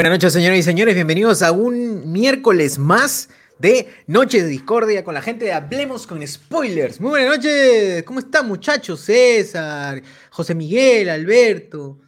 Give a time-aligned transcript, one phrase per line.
[0.00, 0.94] Buenas noches, señoras y señores.
[0.94, 6.24] Bienvenidos a un miércoles más de Noche de Discordia con la gente de Hablemos con
[6.24, 7.00] Spoilers.
[7.00, 8.04] Muy buenas noches.
[8.04, 9.00] ¿Cómo están, muchachos?
[9.00, 10.00] César,
[10.30, 11.98] José Miguel, Alberto.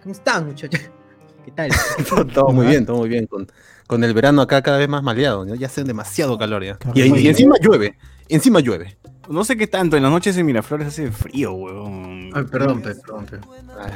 [0.00, 0.80] ¿Cómo están, muchachos?
[1.44, 1.72] ¿Qué tal?
[2.32, 3.26] todo muy bien, todo muy bien.
[3.26, 3.50] Con,
[3.88, 5.44] con el verano acá cada vez más maleado.
[5.44, 5.56] ¿no?
[5.56, 6.78] Ya hace demasiado calor ya.
[6.94, 7.98] Y, y encima llueve.
[8.28, 8.96] Encima llueve.
[9.30, 12.30] No sé qué tanto, en las noches en Miraflores hace frío, weón.
[12.34, 13.38] Ay, perdón, pe, perdón, pe.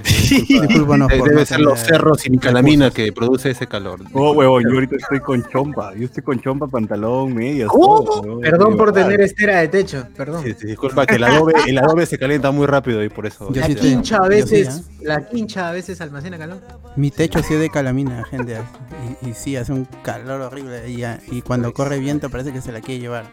[0.04, 3.98] Discúlpanos por Debe ser los cerros y calamina que produce ese calor.
[4.12, 5.92] Oh, weón, yo ahorita estoy con chompa.
[5.96, 7.68] Yo estoy con chompa, pantalón, medias.
[7.68, 8.04] ¿Cómo?
[8.04, 8.40] todo, weón.
[8.42, 10.44] Perdón por tener estera de techo, perdón.
[10.44, 13.50] Sí, sí, disculpa que el adobe, el adobe se calienta muy rápido y por eso.
[13.52, 16.60] La quincha a veces, sí, la quincha a veces almacena calor.
[16.94, 18.56] Mi techo sí es de calamina, gente.
[19.20, 20.88] Y, y sí, hace un calor horrible.
[20.88, 23.24] Y cuando corre viento parece que se la quiere llevar.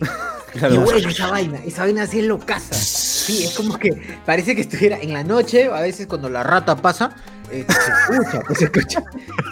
[0.52, 0.74] Claro.
[0.74, 2.74] Y bueno, esa vaina, esa vaina así es locaza.
[2.74, 6.74] Sí, es como que parece que estuviera en la noche, a veces cuando la rata
[6.74, 7.14] pasa,
[7.52, 9.04] eh, se escucha, pues se escucha,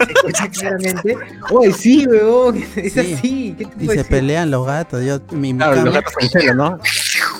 [0.05, 1.15] se escucha claramente.
[1.51, 3.13] Oye, sí, weón, es Sí.
[3.13, 3.55] así.
[3.57, 4.07] ¿qué te Y se decir?
[4.07, 5.05] pelean los gatos.
[5.05, 6.79] Yo, mi, mi Claro, los gatos con celo, ¿no?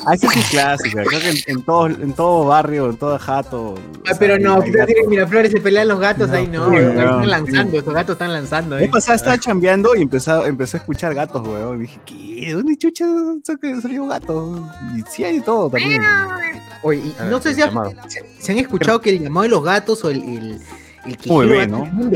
[0.05, 1.03] Ah, esa sí es clásica.
[1.03, 3.75] Creo que en, en todo, en todo barrio, en todo jato.
[4.07, 4.97] Ay, pero no, ¿qué ¿qué te decir?
[5.03, 8.13] En Miraflores se pelean los gatos, No, ahí no, weón, no, están lanzando, estos gatos
[8.13, 8.89] están lanzando, La eh.
[8.89, 11.77] pasada estaba chambeando y empezó, empezó a escuchar gatos, weón.
[11.77, 12.53] Y dije, ¿qué?
[12.53, 13.05] ¿Dónde chucha
[13.43, 14.63] sa- salió gato?
[14.97, 16.01] Y sí hay todo también.
[16.81, 17.71] Oye, y Ah, no sé si, ha-
[18.07, 20.59] se, se han escuchado que el llamado de los gatos o el, el,
[21.05, 21.81] el que Un bebé, gato ¿no?
[21.83, 22.11] un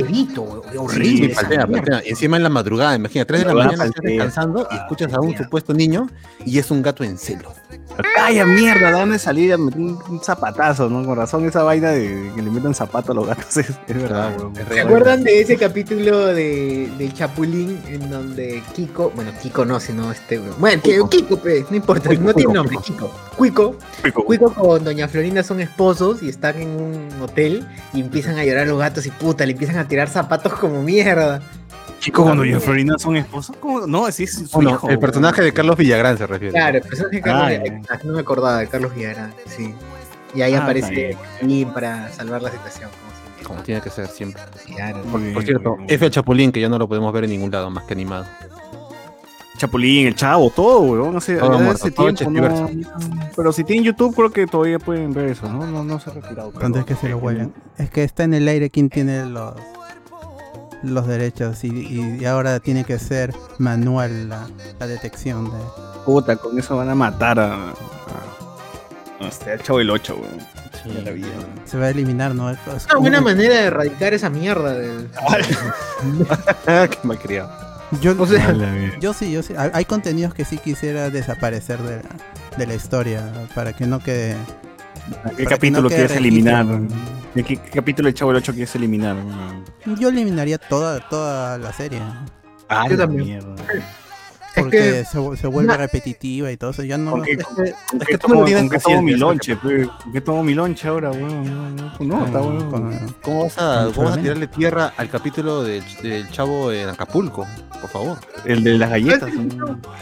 [0.70, 1.30] Sí, horrible.
[1.30, 2.02] paltea, paltea.
[2.06, 5.36] Encima en la madrugada, imagina, 3 de la mañana estás descansando y escuchas a un
[5.38, 6.08] supuesto niño
[6.46, 7.54] y es un gato en celo.
[8.16, 9.58] Calla mierda, ¿de dónde?
[9.58, 11.06] Metí un, un zapatazo, ¿no?
[11.06, 14.36] Con razón esa vaina de que le metan zapato a los gatos es, es verdad,
[14.38, 14.54] weón.
[14.56, 20.12] ¿Se acuerdan de ese capítulo de, de Chapulín en donde Kiko, bueno, Kiko no, sino
[20.12, 23.12] este, bueno, Kiko, Kiko, pues, no importa, no tiene nombre, Kiko.
[23.36, 23.76] Cuico,
[24.26, 28.68] Cuico con Doña Florinda son esposos y están en un hotel y empiezan a llorar
[28.68, 31.42] los gatos y puta, le empiezan a tirar zapatos como mierda.
[32.04, 33.88] Chicos, cuando Doña Florina son esposos, ¿cómo?
[33.88, 34.90] No, así es su Bueno, hijo.
[34.90, 36.52] el personaje de Carlos Villagrán se refiere.
[36.54, 38.00] Claro, el personaje de Carlos Ah, Villagrán, ya.
[38.04, 39.74] no me acordaba de Carlos Villagrán, sí.
[40.36, 41.16] Y ahí Ah, aparece.
[41.40, 42.90] Chapulín para salvar la situación,
[43.46, 44.42] como tiene que ser siempre.
[44.76, 45.02] Claro.
[45.04, 45.78] Por, cierto.
[45.88, 48.26] F al Chapulín, que ya no lo podemos ver en ningún lado más que animado.
[49.58, 51.16] Chapulín, el chavo, todo, weón.
[51.16, 52.70] Hace, Todo ya muerto, todo tiempo, no-
[53.36, 55.66] Pero si tienen YouTube, creo que todavía pueden ver eso, ¿no?
[55.68, 56.50] No, no se ha retirado.
[56.50, 56.60] creo.
[56.60, 57.54] ¿Cuándo es que se lo huelen?
[57.78, 59.54] Es que está en el aire quien tiene los
[60.84, 64.48] los derechos y, y- y ahora tiene que ser manual la,
[64.80, 65.58] la detección de
[66.06, 67.54] Puta, con eso van a matar a.
[67.70, 67.74] a,
[69.22, 70.54] a este, al chavo del 8, weón.
[70.96, 71.28] De la vida.
[71.64, 72.58] se va a eliminar no Es
[72.90, 75.10] Una buena manera de erradicar esa mierda del...
[76.66, 77.50] Qué malcriado.
[78.02, 78.54] yo, O sea,
[79.00, 82.10] yo sí yo sí hay, hay contenidos que sí quisiera desaparecer de la,
[82.58, 83.24] de la historia
[83.56, 84.36] para que no quede
[85.32, 86.66] ¿Qué que capítulo no quieres eliminar?
[87.36, 89.16] ¿De qué, qué capítulo del chavo del 8 quieres eliminar?
[90.00, 92.00] yo eliminaría toda toda la serie
[92.70, 93.26] Ah, Yo también.
[93.26, 93.56] mierda.
[94.56, 97.32] Es porque que- se, vu- se vuelve repetitiva y todo eso ya no ¿Con qué,
[97.34, 99.56] Es con, que- es que tú no tomo, tienes con qué tomo mi paciencia, lonche?
[99.56, 99.88] pe?
[100.04, 101.76] ¿Con qué tomo mi lonche ahora, weón?
[101.76, 104.22] No, no, pues no, está con- ¿Cómo vas a, Con cómo vas a Solamente.
[104.22, 107.48] tirarle tierra al capítulo del, del chavo en Acapulco?
[107.82, 108.18] Por favor.
[108.46, 109.30] El de las galletas.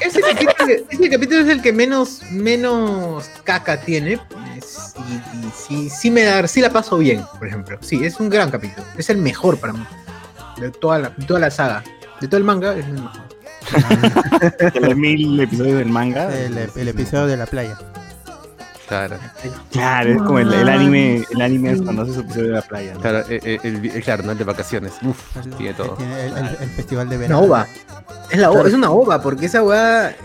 [0.02, 4.20] Ese capítulo, ese capítulo es el que menos, menos caca tiene.
[4.58, 4.94] es-
[5.56, 7.78] sí, sí me da, sí la paso bien, por ejemplo.
[7.82, 8.86] Sí, es un gran capítulo.
[8.98, 9.84] Es el mejor para mí.
[10.60, 11.84] De toda la, de toda la saga.
[12.20, 13.31] De todo el manga es el mejor.
[14.74, 16.36] de los mil episodios del manga.
[16.38, 17.78] el, el episodio de la playa
[18.88, 19.16] Claro.
[19.72, 22.62] Claro, es como el, el anime, el anime es cuando hace su episodio de la
[22.62, 22.94] playa.
[22.96, 23.00] ¿no?
[23.00, 24.34] Claro, eh, eh, el, el- claro, ¿no?
[24.34, 24.92] El de vacaciones.
[25.02, 25.94] Uf, El- tiene todo.
[25.94, 27.68] tiene el, el- el festival de Una verano ova.
[28.30, 30.16] Es, la ova, es una ova, porque esa weá eh,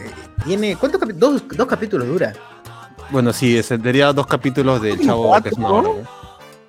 [0.45, 0.75] tiene.
[0.75, 1.43] ¿Cuántos capítulos?
[1.49, 2.33] Dos, dos capítulos dura.
[3.11, 5.75] Bueno, sí, sería dos capítulos del Como chavo cuatro, que es una ¿no?
[5.77, 6.26] hora, ¿no?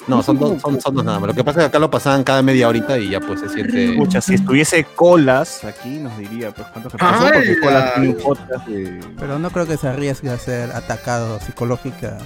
[0.07, 1.27] No, son dos, son, son dos nada más.
[1.27, 3.49] Lo que pasa es que acá lo pasaban cada media horita y ya pues se
[3.49, 3.91] siente.
[3.91, 7.59] Escucha, si estuviese Colas aquí nos diría pues cuántos capítulos porque.
[7.59, 8.99] Colas tiene un podcast de...
[9.19, 12.17] pero no creo que se arriesgue a ser atacado psicológica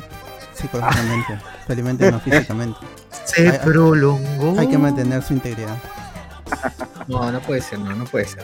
[0.53, 2.77] psicológicamente felizmente no físicamente
[3.25, 4.59] Se Hay- prolongó.
[4.59, 5.75] hay que mantener su integridad
[7.07, 8.43] No, no puede ser, no, no puede ser.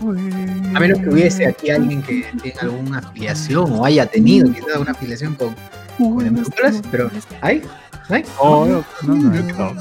[0.00, 4.92] A menos que hubiese aquí alguien que tenga alguna afiliación o haya tenido quizás alguna
[4.92, 5.54] afiliación con,
[5.98, 7.10] con empresas, pero
[7.40, 7.62] ¿hay?
[8.08, 8.24] ¿Hay?
[8.38, 9.74] Oh, no, no, no.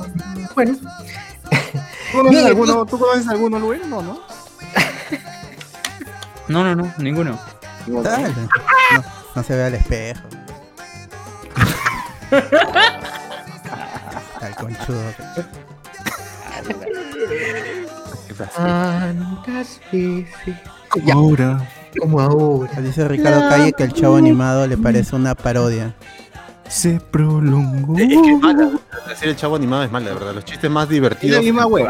[0.56, 0.76] Bueno,
[2.12, 3.86] ¿Tú conoces alguno, ¿Tú conoces alguno, Luis?
[3.86, 4.20] No, ¿no?
[6.48, 7.38] No, no, no, ninguno.
[7.88, 8.30] Dale.
[8.94, 9.04] no,
[9.36, 10.22] no se ve al espejo
[14.42, 15.02] al conchudo
[18.56, 20.56] tantas veces.
[21.06, 21.68] Ya, Ahora.
[22.00, 22.82] como ahora.
[22.82, 25.96] dice Ricardo Calle que el chavo animado le parece una parodia
[26.70, 27.98] Se prolongó.
[27.98, 28.72] Es que es mala.
[29.08, 30.34] La serie El Chavo Animado es mala, de verdad.
[30.34, 31.38] Los chistes más divertidos.
[31.40, 31.90] Es la misma hueva.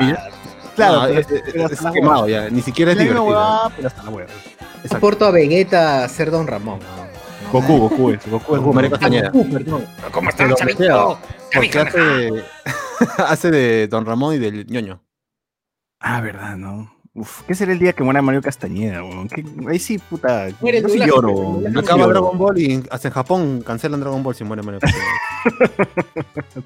[0.75, 2.43] Claro, no, pero- es, es- pero es la quemado hueva.
[2.45, 2.49] ya.
[2.49, 3.29] Ni siquiera es Es la divertido.
[3.29, 4.29] hueva, pero hasta la hueva.
[4.75, 4.97] Exacto.
[4.97, 6.79] Aporto a Vegeta a ser Don Ramón.
[6.79, 7.07] ¿no?
[7.51, 8.29] Goku, Goku es.
[8.29, 9.29] Goku es Goku, María Castañeda.
[9.29, 9.85] Goku, perdón.
[10.11, 11.19] ¿Cómo estás, chavito?
[11.53, 12.43] Porque hace de,
[13.27, 15.01] hace de Don Ramón y del ñoño.
[15.99, 16.93] Ah, verdad, ¿no?
[17.19, 19.27] Uf, ¿qué será el día que muera Mario Castañeda, weón?
[19.27, 20.49] ¿Qué- Ahí sí, puta.
[20.61, 21.61] Muere el yo sí lloro.
[21.79, 22.09] Acaba lloro.
[22.11, 25.87] Dragon Ball y hasta en Japón cancelan Dragon Ball si muere Mario Castañeda.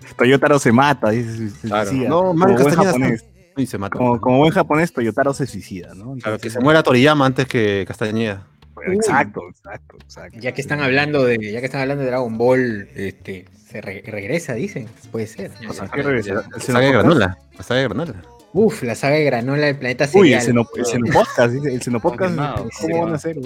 [0.18, 1.89] Toyotaro se mata, dice, Claro.
[1.89, 2.09] suicida.
[2.09, 3.18] No, Mario Castañeda
[3.56, 3.98] y se mata.
[3.98, 6.15] Como, como buen japonés, Toyotaro se suicida, ¿no?
[6.21, 8.45] Claro, que se muera Toriyama antes que Castañeda.
[8.88, 10.38] Exacto, exacto, exacto.
[10.39, 14.04] Ya que están hablando de, ya que están hablando de Dragon Ball, este, se re-
[14.06, 14.88] regresa, dicen.
[15.12, 15.51] Puede ser.
[15.69, 16.33] O sea, ¿qué regresa?
[16.33, 16.92] La ¿El saga de Xenopodcast?
[16.94, 17.38] Granola.
[17.57, 18.15] La saga de Granola.
[18.53, 20.42] Uf, la saga de granola del planeta Uy, el.
[20.42, 23.38] Xeno- el Xenopodcast, dice, el ¿cómo van a hacer?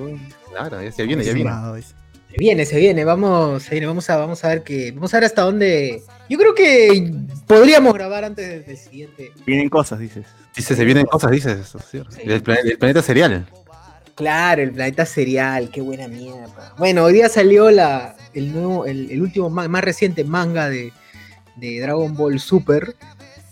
[0.52, 1.52] Claro, ya se viene, ya viene.
[2.32, 5.18] Se viene, se viene, vamos, se viene, vamos a, vamos a ver que, vamos a
[5.18, 6.02] ver hasta dónde.
[6.28, 7.14] Yo creo que
[7.48, 9.32] podríamos grabar antes del, siguiente.
[9.46, 10.26] Vienen cosas, dices.
[10.56, 11.60] Dice, se vienen cosas, dices.
[11.60, 12.02] Eso, sí.
[12.10, 12.28] Sí.
[12.28, 13.46] Del, plane- del planeta serial.
[14.16, 16.74] Claro, el planeta cereal, qué buena mierda.
[16.78, 20.92] Bueno, hoy día salió la, el nuevo, el, el último más reciente manga de,
[21.58, 22.96] de Dragon Ball Super.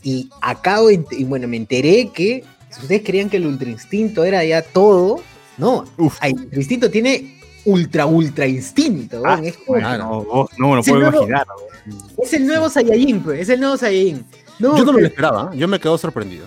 [0.04, 4.44] Y acabo y bueno, me enteré que si ustedes creían que el Ultra Instinto era
[4.44, 5.22] ya todo,
[5.58, 5.86] no.
[5.98, 6.18] Uf.
[6.22, 9.22] El Ultra Instinto tiene ultra ultra instinto.
[9.26, 9.80] Ah, es, como-.
[9.80, 11.18] No, vos- no me lo puedo no, no.
[11.18, 11.48] imaginar.
[12.22, 14.26] es el nuevo Saiyajin, pues, es el nuevo Saiyajin.
[14.60, 15.58] No, Yo no me lo esperaba, ¿eh?
[15.58, 16.46] yo me quedo sorprendido.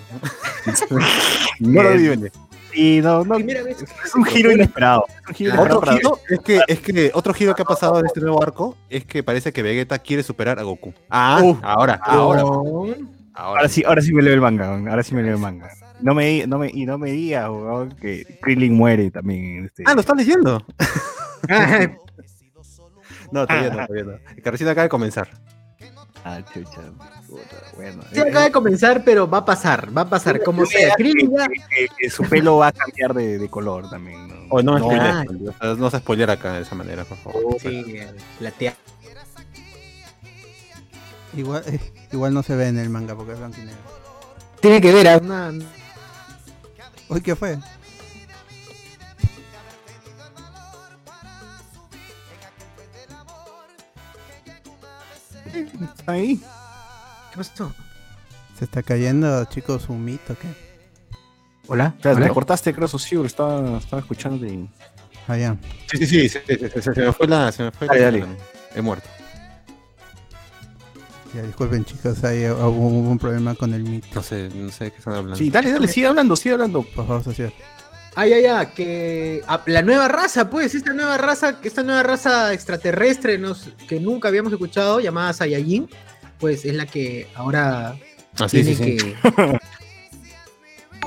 [1.59, 2.31] no lo vi venir.
[2.73, 3.77] Y no, no, vez.
[4.05, 5.05] es un giro inesperado.
[5.23, 5.65] Es un giro Claro.
[5.65, 8.41] inesperado Otro giro, es que, es que otro giro que ha pasado en este nuevo
[8.41, 10.93] arco es que parece que Vegeta quiere superar a Goku.
[11.09, 12.43] Ah, ahora, ahora,
[13.37, 13.59] ahora.
[13.61, 15.69] Ahora sí, ahora sí me leo el manga, ahora sí me leo el manga.
[16.01, 19.57] No me, no me, y no me diga, weón, que Krillin muere también.
[19.59, 19.83] en Este.
[19.85, 20.65] Ah, lo estás leyendo.
[21.49, 21.87] Ah,
[23.31, 24.41] No, todavía no, todavía no.
[24.43, 25.27] Que recién acaba de comenzar.
[26.23, 26.81] Ah, chucha.
[27.75, 28.01] bueno.
[28.13, 30.93] Sí, acaba de comenzar, pero va a pasar, va a pasar, como sea.
[30.95, 31.47] Krillin ya-
[31.97, 34.27] que, su pelo va a cambiar de, de color también.
[34.27, 34.35] ¿no?
[34.49, 35.23] Oh, no, No.
[35.61, 37.57] no, no se spoiler acá de esa manera, por favor.
[37.59, 37.97] Sí,
[38.39, 38.75] platea.
[41.35, 41.79] Igual, eh,
[42.11, 43.81] igual no se ve en el manga porque es blanco y negro.
[44.61, 45.51] Tiene que ver a una.
[47.09, 47.57] Uy, ¿qué fue?
[55.97, 56.37] ¿Está ahí?
[57.31, 57.73] ¿Qué pasó?
[58.57, 60.35] ¿Se está cayendo, chicos, un mito?
[60.39, 60.47] ¿Qué?
[61.67, 61.95] Hola.
[62.01, 62.29] Te ¿Hola?
[62.29, 64.69] cortaste, creo, Socio, estaba, estaba escuchando y...
[65.27, 65.57] Allá.
[65.91, 67.51] Sí, sí, sí, se, se- se- se me fue la.
[67.51, 68.25] Se me fue Dale, la- dale.
[68.73, 69.09] He muerto.
[71.37, 74.07] Ya, disculpen, chicos, ahí hubo, hubo un problema con el mito.
[74.15, 75.35] No sé, no sé de qué están hablando.
[75.35, 76.81] Sí, dale, dale, sigue hablando, sigue hablando.
[76.81, 77.53] Por favor, socio.
[78.15, 83.37] Ah, ya, ya, que la nueva raza, pues, esta nueva raza, esta nueva raza extraterrestre
[83.37, 85.87] nos, que nunca habíamos escuchado, llamada Saiyajin,
[86.39, 87.95] pues es la que ahora
[88.39, 89.15] Ah, sí, tiene sí, sí.
[89.15, 89.59] que.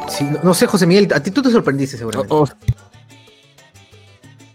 [0.09, 2.33] Sí, no, no sé, José Miguel, a ti tú te sorprendiste seguramente.
[2.33, 2.49] Oh, oh.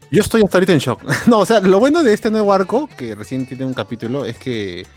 [0.10, 1.04] Yo estoy hasta ahorita en shock.
[1.28, 4.38] No, o sea, lo bueno de este nuevo arco, que recién tiene un capítulo, es
[4.38, 4.88] que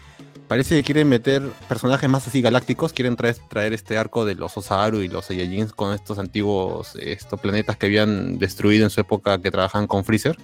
[0.48, 5.02] parece que quieren meter personajes más así galácticos, quieren traer, este arco de los Osaru
[5.02, 9.50] y los Saiyajins con estos antiguos estos planetas que habían destruido en su época que
[9.50, 10.36] trabajaban con Freezer.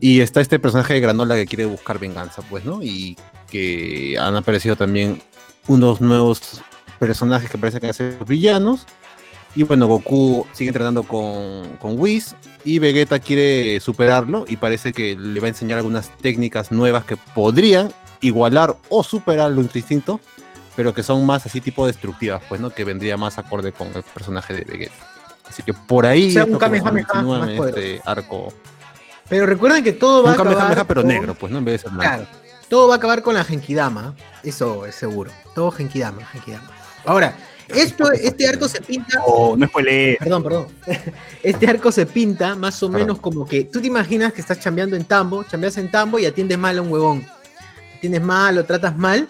[0.00, 2.82] Y está este personaje de Granola que quiere buscar venganza, pues, ¿no?
[2.82, 3.16] Y
[3.50, 5.22] que han aparecido también
[5.68, 6.60] unos nuevos
[6.98, 8.86] personajes que parecen que ser villanos.
[9.54, 15.16] Y bueno, Goku sigue entrenando con, con Whis y Vegeta quiere superarlo y parece que
[15.16, 20.20] le va a enseñar algunas técnicas nuevas que podrían igualar o superar lo instinto,
[20.74, 22.70] pero que son más así tipo destructivas, pues, ¿no?
[22.70, 24.94] Que vendría más acorde con el personaje de Vegeta.
[25.48, 26.52] Así que por ahí O sea, un
[27.38, 28.52] más en este arco.
[29.28, 30.54] Pero recuerden que todo va Un a acabar.
[30.54, 31.58] Kamehameha pero con- negro, pues, ¿no?
[31.58, 32.02] En vez de ser blanco.
[32.24, 32.26] Claro,
[32.68, 35.30] todo va a acabar con la Genkidama, eso es seguro.
[35.54, 36.70] Todo Genkidama, Genkidama.
[37.04, 37.36] Ahora,
[37.68, 40.18] esto, este arco se pinta Oh, no spoilees.
[40.18, 40.66] Perdón, perdón.
[41.42, 43.00] Este arco se pinta más o Perdón.
[43.06, 46.26] menos como que tú te imaginas que estás chambeando en tambo, chambeas en tambo y
[46.26, 47.24] atiendes mal a un huevón.
[48.06, 49.26] Atiendes mal, lo tratas mal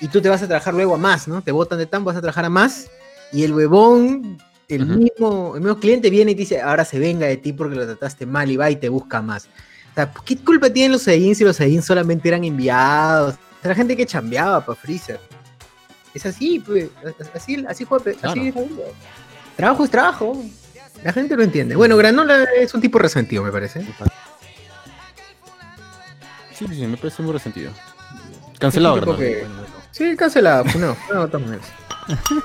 [0.00, 1.42] y tú te vas a trabajar luego a más, ¿no?
[1.42, 2.88] Te botan de tambo, vas a trabajar a más
[3.32, 7.26] y el huevón, el, mismo, el mismo cliente viene y te dice, ahora se venga
[7.26, 9.44] de ti porque lo trataste mal y va y te busca más.
[9.44, 13.36] O sea, ¿qué culpa tienen los Saiyajin si los Saiyajin solamente eran enviados?
[13.62, 15.20] Era gente que chambeaba para Freezer.
[16.14, 16.88] Es así, pues,
[17.34, 18.60] así, así fue, así es la vida.
[19.56, 20.44] Trabajo es trabajo.
[21.04, 21.76] La gente lo entiende.
[21.76, 23.82] Bueno, Granola es un tipo resentido, me parece.
[26.52, 27.70] Sí, sí, sí, me parece muy resentido.
[28.58, 29.16] Cancelado, ¿verdad?
[29.18, 29.44] que-
[29.92, 30.64] Sí, cancelado.
[30.64, 31.28] pues No, no.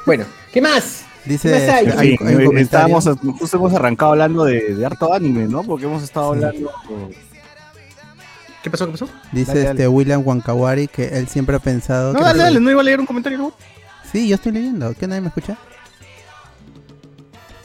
[0.06, 1.06] Bueno, ¿qué más?
[1.26, 2.18] Dice, ¿Qué más hay?
[2.18, 3.06] Sí, estábamos,
[3.40, 5.62] justo hemos arrancado hablando de, de harto anime, ¿no?
[5.64, 6.44] Porque hemos estado Sí.
[6.44, 6.72] hablando
[8.64, 8.86] ¿Qué pasó?
[8.86, 9.10] ¿Qué pasó?
[9.32, 9.88] Dice Dale, este dale.
[9.88, 12.26] William Wankawari que él siempre ha pensado No, que...
[12.26, 13.38] dale, dale, no iba a leer un comentario.
[13.40, 13.54] ¿no?
[14.12, 14.94] Sí, yo estoy leyendo.
[15.00, 15.58] ¿Qué nadie me escucha?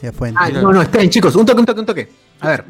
[0.01, 0.31] Ya fue.
[0.35, 2.09] Ah, no, no, esperen, chicos, un toque, un toque, un toque.
[2.39, 2.65] A ver,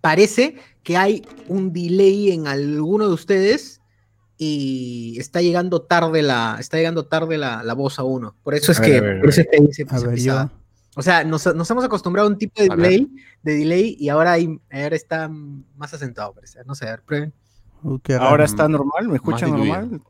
[0.00, 3.73] parece que hay un delay en alguno de ustedes
[4.36, 8.34] y está llegando tarde la, está llegando tarde la, la voz a uno.
[8.42, 10.14] Por eso es A que, ver, por eso es que ahí se, A se ver,
[10.16, 10.50] pisaba.
[10.52, 10.60] yo...
[10.96, 12.88] O sea, nos, nos hemos acostumbrado a un tipo de A ver.
[12.88, 13.10] delay,
[13.42, 16.60] de delay y ahora, hay, ahora está más asentado, parece.
[16.66, 17.34] No sé, a ver, prueben.
[18.20, 20.00] Ahora está normal, ¿me escuchan normal?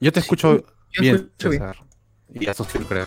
[0.00, 1.62] Yo te escucho Yo bien, escucho bien.
[1.62, 1.76] César.
[2.34, 3.06] Y eso sí creo.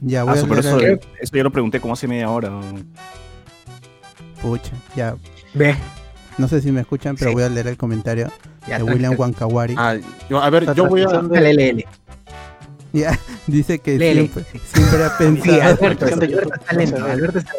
[0.00, 0.58] Ya Ah, voy a leer
[0.98, 2.50] eso, eso ya lo pregunté como hace media hora.
[4.40, 5.16] Pucha, ya.
[5.52, 5.76] Ve,
[6.38, 7.34] No sé si me escuchan, pero Sí.
[7.34, 8.30] voy a leer el comentario
[8.66, 9.14] ya de William.
[9.16, 9.74] Wankawari.
[9.78, 9.96] Ah,
[10.28, 11.22] yo- a ver, yo voy a.
[12.92, 15.62] Ya, dice que siempre, siempre ha Sí, pensado...
[15.62, 17.04] Alberto, Alberto está lento.
[17.04, 17.52] Alberto está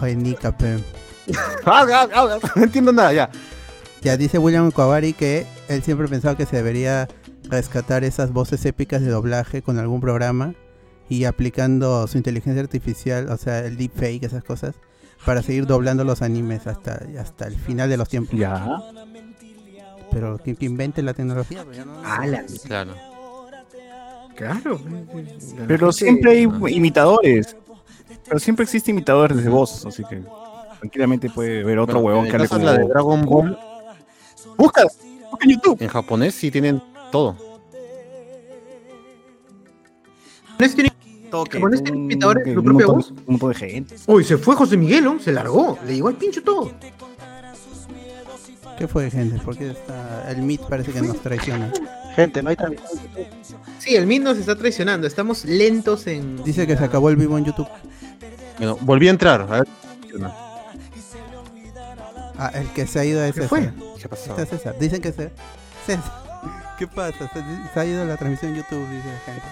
[0.00, 0.78] Oye, Nika, pe.
[1.66, 3.30] Ah, ah, ah, no entiendo nada, ya.
[4.02, 7.08] Ya dice William Wankawari que él siempre pensaba que se debería
[7.48, 10.54] rescatar esas voces épicas de doblaje con algún programa
[11.08, 14.74] y aplicando su inteligencia artificial, o sea, el deepfake, esas cosas,
[15.24, 18.38] para seguir doblando los animes hasta, hasta el final de los tiempos.
[18.38, 18.78] Ya.
[20.10, 21.64] Pero que, que invente la tecnología.
[21.64, 22.92] pues, no- Ah, la- Claro.
[24.36, 24.80] Claro.
[25.68, 27.56] Pero siempre hay imitadores.
[28.26, 30.22] Pero siempre existe imitadores de voz, así que
[30.80, 32.64] tranquilamente puede haber otro Bueno, huevón en que caso como...
[32.66, 33.58] la de Dragon Ball,
[34.56, 34.82] Busca,
[35.30, 35.76] busca en YouTube.
[35.82, 37.36] en japonés sí tienen todo.
[40.48, 40.92] ¿Japonés tiene-
[41.34, 43.10] Toque, ¿Japonés tiene un- imitadores, que su un propia montón- voz?
[43.10, 43.96] Un montón de gente.
[44.06, 45.18] Uy, se fue José Miguel, ¿no?
[45.18, 45.78] Se largó.
[45.86, 46.70] Le llegó al pincho todo.
[48.78, 49.40] ¿Qué fue, gente?
[49.44, 50.30] Porque está...
[50.30, 51.72] el Meet parece que nos traiciona.
[52.16, 52.90] Gente, no hay transmisión.
[53.78, 55.06] Sí, el Mid nos está traicionando.
[55.06, 56.42] Estamos lentos en.
[56.44, 57.68] Dice que se acabó el vivo en YouTube.
[58.58, 59.42] Bueno, volví a entrar.
[59.42, 59.68] A ver.
[62.36, 63.48] Ah, el que se ha ido es ¿Qué César.
[63.48, 63.72] fue?
[64.00, 64.30] ¿Qué pasó?
[64.30, 64.74] Está César.
[64.78, 65.30] Dicen que se...
[65.86, 66.24] César.
[66.78, 67.30] ¿Qué pasa?
[67.32, 67.42] Se,
[67.74, 69.42] se ha ido la transmisión en YouTube, dice la gente.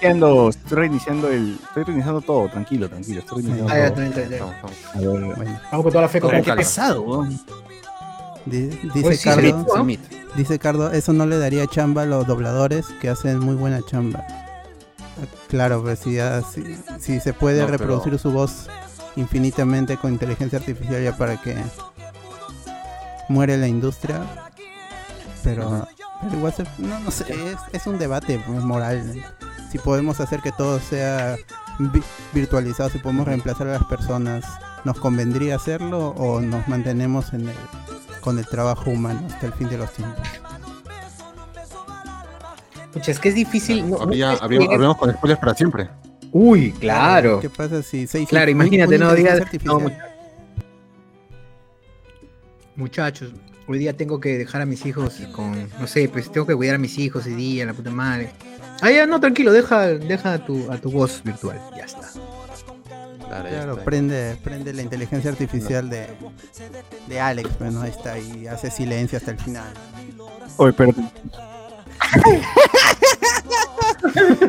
[0.00, 1.58] Estoy reiniciando el...
[1.68, 3.20] Estoy reiniciando todo, tranquilo, tranquilo.
[3.20, 4.02] Estoy reiniciando Ah, ya, todo.
[4.04, 4.76] está Vamos, vamos.
[4.94, 5.36] A ver.
[5.36, 7.40] Bueno, Vamos con toda la fe con Qué pesado, weón.
[8.44, 9.88] dice sí, Cardo...
[9.88, 9.98] Es.
[10.36, 14.22] Dice Cardo, eso no le daría chamba a los dobladores que hacen muy buena chamba.
[15.48, 18.68] Claro, pues si, ya- si, si se puede No, pero- reproducir su voz
[19.16, 21.56] infinitamente con inteligencia artificial ya para que
[23.30, 24.20] muere la industria.
[25.42, 25.86] Pero,
[26.34, 29.24] igual, se- no, no sé, es, es un debate pues, moral.
[29.70, 31.36] Si podemos hacer que todo sea
[31.78, 34.44] vi- virtualizado, si podemos reemplazar a las personas,
[34.84, 37.54] ¿nos convendría hacerlo o nos mantenemos en el,
[38.20, 40.26] con el trabajo humano hasta el fin de los tiempos?
[42.92, 43.88] Pucha, es que es difícil.
[43.90, 45.88] no- no Había, que había, habíamos con spoilers para siempre.
[46.32, 47.40] Uy, claro.
[47.40, 49.40] ¿Qué pasa si seis Claro, un- imagínate, no digas.
[49.64, 49.80] no,
[52.76, 53.32] Muchachos,
[53.66, 55.68] hoy día tengo que dejar a mis hijos con.
[55.80, 58.30] No sé, pues tengo que cuidar a mis hijos hoy día, la puta madre.
[58.82, 61.58] Ah, ya, no, tranquilo, deja, deja a, tu, a tu voz virtual.
[61.76, 62.00] Ya está.
[63.28, 63.84] Claro, ya Claro, está.
[63.84, 66.06] prende, prende la inteligencia artificial de,
[67.08, 69.68] de Alex, bueno, ahí está, y hace silencio hasta el final.
[70.58, 70.92] Oye, pero...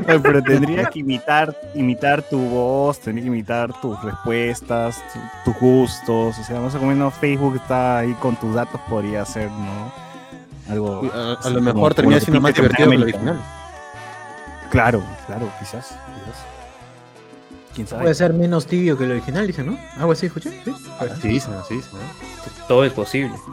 [0.08, 5.02] Oye, pero tendría que imitar, imitar tu voz, tendría que imitar tus respuestas,
[5.44, 8.80] tu- tus gustos, o sea, no sé cómo no Facebook está ahí con tus datos,
[8.90, 9.92] podría ser, ¿no?
[10.72, 11.10] Algo...
[11.44, 13.34] A, lo mejor termina lo siendo más divertido que el tempranamente.
[13.34, 13.57] original.
[14.72, 16.46] Claro, claro, quizás, quizás.
[17.74, 18.02] ¿Quién sabe?
[18.04, 19.78] Puede ser menos tibio que el original, dicen, ¿no?
[19.98, 20.50] Algo así, escuché.
[20.66, 20.74] ¿Sí?
[21.00, 21.94] Así dicen, así dicen.
[21.94, 22.68] ¿no?
[22.68, 23.34] Todo es posible.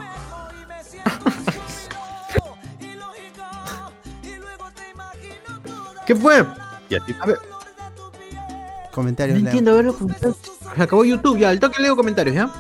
[6.06, 6.44] ¿Qué fue?
[6.88, 7.14] Y a ti.
[8.92, 9.50] Comentarios, No Leo.
[9.50, 10.37] entiendo, a ver los comentarios.
[10.76, 12.50] Se acabó YouTube, ya, al toque leo comentarios, ¿ya?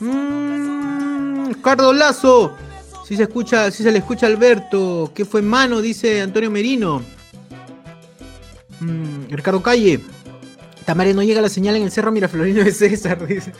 [0.00, 2.56] Mmm, Cardo Lazo.
[3.06, 5.10] Si se escucha, si se le escucha a Alberto.
[5.14, 5.80] ¿Qué fue mano?
[5.80, 7.02] Dice Antonio Merino.
[8.80, 10.00] Mm, Ricardo Calle.
[10.84, 13.52] Tamare no llega la señal en el cerro Miraflorino de César, dice.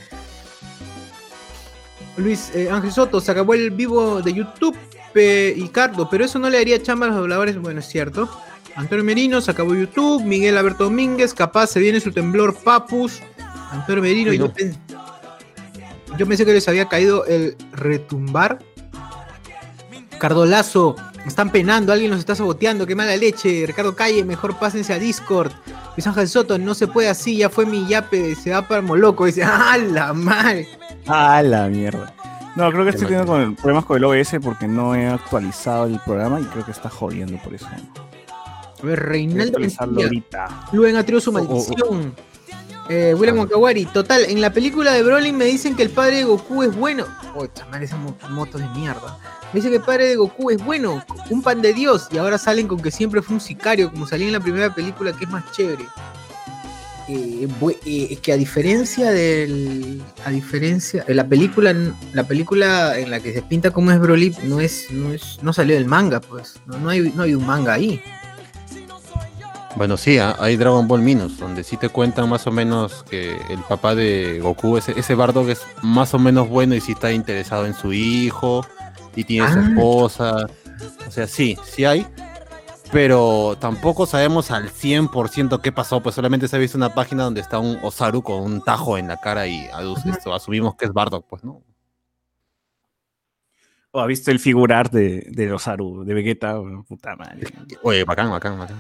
[2.17, 4.77] Luis eh, Ángel Soto, se acabó el vivo de YouTube
[5.13, 7.59] pe- y Cardo, pero eso no le haría chamba a los dobladores.
[7.61, 8.29] Bueno, es cierto.
[8.77, 10.23] Antonio Merino, se acabó YouTube.
[10.25, 13.21] Miguel Alberto Domínguez, capaz se viene su temblor Papus.
[13.71, 14.53] Antonio Merino, yo,
[16.19, 18.59] yo pensé que les había caído el retumbar.
[20.19, 20.97] Cardolazo,
[21.27, 23.65] están penando, alguien nos está saboteando, qué mala leche.
[23.67, 25.53] Ricardo Calle, mejor pásense a Discord.
[25.97, 29.27] Luis Ángel Soto, no se puede así, ya fue mi yape, se va para Moloco.
[29.27, 30.69] Dice, ¡ah, la madre!
[31.07, 32.15] Ah, la mierda.
[32.57, 35.87] No, creo que estoy teniendo con el- problemas con el OBS porque no he actualizado
[35.87, 37.67] el programa y creo que está jodiendo por eso.
[37.67, 40.69] A ver, Reinaldo ahorita.
[40.73, 41.47] Luen atrió su Oh, oh, oh.
[41.49, 42.15] maldición.
[42.89, 46.25] Eh, William Wakawari, total, en la película de Broly me dicen que el padre de
[46.25, 47.05] Goku es bueno.
[47.37, 49.17] Oh, chamar, esas mo- motos de mierda.
[49.53, 52.39] Me dicen que el padre de Goku es bueno, un pan de Dios, y ahora
[52.39, 55.31] salen con que siempre fue un sicario, como salía en la primera película, que es
[55.31, 55.85] más chévere.
[57.09, 57.49] Eh,
[57.87, 60.01] eh, que a diferencia del.
[60.25, 61.05] A diferencia.
[61.09, 61.75] eh, La película,
[62.13, 64.93] la película en la que se pinta como es Broly no es.
[64.93, 66.61] No, es, no salió del manga, pues.
[66.67, 68.01] No, no hay, no hay un manga ahí.
[69.75, 73.37] Bueno, sí, ah, hay Dragon Ball Minus, donde sí te cuentan más o menos que
[73.49, 77.13] el papá de Goku, ese, ese Bardock es más o menos bueno y sí está
[77.13, 78.65] interesado en su hijo
[79.17, 79.69] y tiene su Ah.
[79.69, 80.47] esposa.
[81.07, 82.07] O sea, sí, sí hay,
[82.93, 87.41] pero tampoco sabemos al 100% qué pasó, pues solamente se ha visto una página donde
[87.41, 89.67] está un Osaru con un tajo en la cara y
[90.11, 91.63] esto, asumimos que es Bardock, pues, ¿no?
[93.93, 96.57] ¿O ha visto el figurar de, de Osaru, de Vegeta?
[96.89, 97.49] Puta madre.
[97.83, 98.77] Oye, bacán, bacán, bacán.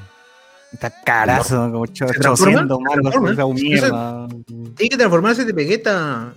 [0.73, 2.61] Está carazo, como ¿Se transforma?
[2.63, 3.33] 800 ¿Se mangos, transforma?
[3.33, 4.29] esa mierda.
[4.77, 6.33] Tiene que transformarse de Vegeta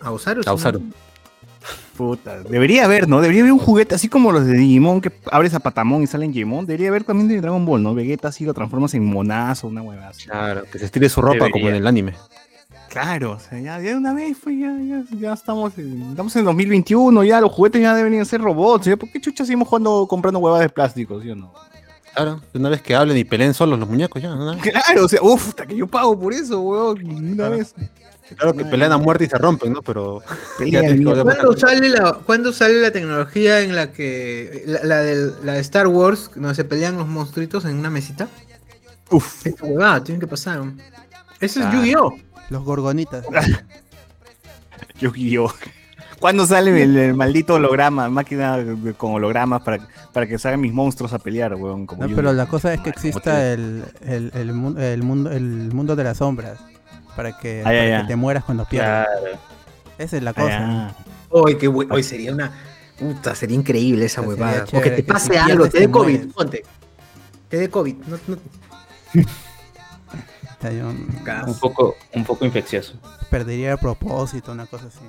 [0.00, 0.42] a Osaru.
[0.42, 0.82] A no- Osaru.
[1.96, 3.20] Puta, debería haber, ¿no?
[3.20, 6.32] Debería haber un juguete así como los de Digimon que abres a Patamon y salen
[6.32, 6.64] Digimon.
[6.64, 7.94] Debería haber también de Dragon Ball, ¿no?
[7.94, 10.26] Vegeta así lo transformas en monazo, una hueva así.
[10.26, 12.14] Claro, que se estire su ropa como en el anime.
[12.88, 16.34] Claro, o sea, ya, ya de una vez, pues ya, ya, ya estamos, en, estamos
[16.34, 18.86] en 2021, ya los juguetes ya deberían ser robots.
[18.86, 18.96] ¿ya?
[18.96, 21.52] ¿Por qué chucha seguimos jugando, comprando huevas de plástico, sí o no?
[22.14, 24.56] Claro, una vez que hablen y peleen solos los muñecos ya, ¿no?
[24.58, 27.56] Claro, o sea, uff, hasta que yo pago por eso, weón, una Claro.
[27.58, 27.74] vez.
[28.36, 29.82] Claro que pelean a muerte y se rompen, ¿no?
[29.82, 30.22] Pero
[30.58, 31.02] de.
[31.22, 34.62] ¿Cuándo sale, la, ¿Cuándo sale la tecnología en la que.
[34.66, 38.28] La, la del- la de Star Wars, donde se pelean los monstruitos en una mesita?
[39.10, 40.62] Uf, Esta huevada, tienen que pasar.
[41.40, 41.72] Ese es Ah.
[41.74, 42.14] Yu-Gi-Oh!
[42.50, 43.24] Los gorgonitas.
[45.00, 45.52] Yu-Gi-Oh!
[46.20, 50.72] ¿Cuándo sale el, el maldito holograma, máquina de- con hologramas para, para que salgan mis
[50.72, 51.86] monstruos a pelear, weón?
[51.86, 54.80] Como No, pero la cosa es que Ah, exista el, el, el mundo,
[55.30, 56.58] el mundo de las sombras.
[57.16, 58.06] Para que, Ah, para ya, que ya.
[58.06, 59.06] te mueras cuando pierdas.
[59.20, 59.38] Claro.
[59.98, 60.94] Esa es la Ah, cosa.
[61.30, 62.52] Hoy, qué hoy sería una.
[62.98, 64.64] Puta, sería increíble esa huevada.
[64.72, 66.32] O que te que pase si algo, te dé COVID, mueres.
[66.34, 66.62] ponte.
[67.48, 67.94] Te dé COVID.
[68.06, 68.36] No, no,
[71.46, 72.92] Un poco, un poco infeccioso.
[73.30, 75.00] perdería el propósito, una cosa así.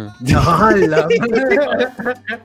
[0.00, 0.38] Ujú.
[0.38, 1.06] ¡Hala!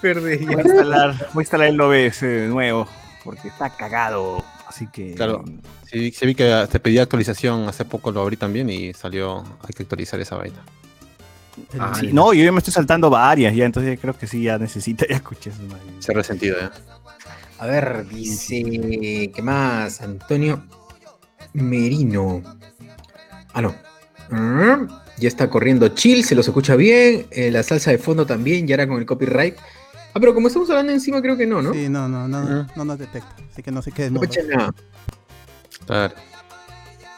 [0.00, 0.44] Perdí.
[0.46, 2.86] Voy a instalar, voy a instalar el OBS de nuevo,
[3.24, 4.44] porque está cagado.
[4.70, 5.14] Así que.
[5.14, 5.44] Claro.
[5.90, 9.72] Sí, sí vi que te pedí actualización, hace poco lo abrí también y salió, hay
[9.76, 10.64] que actualizar esa vaina.
[11.78, 14.56] Ah, Sí, no, yo ya me estoy saltando varias ya, entonces creo que sí, ya
[14.58, 15.58] necesita, ya escuché eso.
[15.98, 16.70] Se ha resentido ya.
[17.58, 18.62] A ver, dice.
[19.34, 20.00] ¿Qué más?
[20.00, 20.62] Antonio
[21.52, 22.42] Merino.
[23.52, 23.74] Ah, no.
[24.30, 24.86] Mm,
[25.18, 27.26] Ya está corriendo chill, se los escucha bien.
[27.32, 29.56] eh, la salsa de fondo también, ya era con el copyright.
[30.12, 31.72] Ah, pero como estamos hablando encima, creo que no, ¿no?
[31.72, 32.66] Sí, no, no, no, Ujú.
[32.76, 33.34] no nos detecta.
[33.52, 34.30] Así que no sé qué es No mudo.
[34.30, 34.74] escucha nada.
[35.86, 36.14] Claro.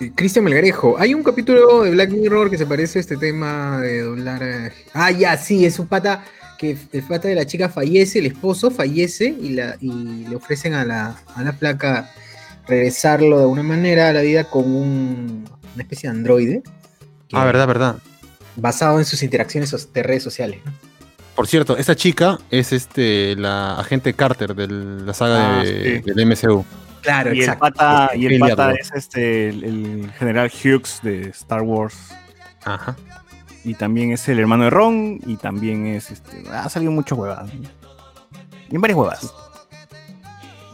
[0.01, 3.81] Eh, Cristian Melgarejo, hay un capítulo de Black Mirror que se parece a este tema
[3.81, 4.43] de doblar.
[4.43, 6.25] eh, Ah, ya, sí, es un pata
[6.59, 10.75] que el pata de la chica fallece, el esposo fallece y, la, y le ofrecen
[10.75, 12.11] a la, a la placa
[12.69, 16.63] regresarlo de alguna manera a la vida con un- una especie de androide.
[17.33, 17.97] Ah, verdad, verdad.
[18.57, 20.61] Basado en sus interacciones so- de redes sociales.
[20.65, 20.73] ¿no?
[21.35, 26.11] Por cierto, esa chica es este la agente Carter de la saga Ah, de- sí.
[26.13, 26.65] del MCU.
[27.01, 31.63] Claro, Y el pata, y el pata es este, el, el general Hughes de Star
[31.63, 31.97] Wars.
[32.65, 32.95] Ajá.
[33.65, 35.19] Y también es el hermano de Ron.
[35.27, 36.45] Y también es este.
[36.51, 37.51] Ha salido muchas huevas.
[38.71, 39.35] Y en varias huevas.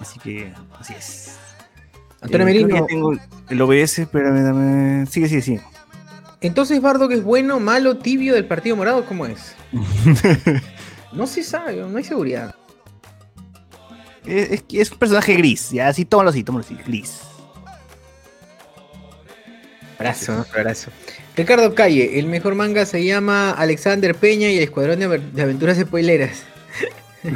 [0.01, 1.39] Así que, así es.
[2.21, 3.13] Antonio Eh, Merino, tengo
[3.49, 5.63] el OBS, pero dame- Sigue, sigue, sigue.
[6.41, 9.55] Entonces Bardo que es bueno, malo, tibio del Partido Morado, ¿cómo es?
[11.13, 12.55] No se sabe, no hay seguridad.
[14.27, 15.71] es, un personaje gris.
[15.71, 16.75] Ya, así, tómalo así, tómalo así.
[16.87, 17.21] Gris.
[19.99, 20.91] Abrazo, abrazo.
[21.35, 26.43] Ricardo Calle, el mejor manga se llama Alexander Peña y el Escuadrón de, Aventuras Spoileras.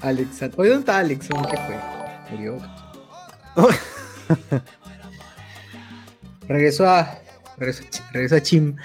[0.00, 0.60] Alexander.
[0.60, 1.28] Oye, ¿dónde está Alex?
[1.28, 1.80] ¿Qué fue?
[2.30, 2.58] Murió.
[6.48, 7.18] regresó a.
[7.58, 8.76] Regresó a, Chi- regresó a Chim.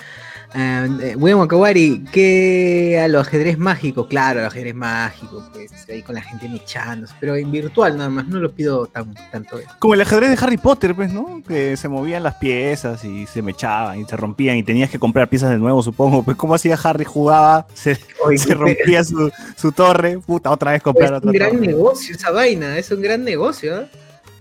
[0.54, 6.02] Ah, eh, William Wakawari, que a los ajedrez mágicos, claro, el ajedrez mágico, pues ahí
[6.04, 9.58] con la gente mechándose, pero en virtual nada más, no lo pido tan, tanto.
[9.60, 9.64] eh.
[9.80, 11.42] Como el ajedrez de Harry Potter, pues, ¿no?
[11.48, 15.00] Que se movían las piezas y se me echaban y se rompían y tenías que
[15.00, 16.22] comprar piezas de nuevo, supongo.
[16.22, 17.06] Pues, ¿cómo hacía Harry?
[17.06, 21.34] Jugaba, se, Oye, se rompía su, su torre, puta, otra vez comprar Es otra un
[21.34, 21.68] gran torre.
[21.68, 23.84] negocio esa vaina, es un gran negocio.
[23.84, 23.88] ¿eh?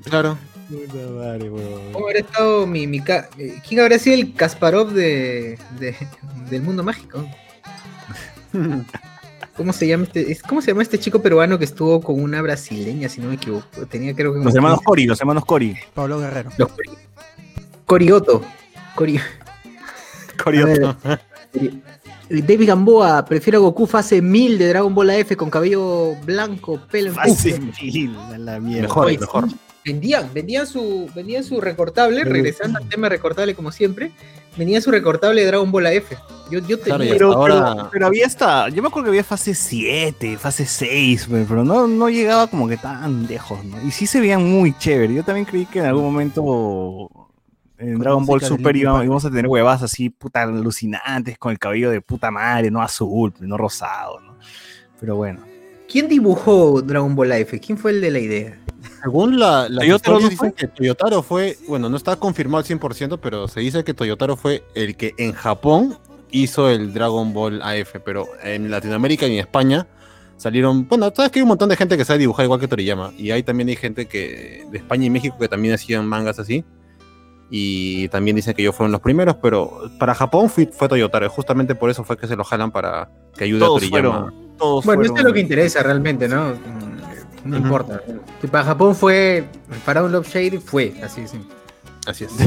[0.02, 0.36] Claro.
[0.70, 1.92] Puta madre, weón.
[1.92, 5.96] ¿Cómo habrá estado mi, mi ca- eh, ¿Quién habrá sido el Kasparov de, de-
[6.48, 7.26] del mundo mágico?
[9.56, 10.30] ¿Cómo se llama este?
[10.32, 13.34] es- ¿Cómo se llama este chico peruano que estuvo con una brasileña, si no me
[13.34, 13.66] equivoco?
[13.90, 15.76] Tenía creo que Los hermanos 15 Cori, los hermanos Cori.
[15.92, 16.50] Pablo Guerrero.
[16.56, 16.96] Los Cori-
[17.86, 18.42] Corioto.
[18.94, 19.20] Cori-
[20.42, 20.96] Corioto.
[21.52, 21.72] Eh,
[22.42, 27.10] David Gamboa, prefiero a Goku fase 1000 de Dragon Ball AF con cabello blanco, pelo
[27.10, 28.82] en la mierda.
[28.82, 29.48] Mejor, Oye, mejor.
[29.50, 34.12] sí, Vendían, vendían su, vendían su recortable, regresando al tema recortable como siempre,
[34.56, 36.12] vendían su recortable de Dragon Ball AF.
[36.50, 39.10] Yo, yo Claro, tenía y Pero, Ahora- pero, pero había hasta, yo me acuerdo que
[39.10, 43.80] había fase 7, fase 6, pero no, no llegaba como que tan lejos, ¿no?
[43.82, 45.14] Y sí se veían muy chévere.
[45.14, 47.08] Yo también creí que en algún momento
[47.78, 51.90] en Con Dragon Ball Super íbamos a tener huevas así, puta, alucinantes, con el cabello
[51.90, 54.36] de puta madre, no azul, no rosado, ¿no?
[55.00, 55.49] Pero bueno.
[55.90, 57.54] ¿Quién dibujó Dragon Ball AF?
[57.64, 58.58] ¿Quién fue el de la idea?
[59.02, 63.18] Según la, las ¿Toyotaro no dicen que Toyotaro fue, bueno, no está confirmado al 100%,
[63.20, 65.98] pero se dice que Toyotaro fue el que en Japón
[66.30, 69.88] hizo el Dragon Ball AF, pero en Latinoamérica y en España
[70.36, 73.12] salieron, bueno, sabes que hay un montón de gente que sabe dibujar igual que Toriyama,
[73.18, 76.64] y ahí también hay gente que de España y México que también hacían mangas así,
[77.50, 81.30] y también dicen que ellos fueron los primeros, pero para Japón fue, fue Toyotaro, y
[81.30, 84.18] justamente por eso fue que se lo jalan para que ayude Todos a Toriyama.
[84.20, 85.06] fueron, todos Bueno, fueron.
[85.06, 86.54] esto es lo que interesa realmente, ¿no?
[87.44, 88.00] No importa.
[88.40, 89.44] Si para Japón fue,
[89.84, 91.40] para un Love Shade fue, así sí.
[92.06, 92.30] Así es.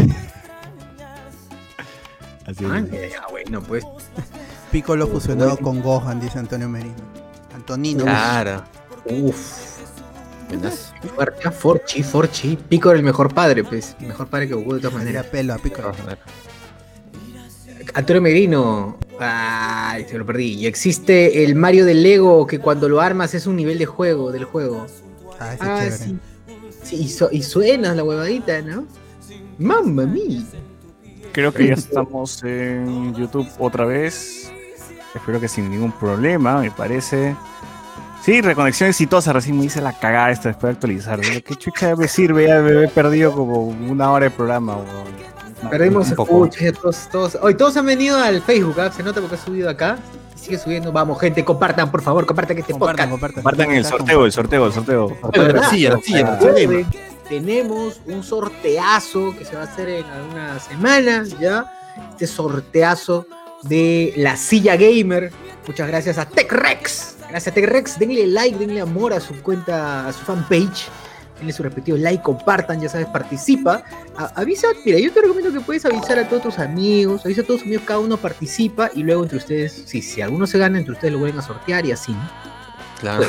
[2.45, 3.11] Así Ah, es.
[3.13, 3.85] ya, bueno, pues.
[4.71, 6.93] Piccolo fusionado con Gohan, dice Antonio Merino.
[7.55, 8.03] Antonino.
[8.03, 8.63] Claro.
[9.05, 9.77] Uff.
[10.49, 10.93] Buenas.
[11.15, 12.57] Fuerte, ah, Forchi, Forchi.
[12.57, 13.95] Pico era el mejor padre, pues.
[14.01, 15.25] El mejor padre que Goku de todas maneras.
[15.27, 15.93] pelo a Piccolo.
[17.93, 18.97] Antonio Merino.
[19.19, 20.53] Ay, se lo perdí.
[20.55, 24.31] Y existe el Mario del Lego que cuando lo armas es un nivel de juego,
[24.31, 24.87] del juego.
[25.39, 26.19] Ah, ese Ah, es chévere.
[26.19, 26.19] sí.
[26.83, 28.85] Sí, y, su- y suena la huevadita, ¿no?
[29.57, 30.41] Mamma mía.
[31.31, 34.51] Creo que ya estamos en YouTube otra vez.
[35.15, 37.35] Espero que sin ningún problema, me parece.
[38.23, 39.31] Sí, reconexión exitosa.
[39.33, 41.19] Recién me hice la cagada esta después de actualizar.
[41.19, 42.47] Digo, ¿Qué chucha me sirve?
[42.47, 44.75] Ya me he perdido como una hora de programa.
[44.77, 45.42] weón.
[45.69, 47.37] Perdimos escuchas, todos, todos.
[47.41, 48.91] Hoy todos han venido al Facebook, ¿ah?
[48.91, 49.97] se nota porque ha subido acá.
[50.35, 50.91] Sigue subiendo.
[50.91, 53.11] Vamos, gente, compartan, por favor, compartan este Compartan, podcast.
[53.11, 53.43] compartan.
[53.43, 55.17] Compartan el sorteo, el sorteo, el sorteo.
[55.21, 56.85] la Recuerden,
[57.29, 61.71] tenemos un sorteazo que se va a hacer en algunas semanas ya.
[62.11, 63.25] Este sorteazo
[63.63, 65.31] de la silla gamer.
[65.65, 67.17] Muchas gracias a TechRex.
[67.29, 67.99] Gracias a TechRex.
[67.99, 70.89] Denle like, denle amor a su cuenta, a su fanpage.
[71.43, 73.83] Denle su respectivo like, compartan, ya sabes, participa.
[74.15, 77.43] A- avisa, mira, yo te recomiendo que puedes avisar a todos tus amigos, avisa a
[77.43, 80.77] todos tus amigos, cada uno participa y luego entre ustedes, si, si alguno se gana,
[80.77, 82.13] entre ustedes lo vuelven a sortear y así.
[82.13, 82.29] ¿no?
[83.01, 83.25] Claro.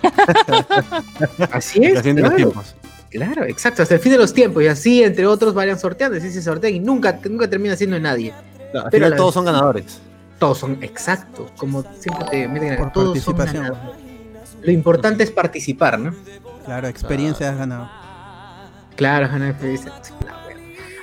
[1.52, 1.92] Así es.
[1.94, 2.36] Los claro.
[2.36, 2.74] tiempos.
[3.10, 6.30] Claro, exacto, hasta el fin de los tiempos y así entre otros vayan sorteando, así
[6.30, 8.32] se sortean y nunca, nunca termina siendo de nadie.
[8.72, 10.00] Al Pero final todos son ganadores.
[10.38, 13.78] Todos son exactos, como siempre te meten Por todos son ganadores.
[14.62, 16.14] Lo importante es participar, ¿no?
[16.70, 17.90] Claro, experiencia has ganado.
[18.94, 19.28] Claro,
[19.58, 19.86] Feliz.
[20.24, 20.56] La wea.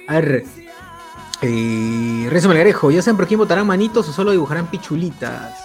[0.07, 0.45] A ver.
[1.41, 5.59] Eh, Renzo Melgarejo, ¿ya saben por quién votarán manitos o solo dibujarán pichulitas?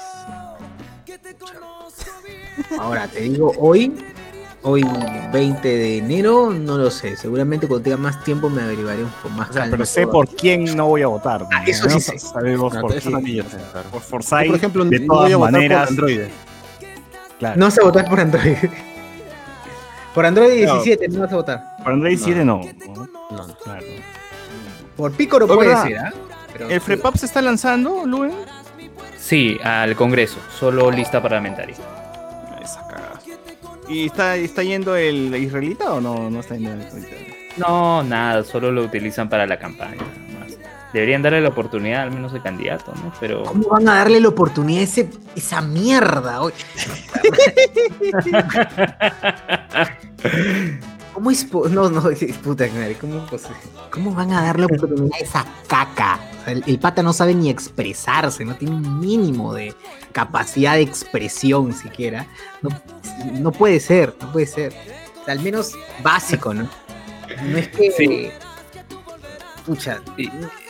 [2.80, 3.94] Ahora, te digo, hoy,
[4.62, 4.84] hoy
[5.32, 7.16] 20 de enero, no lo sé.
[7.16, 9.50] Seguramente cuando tenga más tiempo me averiguaré un poco más.
[9.50, 11.46] O sea, pero sé por quién no voy a votar.
[11.52, 12.18] Ah, eso sí sé.
[12.18, 13.60] Sabemos por eso también quién.
[13.60, 13.66] sé.
[13.92, 15.80] Por Forsyth, por ejemplo, de no todas voy a votar maneras.
[15.82, 16.20] por Android.
[17.38, 17.56] claro.
[17.56, 18.56] No a votar por Android.
[20.14, 20.82] Por Android No.
[20.82, 21.76] 17 no vas a votar.
[21.82, 22.60] Por Android 7 no.
[22.86, 23.08] ¿no?
[23.30, 23.54] No, no.
[23.56, 23.86] Claro.
[24.96, 25.84] Por Picoro Oye, puede ¿verdad?
[25.84, 26.12] ser, ¿ah?
[26.68, 28.32] ¿El FREPAP se está lanzando, Luen?
[29.18, 31.74] Sí, al Congreso, solo lista parlamentaria.
[32.62, 33.20] Esa cagada.
[33.88, 37.32] ¿Y está, está yendo el israelita o no, no está yendo el israelita?
[37.56, 40.02] No, nada, solo lo utilizan para la campaña.
[40.92, 43.12] Deberían darle la oportunidad al menos de candidato, ¿no?
[43.18, 46.42] Pero ¿Cómo van a darle la oportunidad a ese, esa mierda?
[46.42, 46.54] oye?
[51.14, 51.52] ¿Cómo es?
[51.52, 53.56] No, no, es puta madre, ¿cómo, es posible?
[53.90, 56.20] ¿Cómo van a darle oportunidad a esa caca?
[56.40, 59.74] O sea, el, el pata no sabe ni expresarse, no tiene un mínimo de
[60.12, 62.26] capacidad de expresión siquiera.
[62.60, 62.70] No,
[63.32, 64.72] no puede ser, no puede ser.
[65.20, 66.68] O sea, al menos básico, ¿no?
[67.44, 67.90] No es que.
[67.92, 68.30] Sí.
[69.66, 70.00] Pucha,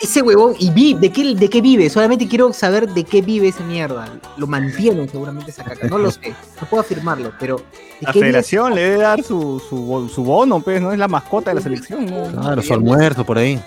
[0.02, 1.88] ese huevón, ¿y vi, de, qué, de qué vive?
[1.88, 4.06] Solamente quiero saber de qué vive esa mierda.
[4.36, 5.86] Lo mantienen seguramente esa caca.
[5.88, 7.56] No lo sé, no puedo afirmarlo, pero.
[7.56, 7.62] ¿de
[8.00, 10.92] La qué vive federación le debe dar su, su, su bono, pues, ¿no?
[10.92, 12.26] Es la mascota de la selección, ¿no?
[12.42, 13.58] Claro, su almuerzo por ahí.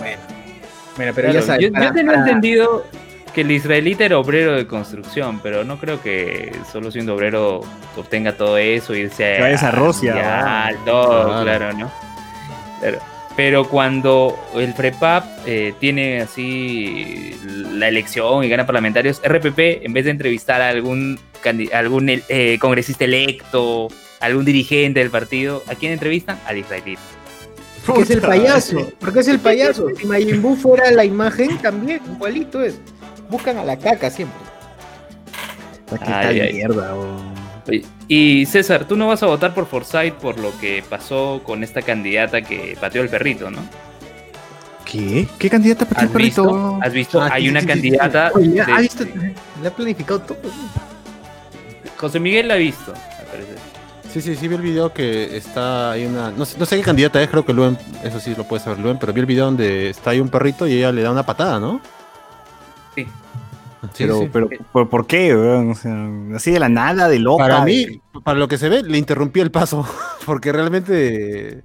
[0.00, 0.18] Bueno,
[0.96, 1.66] bueno pero Claro, ya sabes.
[1.66, 2.84] yo, para- entendido
[3.34, 7.60] que el israelita era obrero de construcción, pero no creo que solo siendo obrero
[7.96, 10.84] obtenga todo eso y irse Que vayas a Rusia, Mundial, ¿no?
[10.92, 11.42] todo, Claro.
[11.44, 11.90] claro, ¿no?
[12.80, 12.98] Claro.
[13.36, 17.36] Pero cuando el FREPAP eh, tiene así
[17.72, 21.20] la elección y gana parlamentarios, RPP, en vez de entrevistar a algún,
[21.74, 23.88] algún eh, congresista electo,
[24.20, 26.40] algún dirigente del partido, ¿a quién entrevistan?
[26.46, 26.96] Al israelí.
[27.84, 28.90] Porque es el payaso.
[28.98, 29.88] Porque es el payaso.
[29.94, 32.80] Si Majin Buu fuera la imagen, también, igualito es.
[33.28, 34.40] Buscan a la caca siempre.
[35.90, 36.52] ¿Qué Ay, tal ay.
[36.54, 37.35] mierda, weón?
[37.68, 41.64] Oye, Y César, tú no vas a votar por Forsyth por lo que pasó con
[41.64, 43.60] esta candidata que pateó el perrito, ¿no?
[44.84, 45.26] ¿Qué?
[45.38, 46.78] ¿Qué candidata para ¿Has visto?
[46.80, 47.20] ¿Has visto?
[47.20, 47.96] Ah, Hay sí, una sí, sí, sí, sí.
[47.98, 48.30] candidata.
[48.38, 49.04] De- ha visto,
[49.62, 50.38] le ha planificado todo.
[51.96, 53.54] José Miguel la ha visto, me parece.
[54.12, 56.82] Sí, sí, sí vi el video que está hay una no sé, no sé qué
[56.82, 59.46] candidata es, creo que Luen, eso sí lo puede saber Luen, pero vi el video
[59.46, 61.80] donde está ahí un perrito y ella le da una patada, ¿no?
[62.94, 63.06] Sí.
[63.92, 64.30] Sí, Pero, sí.
[64.32, 65.70] pero, ¿por, por qué, weón?
[65.70, 67.44] O sea, así de la nada, de loca.
[67.44, 69.86] para de- mí, para lo que se ve, le interrumpí el paso,
[70.26, 71.62] porque realmente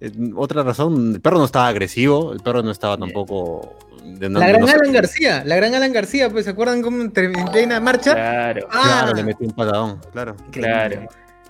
[0.00, 4.40] eh, otra razón, el perro no estaba agresivo, el perro no estaba tampoco de no-
[4.40, 7.10] La gran no sé- Alan García, la gran Alan García, pues, ¿se acuerdan cómo en
[7.10, 8.14] plena marcha?
[8.14, 10.36] Claro, Claro, Ah, le metí un patadón, claro.
[10.50, 11.06] claro.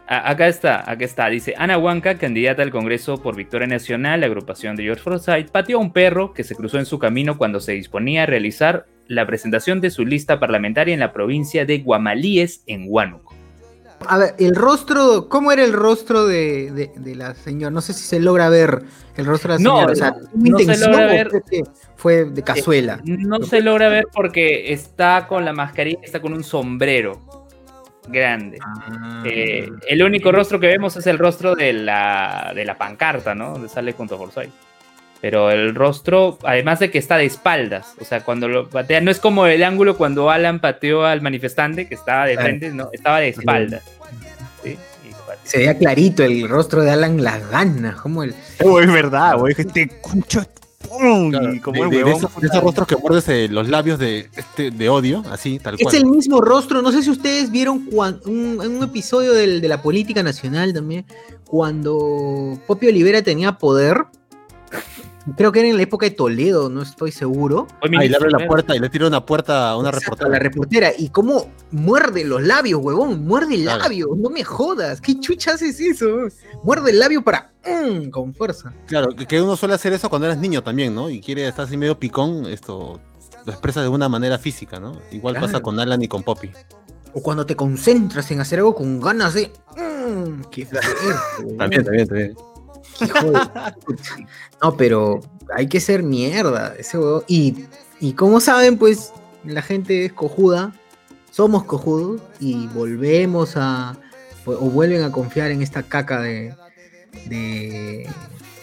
[0.06, 1.28] A- acá está, acá está.
[1.28, 5.78] Dice Ana Huanca, candidata al Congreso por Victoria Nacional, la agrupación de George Forsyth, pateó
[5.78, 9.26] a un perro que se cruzó en su camino cuando se disponía a realizar la
[9.26, 13.34] presentación de su lista parlamentaria en la provincia de Guamalíes, en Huánuco.
[14.06, 17.70] A ver, el rostro, ¿cómo era el rostro de, de- de la señora?
[17.70, 18.82] No sé si se logra ver
[19.16, 19.92] el rostro de la No, señora.
[19.92, 21.30] o sea, no, ¿tuvo no se logra ver.
[21.96, 23.00] fue de cazuela.
[23.04, 27.46] No se logra ver porque está con la mascarilla, está con un sombrero
[28.08, 28.58] grande.
[28.62, 29.22] Ah.
[29.24, 33.52] Eh, el único rostro que vemos es el rostro de la, de la pancarta, ¿no?
[33.52, 34.50] Donde sale junto a Forsyth.
[35.24, 39.10] Pero el rostro, además de que está de espaldas, o sea, cuando lo patea, no
[39.10, 43.20] es como el ángulo cuando Alan pateó al manifestante, que estaba de frente, no, estaba
[43.20, 43.82] de espaldas.
[45.44, 48.34] Se veía clarito el rostro de Alan las ganas, como el.
[48.62, 49.54] Oh, es verdad, güey.
[49.56, 50.44] Este cucho.
[50.86, 51.30] ¡pum!
[51.30, 53.98] Claro, Y como de, el de- esos, de esos rostros que muerdes eh, los labios
[53.98, 55.94] de, este, de odio, así, tal Es cual.
[55.96, 59.68] el mismo rostro, no sé si ustedes vieron cuan- un, en un episodio del- de
[59.68, 61.06] la política nacional también,
[61.46, 64.04] cuando Poppy Olivera tenía poder,
[65.36, 68.30] creo que era en la época de Toledo, no estoy seguro, Ah, y le abre
[68.30, 70.28] la puerta y le tira una puerta a una Exacto, reportera.
[70.28, 73.82] a la reportera, y cómo muerde los labios, huevón, muerde el Claro.
[73.84, 76.06] labio, no me jodas, ¿qué chucha haces eso?
[76.62, 78.72] Muerde el labio para, mm, con fuerza.
[78.86, 81.08] Claro, que- uno suele hacer eso cuando eres niño también, ¿no?
[81.10, 83.00] Y quiere estar así medio picón, esto
[83.46, 84.96] lo expresa de una manera física, ¿no?
[85.10, 86.50] Igual pasa con Alan y con Poppy.
[87.12, 90.66] O cuando te concentras en hacer algo con ganas de, mm, qué.
[91.58, 92.34] También, también, también.
[94.62, 95.20] No, pero
[95.54, 97.24] hay que ser mierda ese huevo.
[97.26, 97.66] Y,
[98.00, 99.12] y como saben, pues
[99.44, 100.72] la gente es cojuda,
[101.30, 103.96] somos cojudos y volvemos a,
[104.46, 106.54] o o vuelven a confiar en esta caca de,
[107.26, 108.08] de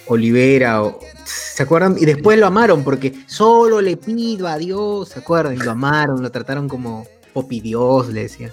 [0.07, 0.83] Olivera.
[0.83, 1.95] O, ¿Se acuerdan?
[1.99, 5.59] Y después lo amaron porque solo le pido a Dios, ¿se acuerdan?
[5.59, 8.51] Lo amaron, lo trataron como Popi Dios, le decían.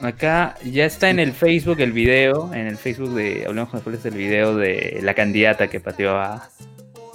[0.00, 4.04] Acá ya está en el Facebook el video, en el Facebook de Hablamos con Spoilers,
[4.06, 6.48] el video de la candidata que pateó a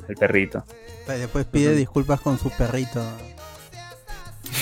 [0.10, 0.65] el perrito.
[1.08, 3.02] Y Después pide disculpas con su perrito.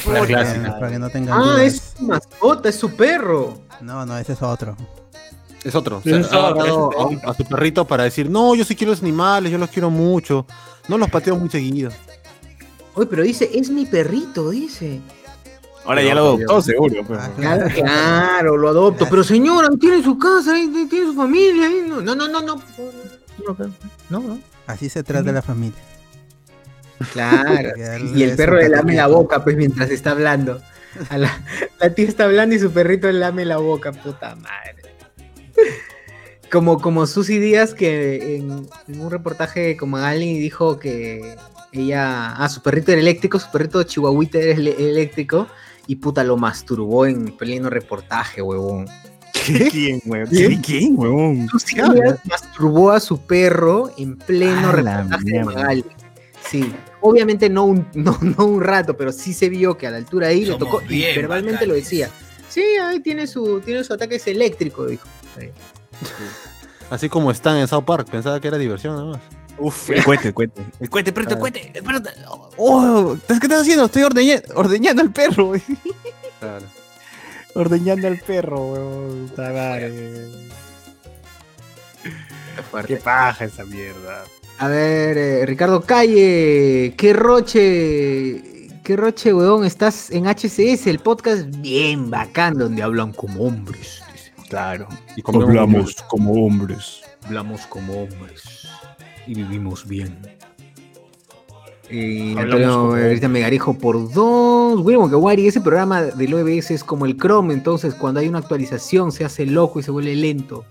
[0.08, 1.62] La Para para que no tengan Ah, dudas.
[1.62, 3.60] es su mascota, es su perro.
[3.82, 4.76] No, no, ese es otro.
[5.64, 5.98] Es otro.
[5.98, 9.52] o sea, a, un- a su perrito para decir, no, yo sí quiero los animales,
[9.52, 10.46] yo los quiero mucho.
[10.88, 11.92] No los pateo muy seguido.
[12.96, 15.00] Oye, pero dice, es mi perrito, dice.
[15.86, 17.04] Ahora ya lo adoptó, seguro.
[17.06, 17.20] pues.
[17.20, 19.08] Ah, Claro, lo adopto.
[19.10, 21.70] Pero señora, tiene su casa, tiene su familia.
[21.88, 22.62] No, no, no, no.
[24.10, 24.40] No, no.
[24.68, 25.80] Así se trata la familia.
[27.14, 27.72] Claro.
[28.16, 30.62] Y el perro le lame la boca, pues, mientras está hablando.
[31.10, 31.42] A la,
[31.80, 34.76] la tía está hablando y su perrito le lame la boca, puta madre.
[36.52, 41.38] Como, como Susy Díaz, que en, en un reportaje como alguien dijo que
[41.72, 45.48] ella, ah, su perrito era eléctrico, su perrito chihuahuita era eléctrico,
[45.92, 48.88] y puta lo masturbó en pleno reportaje, huevón.
[49.72, 50.26] ¿Quién, weón?
[50.30, 50.62] ¿Quién?
[50.62, 55.44] ¿Quién, Díaz masturbó a su perro en pleno Ah, reportaje de.
[55.44, 55.86] Magali.
[56.50, 59.98] Sí, obviamente no un, no, no un rato, pero sí se vio que a la
[59.98, 62.10] altura de ahí le Somos tocó y verbalmente lo decía.
[62.48, 65.06] Sí, ahí tiene su, tiene su ataque eléctrico, dijo.
[65.38, 65.50] Sí.
[66.90, 69.22] Así como están en South Park, pensaba que era diversión nada más.
[69.62, 70.62] Uf, el cohete, el cohete.
[70.80, 71.24] El cohete, Ah.
[71.30, 72.10] el cohete, espérate.
[72.58, 73.86] Oh, ¿qué estás haciendo?
[73.86, 75.54] Estoy ordeña- ordeñando al perro.
[76.40, 76.66] Claro.
[77.54, 79.28] Ordeñando al perro, weón.
[79.30, 79.92] Puta madre.
[82.88, 84.24] Qué paja esa mierda.
[84.58, 91.46] A ver, eh, Ricardo Calle, qué roche, qué roche, weón, estás en HCS, el podcast
[91.60, 94.02] bien bacán, donde hablan como hombres.
[94.50, 94.88] Claro.
[95.16, 97.02] Y Hablamos como hombres.
[97.24, 98.61] hablamos como hombres
[99.28, 100.18] y vivimos bien.
[101.94, 104.80] Eh, Antonio ahorita Megarijo por dos.
[104.82, 109.12] William Kawari, ese programa del OBS es como el Chrome, entonces cuando hay una actualización
[109.12, 110.64] se hace loco y se vuelve lento.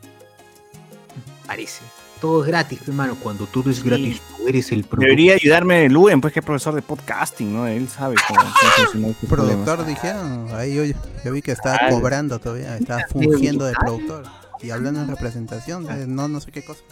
[1.46, 1.82] Parece.
[2.22, 3.16] Todo es gratis, hermano.
[3.22, 3.82] Cuando todo es Sí.
[3.88, 5.04] gratis, tú eres el producto.
[5.04, 7.66] Debería ayudarme Luen, pues que es profesor de podcasting, ¿no?
[7.66, 10.84] Él sabe cómo, Productor dijeron, ahí yo,
[11.24, 11.88] yo vi que estaba Ah.
[11.90, 14.24] cobrando todavía, estaba fungiendo de productor
[14.62, 16.82] y hablando en representación de no no sé qué cosa.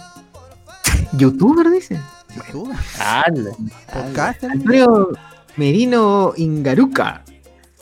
[1.12, 2.00] ¿Youtuber dice?
[2.36, 3.50] YouTube, ¡Hala!
[3.92, 4.50] podcaster.
[4.50, 5.08] Antonio
[5.56, 7.24] Merino Ingaruca.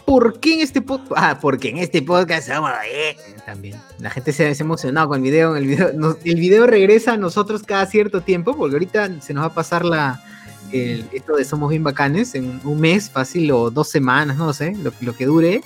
[0.05, 1.12] ¿Por qué en este podcast?
[1.17, 3.77] Ah, porque en este podcast somos eh, también.
[3.99, 5.57] La gente se ha emocionado con el video.
[5.57, 9.43] El video, nos- el video regresa a nosotros cada cierto tiempo, porque ahorita se nos
[9.43, 10.23] va a pasar la,
[10.71, 14.77] el- esto de Somos Bien Bacanes en un mes, fácil, o dos semanas, no sé,
[14.77, 15.61] lo, lo que dure.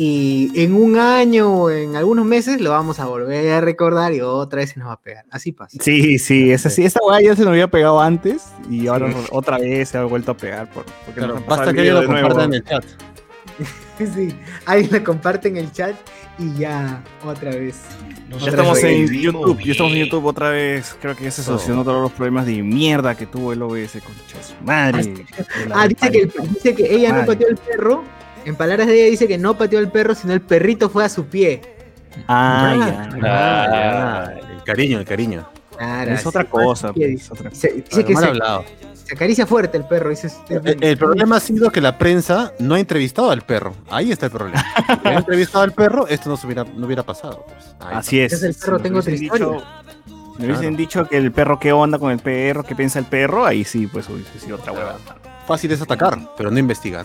[0.00, 4.20] Y en un año o en algunos meses lo vamos a volver a recordar y
[4.20, 5.24] otra vez se nos va a pegar.
[5.30, 5.76] Así pasa.
[5.80, 9.58] Sí, sí, esa sí, esta weá ya se nos había pegado antes y ahora otra
[9.58, 12.28] vez se ha vuelto a pegar por, porque Claro, basta el que lo de nuevo.
[12.28, 12.84] comparta en el chat.
[13.98, 14.32] Sí,
[14.64, 15.96] alguien la comparte en el chat
[16.38, 17.80] y ya otra vez.
[18.40, 19.98] Ya estamos en YouTube, ya estamos en.
[20.04, 20.96] YouTube otra vez.
[21.02, 24.00] Creo que ya se solucionó todos los problemas de mierda que tuvo el OBS, de
[24.00, 25.26] su madre.
[25.74, 28.04] Ah, dice que, el- dice que ella no pateó al perro.
[28.48, 31.08] En palabras de ella dice que no pateó al perro, sino el perrito fue a
[31.10, 31.60] su pie.
[32.26, 33.18] Ah, ya.
[33.22, 35.46] Ah, El cariño, el cariño.
[35.76, 37.32] Claro, Es otra cosa, pie, dice.
[37.32, 38.64] otra- Dice, dice que Mal se, hablado.
[38.94, 40.08] se acaricia fuerte el perro.
[40.10, 43.74] Dice, El, el problema ha sido que la prensa no ha entrevistado al perro.
[43.90, 44.64] Ahí está el problema.
[44.86, 47.44] Si hubiera entrevistado al perro, esto no, se hubiera, no hubiera pasado.
[47.46, 47.76] pues.
[47.80, 48.32] Así es.
[48.32, 49.64] Entonces el perro Si tengo me otra hubiesen historia.
[50.38, 52.64] me hubiesen dicho que el perro, ¿qué onda con el perro?
[52.64, 53.44] ¿Qué piensa el perro?
[53.44, 54.96] Ahí sí, pues hubiese sido otra hueva.
[54.98, 55.16] está.
[55.46, 57.04] Fácil es atacar, pero no investigar.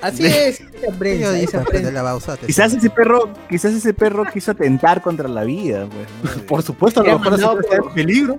[0.00, 1.90] Así es, esa prensa, esa pues, de prensa.
[1.92, 2.46] la Bausate.
[2.46, 5.86] Quizás ese perro, quizás ese perro quiso atentar contra la vida,
[6.22, 6.32] pues.
[6.46, 8.38] Por supuesto, a lo mejor así está por- en peligro.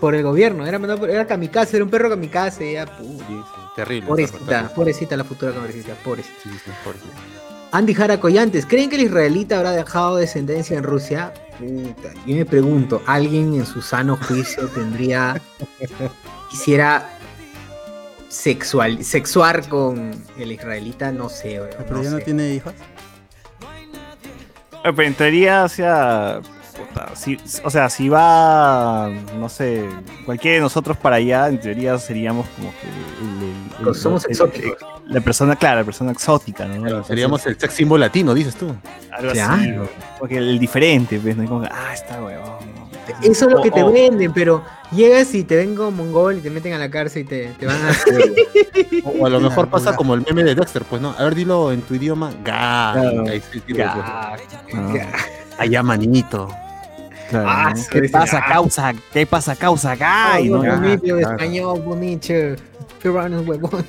[0.00, 2.72] Por el gobierno, era, mandado por- era kamikaze, era un perro kamikaze.
[2.72, 3.34] Ya, pu- Sí, sí,
[3.76, 4.08] terrible.
[4.08, 6.36] pobrecita, pobrecita la futura congresista, pobrecita.
[6.42, 6.48] Sí,
[6.82, 7.12] pobrecita.
[7.74, 11.32] Andy Jara Collantes, ¿creen que el israelita habrá dejado descendencia en Rusia?
[11.58, 15.40] Puta, yo me pregunto, ¿alguien en su sano juicio tendría,
[16.50, 17.08] quisiera
[18.32, 21.12] sexual, sexuar con el israelita?
[21.12, 22.72] No sé, weón, Pero no ya no tiene hijos.
[24.84, 26.40] Eh, Pero en teoría, o sea,
[26.76, 29.84] puta, si, o sea, si va, no sé,
[30.24, 34.24] cualquiera de nosotros para allá, en teoría seríamos como que el- el- el- Pues somos
[34.24, 34.76] el- exóticos.
[35.06, 36.82] la persona, claro, la persona exótica, ¿no?
[36.82, 38.74] Claro, seríamos el sex symbol latino, dices tú.
[39.12, 39.74] algo así,
[40.18, 41.46] porque el diferente, pues, ¿no?
[41.46, 42.71] Como que, ah, está huevón.
[43.22, 46.50] Eso es lo que te venden, pero llegas y te ven como mongol y te
[46.50, 47.92] meten a la cárcel y te, te van a...
[49.04, 51.14] O, o a lo mejor pasa como el meme de Dexter, pues no.
[51.18, 52.32] A ver, dilo en tu idioma.
[52.44, 52.94] Ga.
[52.94, 53.24] No.
[55.58, 56.48] Allá, manito.
[57.30, 58.48] Claro, Ah, ¿Qué pasa, ah.
[58.48, 58.92] causa?
[59.12, 59.92] ¿Qué pasa, causa?
[59.92, 60.58] Ay, Ay, ¿no?
[60.58, 62.34] bonito, español, bonito,
[63.02, 63.84] peruano, huevón.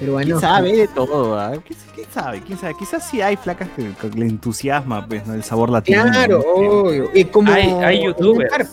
[0.00, 1.38] Pero bueno, ¿Quién sabe de todo?
[1.38, 1.52] ah?
[1.66, 2.40] ¿Quién, quién sabe?
[2.46, 2.74] ¿Quién sabe?
[2.78, 5.34] Quizás sí hay flacas que, que le entusiasma pues, ¿no?
[5.34, 6.02] el sabor latino.
[6.04, 6.52] Claro, ¿no?
[6.82, 7.10] obvio.
[7.14, 8.50] Y como Hay- hay Elian youtubers.
[8.50, 8.68] Carp.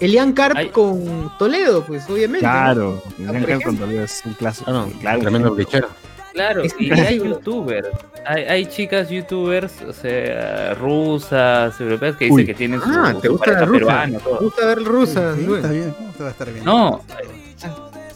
[0.00, 2.46] Elian Carp Hay- con Toledo, pues obviamente.
[2.46, 2.52] ¿no?
[2.52, 3.66] Claro, el por Ángel ejemplo.
[3.72, 4.70] con Toledo es un clásico.
[4.70, 5.20] Claro, claro.
[5.20, 5.88] tremendo blichero.
[6.32, 7.88] Claro, y hay youtubers.
[8.24, 12.46] Hay, hay chicas youtubers, o sea, rusas, europeas, que dicen Uy.
[12.46, 13.72] que tienen su, Ah, su ¿te gusta la rusa?
[13.78, 14.38] peruana, todo.
[14.38, 15.34] gusta ver rusa.
[15.34, 15.90] Sí, está bien.
[15.98, 16.64] ¿Cómo se va a estar bien?
[16.64, 17.00] No,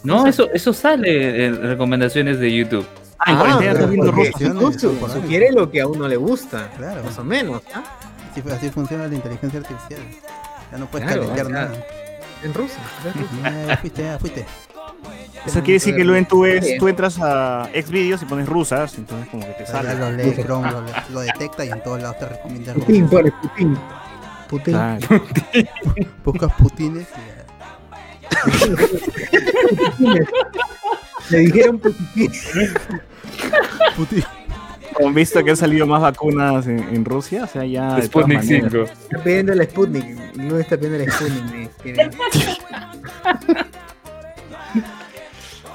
[0.05, 2.87] no, eso, eso sale en recomendaciones de YouTube.
[3.19, 5.09] Ah, en cuarentena estás viendo Correcto.
[5.09, 7.03] Sugiere lo que a uno le gusta, Claro.
[7.05, 7.63] más o menos.
[7.75, 7.83] ¿ah?
[8.31, 10.01] Así, así funciona la inteligencia artificial.
[10.73, 11.73] Ya no puedes Claro, calentar nada.
[12.43, 12.53] En.
[13.45, 14.45] Ah, Ya fuiste, ya fuiste.
[15.47, 16.79] Eso quiere decir que luego tú, ves, Sí.
[16.79, 19.95] tú entras a Xvideos y pones rusas, entonces como que te sale.
[19.95, 22.73] lo lee Chrome, lo, lo detecta y en todos lados te recomienda.
[22.75, 23.79] Putin, Putin.
[24.49, 24.77] Putin.
[26.25, 27.34] Buscas putines y ya.
[31.31, 32.33] Le dijeron Putin.
[33.97, 34.25] Putin.
[35.05, 37.45] ¿Han visto que han salido más vacunas en, en Rusia?
[37.45, 38.01] O sea, ya.
[38.03, 38.71] Sputnik maneras.
[38.73, 38.85] 5.
[38.85, 40.07] Está pidiendo el Sputnik.
[40.37, 41.71] No está pidiendo el Sputnik.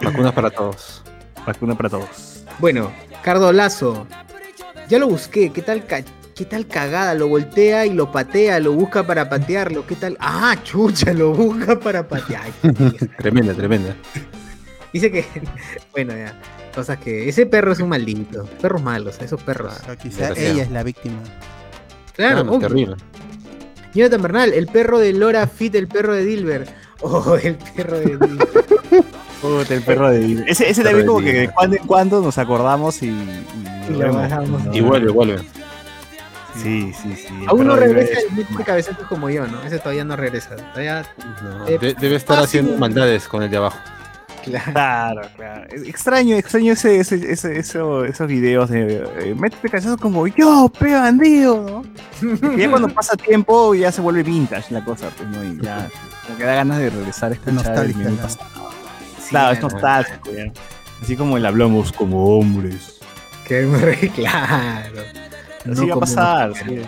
[0.02, 1.04] Vacunas para todos.
[1.46, 2.44] Vacuna para todos.
[2.60, 2.92] Bueno,
[3.24, 4.08] Cardo Lazo.
[4.88, 5.52] Ya lo busqué.
[5.52, 6.04] ¿Qué tal, ca-
[6.40, 7.16] ¿Qué tal cagada?
[7.16, 8.62] Lo voltea y lo patea.
[8.62, 9.86] Lo busca para patearlo.
[9.86, 10.16] ¿Qué tal?
[10.22, 12.46] Ah, chucha, lo busca para patear.
[13.18, 13.94] Tremenda, tremenda.
[14.94, 15.26] Dice que.
[15.92, 16.34] Bueno, ya.
[16.74, 17.28] Cosas que.
[17.28, 18.46] Ese perro es un maldito.
[18.62, 19.74] Perros malos, esos perros.
[20.02, 20.54] Quizá Desgraciado.
[20.54, 21.18] ella es la víctima.
[22.16, 22.96] Claro, Claro, terrible.
[23.94, 26.70] Jonathan Bernal, el perro de Laura Fit, el perro de Dilbert.
[27.02, 28.50] Oh, el perro de Dilbert.
[29.42, 30.46] Puta, el perro de Disney.
[30.48, 33.46] Ese, ese Perro también de como que de cuando en cuando nos acordamos y, y
[33.90, 34.62] Y lo bajamos.
[34.74, 35.42] Y vuelve, vuelve.
[36.62, 37.34] Sí, sí, sí.
[37.48, 39.62] Aún no regresa el es Mitch cabezazos como yo, ¿no?
[39.64, 40.56] Ese todavía no regresa.
[40.56, 41.06] Todavía,
[41.44, 42.62] No, Eh, de- debe estar fácil.
[42.62, 43.78] haciendo maldades con el de abajo.
[44.44, 44.72] claro.
[44.72, 45.68] Claro, claro.
[45.70, 50.72] Es Extraño, extraño ese, ese, ese- eso- esos videos de eh, métete cachazo como yo,
[50.80, 51.84] pe bandido,
[52.22, 52.58] ¿no?
[52.58, 55.88] Ya cuando pasa tiempo ya se vuelve vintage la cosa, pues no, y ya
[56.26, 57.36] como que da ganas de regresar a
[58.18, 58.72] pasado.
[59.30, 60.52] Claro, es no, nostálgico, ya.
[61.04, 63.00] Así como el hablamos como hombres.
[63.48, 63.66] Que
[64.16, 65.02] claro.
[65.72, 66.82] Así No va a pasar, sí.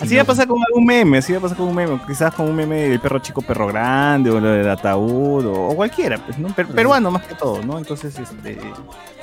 [0.00, 2.32] Así va a pasar con algún meme, así va a pasar con un meme, quizás
[2.32, 6.18] con un meme del perro chico, perro grande, o lo del ataúd, o, o cualquiera,
[6.18, 6.48] pues, ¿no?
[6.54, 7.78] Per- peruano más que todo, ¿no?
[7.78, 8.58] Entonces, este,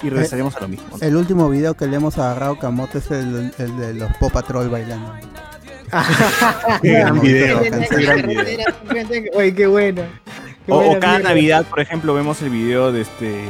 [0.03, 0.87] y regresaremos a lo mismo.
[0.91, 1.07] ¿no?
[1.07, 4.67] El último video que le hemos agarrado Camote es el, el de los Pop Patrol
[4.69, 5.13] bailando.
[6.81, 9.31] Qué gran video, Qué qué gran video.
[9.35, 10.01] Oye, qué bueno.
[10.65, 11.19] Qué O, cada mierda.
[11.29, 13.45] Navidad, por ejemplo, vemos el video de este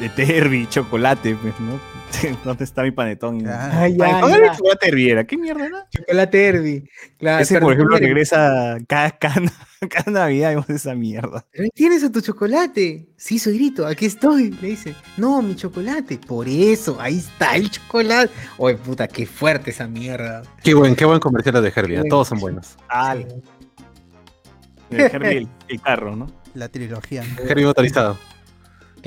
[0.00, 1.78] de Terry, chocolate, pues, ¿no?
[2.44, 3.46] ¿Dónde está mi panetón?
[3.46, 4.36] Ah, Ay, ya, Panetón ya.
[4.36, 5.86] era chocolate herviera, ¿qué mierda era?
[5.90, 6.90] Chocolate Herbie.
[7.18, 9.42] Claro, Ese, por ejemplo, regresa cada, cada,
[9.90, 11.44] cada Navidad vemos esa mierda.
[11.52, 13.08] ¿Pero tienes a tu chocolate?
[13.16, 14.50] Sí, soy grito, aquí estoy.
[14.60, 16.18] Le dice, no, mi chocolate.
[16.18, 18.32] Por eso, ahí está el chocolate.
[18.58, 20.42] Oye, puta, qué fuerte esa mierda.
[20.62, 21.98] Qué buen, qué buen comercial de Herbie.
[22.00, 22.04] ¿eh?
[22.08, 22.76] Todos son buenos.
[22.88, 26.30] Ah, el, Herbie, el, el carro, ¿no?
[26.54, 27.22] La trilogía.
[27.24, 27.42] ¿no?
[27.48, 28.16] Herbie motorizado.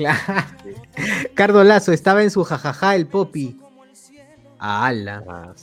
[0.00, 0.46] Claro.
[1.34, 3.60] Cardo Lazo estaba en su jajaja el Poppy.
[4.58, 5.54] ¡Hala!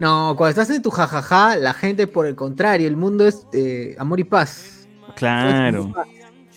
[0.00, 3.94] No, cuando estás en tu jajaja, la gente, por el contrario, el mundo es eh,
[4.00, 4.88] amor y paz.
[5.14, 5.92] Claro.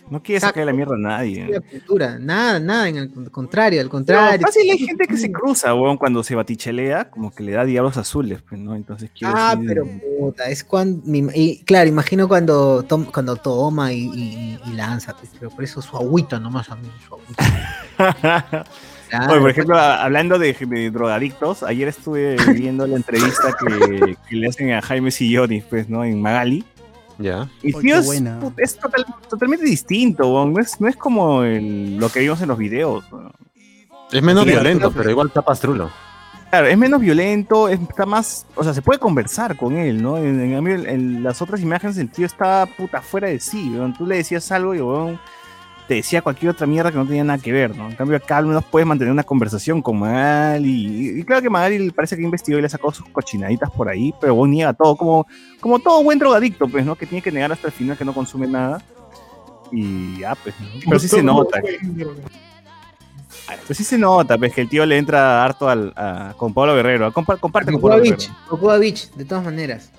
[0.10, 0.54] No quiere Exacto.
[0.60, 1.62] sacar la mierda a La nadie.
[1.72, 4.40] cultura, nada, nada, en el contrario, al contrario.
[4.46, 7.98] fácil hay gente que se cruza, weón, cuando se batichelea, como que le da diablos
[7.98, 8.76] azules, pues, ¿no?
[8.76, 9.88] Entonces quiere Ah, decir- pero
[10.20, 11.02] puta, es cuando.
[11.34, 15.82] y, claro, imagino cuando, tom- cuando toma y, y- y lanza, pues, pero por eso
[15.82, 18.66] su agüita nomás a mí, su agüita.
[19.10, 24.36] Claro, Oye, por ejemplo, hablando de, de drogadictos, ayer estuve viendo la entrevista que, que
[24.36, 26.04] le hacen a Jaime Silloni, pues, ¿no?
[26.04, 26.64] En Magali.
[27.18, 27.50] Ya.
[27.64, 28.40] Y es, buena.
[28.58, 30.54] es total- totalmente distinto, weón.
[30.54, 33.06] no es, no es como el- lo que vimos en los videos.
[33.12, 33.32] weón.
[34.12, 35.90] Es menos Sí, violento, pero igual está pastrulo.
[36.50, 40.18] Claro, es menos violento, es- está más, o sea, se puede conversar con él, ¿no?
[40.18, 43.94] En, las otras imágenes el tío estaba puta fuera de sí, weón.
[43.94, 45.20] Tú le decías algo y weón,
[45.88, 47.88] te decía cualquier otra mierda que no tenía nada que ver, ¿no?
[47.90, 50.70] En cambio acá al menos puedes mantener una conversación con Magali.
[51.16, 54.14] Y, y claro que Magali parece que investigó y le sacó sus cochinaditas por ahí,
[54.20, 55.28] pero weón niega todo, como,
[55.60, 56.96] como todo buen drogadicto, pues, ¿no?
[56.96, 58.82] Que tiene que negar hasta el final que no consume nada.
[59.72, 60.68] Y ya, pues, ¿no?
[60.86, 61.60] Pero sí se nota.
[63.68, 66.74] Pues sí se nota, pues que el tío le entra harto al, a- con Pablo
[66.76, 67.12] Guerrero.
[67.14, 68.40] Compa- comparte con Pablo Beach, Guerrero.
[68.48, 69.92] Cocoa Beach, de todas maneras.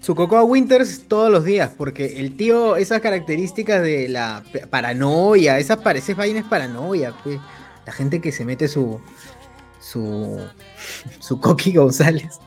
[0.00, 5.78] Su Cocoa Winters todos los días, porque el tío, esas características de la paranoia, esas
[5.78, 7.38] pareces vainas paranoia, pues.
[7.86, 9.00] La gente que se mete su.
[9.80, 10.40] su.
[11.18, 12.38] su Coqui González.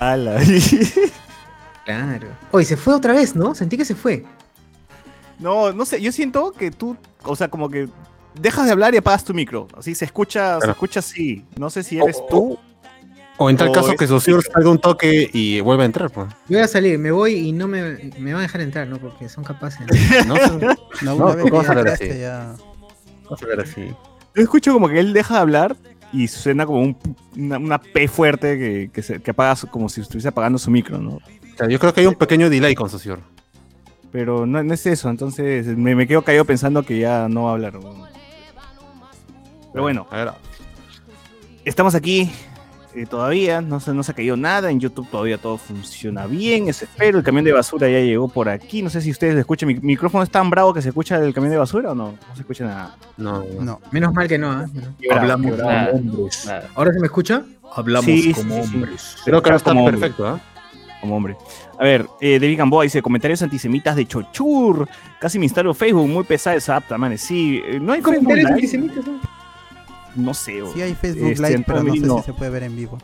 [0.00, 0.40] Ala.
[1.84, 2.28] Claro.
[2.50, 3.54] Hoy se fue otra vez, ¿no?
[3.54, 4.24] Sentí que se fue.
[5.38, 7.88] no, no sé, yo siento que tú, o sea, como que
[8.40, 9.68] dejas de hablar y apagas tu micro.
[9.76, 11.44] Así se escucha, se escucha así.
[11.58, 12.58] No sé si eres O- tú.
[13.36, 16.10] O en tal O caso es- que Saussure salga un toque y vuelva a entrar,
[16.10, 16.28] pues.
[16.48, 18.98] Yo voy a salir, me voy y no me, me van a dejar entrar, ¿no?
[18.98, 19.80] Porque son capaces.
[20.26, 20.34] ¿no?
[20.36, 20.58] No,
[21.02, 22.08] No, No, vez vamos ya a hablar así.
[22.18, 22.54] ya.
[23.24, 23.86] Vamos a ver así.
[24.36, 25.76] Yo escucho como que él deja de hablar
[26.12, 26.96] y suena como un-
[27.36, 30.70] una, una P fuerte que, que, se, que apaga su- como si estuviese apagando su
[30.70, 31.14] micro, ¿no?
[31.14, 33.22] O sea, yo creo que hay un pequeño delay con Saussure.
[34.12, 37.50] Pero no, no es eso, entonces me, me quedo caído pensando que ya no va
[37.50, 37.72] a hablar.
[39.72, 40.30] Pero bueno, A ver,
[41.64, 42.30] Estamos aquí
[42.94, 46.68] eh, todavía, no se, no se ha caído nada, en YouTube todavía todo funciona bien,
[46.68, 49.68] eso espero, el camión de basura ya llegó por aquí, no sé si ustedes escuchan,
[49.68, 52.34] mi micrófono es tan bravo que se escucha el camión de basura o no, no
[52.34, 52.96] se escucha nada.
[53.16, 53.62] no, no.
[53.64, 53.80] No.
[53.90, 54.66] Menos mal que no, ¿ah?
[55.00, 55.58] Bravo, Hablamos.
[55.58, 56.46] Nada, hombres.
[56.46, 56.68] nada.
[56.74, 57.42] ¿Ahora se me escucha?
[57.74, 59.16] Hablamos Sí, como sí, hombres.
[59.24, 60.40] Creo que ahora está como hombre, perfecto, ¿ah?
[61.00, 61.36] como hombre.
[61.78, 64.88] A ver, eh, David Gamboa dice, comentarios antisemitas de Chochur,
[65.18, 67.18] casi me instalo Facebook, muy pesada esa app, man.
[67.18, 69.33] Sí, eh, no hay Comentarios Live, antisemitas, ¿no?
[70.16, 70.62] No sé.
[70.62, 72.98] o- Sí hay Facebook Este, Live, pero no sé si se puede ver en vivo.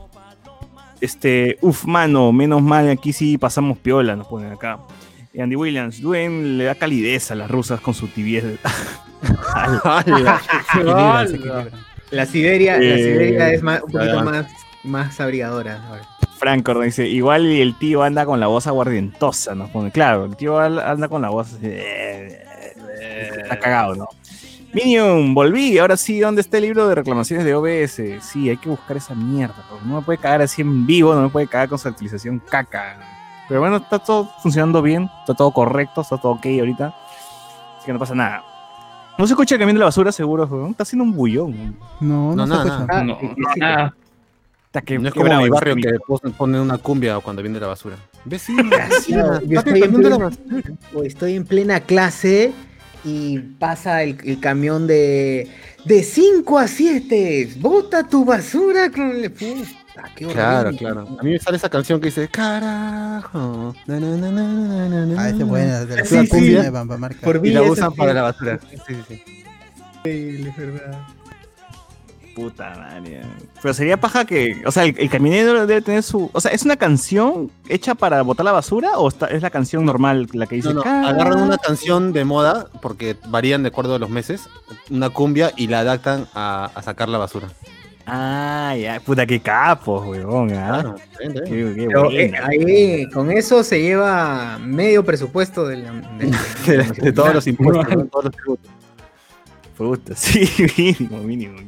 [1.01, 4.79] Este, uf, mano, menos mal, aquí sí pasamos piola, nos ponen acá.
[5.33, 8.49] Y Andy Williams, Duen le da calidez a las rusas con su tibieza.
[12.11, 14.47] La Siberia, la Eh, Siberia es más, un poquito más,
[14.85, 15.83] más abrigadora.
[15.87, 16.03] ahora.
[16.39, 19.91] Franco dice, igual y el tío anda con la voz aguardientosa, nos pone.
[19.93, 22.43] Claro, el tío anda con la voz así, eh,
[23.01, 24.09] eh, Está cagado, ¿no?
[24.73, 28.23] Minion, volví, ahora sí, ¿dónde está el libro de reclamaciones de OBS?
[28.25, 29.81] Sí, hay que buscar esa mierda, bro.
[29.85, 32.99] no me puede cagar así en vivo, no me puede cagar con su actualización caca.
[33.49, 36.95] Pero bueno, está todo funcionando bien, está todo correcto, está todo ok ahorita,
[37.79, 38.45] así que no pasa nada.
[39.18, 40.71] No se escucha el camión de la basura, seguro, weón.
[40.71, 41.77] Está haciendo un bullón.
[42.01, 42.99] No, no, No, se nada, escucha.
[42.99, 43.18] Ah, No,
[43.57, 43.95] nada.
[44.85, 47.97] Que- No es como bravo mi barrio que ponen una cumbia cuando viene la basura.
[48.25, 48.89] Vecina,
[49.47, 50.31] Yo estoy en- basura.
[50.95, 52.53] O estoy en plena clase
[53.05, 55.48] y pasa el, el camión de
[55.84, 57.55] de 5 a 7.
[57.59, 60.78] Bota tu basura con el puta, qué Claro, horrible.
[60.78, 61.16] claro.
[61.18, 63.74] A mí me sale esa canción que dice Carajo.
[63.86, 65.44] na, na, na, na, na, na, na, Ah, esa es na".
[65.46, 66.28] buena, de la Sí, sí.
[66.28, 67.20] cumbia de Bamba Marca.
[67.22, 68.59] Por Y la usan para la basura.
[68.70, 69.22] Sí, sí, sí.
[69.98, 70.98] increíble, es verdad.
[72.41, 73.22] Puta madre.
[73.62, 74.62] Pero sería paja que.
[74.66, 76.30] O sea, el, el camionero debe tener su.
[76.32, 79.84] O sea, ¿es una canción hecha para botar la basura o está- es la canción
[79.84, 80.72] normal la que dice.
[80.74, 84.49] No, no, agarran una canción de moda porque varían de acuerdo a los meses,
[84.91, 87.49] una cumbia y la adaptan a, a sacar la basura.
[88.07, 88.99] Ah, ya.
[88.99, 90.53] Puta, qué capos, weón.
[90.55, 90.80] ¿ah?
[90.82, 91.45] Claro, bien, bien.
[91.45, 96.36] Qué, qué Pero eh, ahí, con eso se lleva medio presupuesto de, la- de-
[96.66, 98.07] De, de todos los impuestos, ¿no?
[98.07, 98.70] todos los tributos.
[99.76, 101.59] Puta, sí, mínimo, mínimo.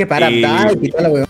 [0.00, 1.28] Que para Eh, y la.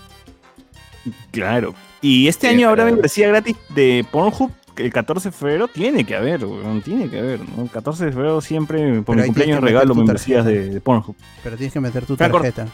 [1.31, 1.73] Claro.
[2.01, 2.95] Y este Sí, año habrá claro.
[2.95, 4.51] membresía gratis de Pornhub.
[4.77, 7.63] El 14 de febrero tiene que haber, weón, tiene que haber, ¿no?
[7.63, 11.15] El 14 de febrero siempre, por Pero mi cumpleaños, regalo membresías de, de Pornhub.
[11.43, 12.67] Pero tienes que meter tu tarjeta.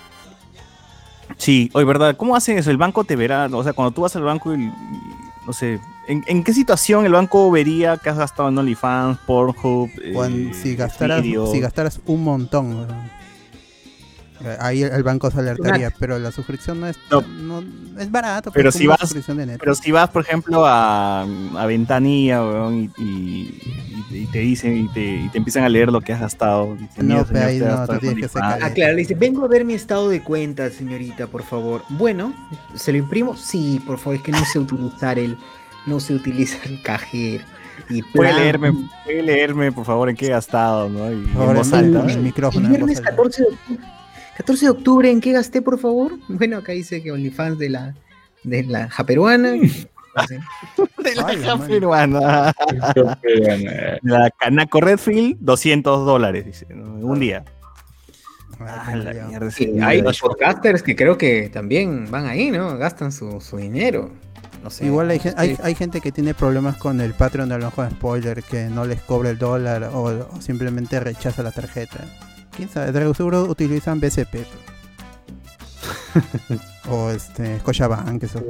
[1.38, 2.16] Sí, oye, ¿verdad?
[2.16, 2.72] ¿Cómo hacen eso?
[2.72, 4.72] El banco te verá, o sea, cuando tú vas al banco y, y,
[5.46, 9.90] no sé, ¿en, en qué situación el banco vería que has gastado en OnlyFans, Pornhub?
[10.02, 13.17] Eh, si, gastaras, si gastaras un montón, weón.
[14.44, 17.22] Eh, ahí el, banco se alertaría, pero la suscripción no es, No.
[17.22, 17.64] no,
[18.00, 18.52] es barato.
[18.52, 19.14] Pero si vas-.
[19.60, 23.62] Pero si vas, por ejemplo, a, a Ventanilla weón, y, y-
[24.12, 26.76] y- te dicen y te, y te empiezan a leer lo que has gastado.
[26.76, 28.32] dicen, No, "Mira, pe, señor, ahí no, tú tienes en que OnlyFans".
[28.54, 28.60] sacar.
[28.64, 31.84] Ah, claro, le dice, vengo a ver mi estado de cuenta, señorita, por favor.
[31.90, 32.34] Bueno,
[32.76, 33.36] ¿se lo imprimo?
[33.36, 35.36] Sí, por favor, es que no sé utilizar el,
[35.88, 37.44] no sé utilizar el cajero.
[37.90, 38.74] Y Puede leerme,
[39.04, 41.12] puede leerme, por favor, en qué he gastado, ¿no?
[41.12, 42.04] Y Por favor, en voz en alta.
[42.04, 42.68] el- el micrófono.
[42.68, 43.10] El en voz viernes alta.
[43.12, 43.84] 14 de octubre.
[44.38, 46.14] 14 de octubre, ¿en qué gasté, por favor?
[46.30, 47.96] Bueno, acá dice que OnlyFans de la,
[48.44, 49.54] de la japeruana.
[50.28, 50.40] sé.
[51.04, 51.68] De la Ay, caja man.
[51.68, 52.54] peruana.
[54.02, 57.44] La Canaco Redfield, 200 dólares, dice, un día.
[58.60, 60.12] Ah, Ah, la mierda, Sí, hay día.
[60.20, 62.76] podcasters que creo que también van ahí, ¿no?
[62.78, 64.10] Gastan su, su dinero.
[64.64, 64.88] No sé.
[64.88, 68.66] Igual hay, hay, hay gente que tiene problemas con el Patreon de con Spoiler, que
[68.66, 72.00] no les cobra el dólar o, o simplemente rechaza la tarjeta.
[72.58, 72.92] ¿Quién sabe?
[73.14, 74.38] Seguro utilizan BCP.
[76.90, 78.42] o este, Scotiabank, eso.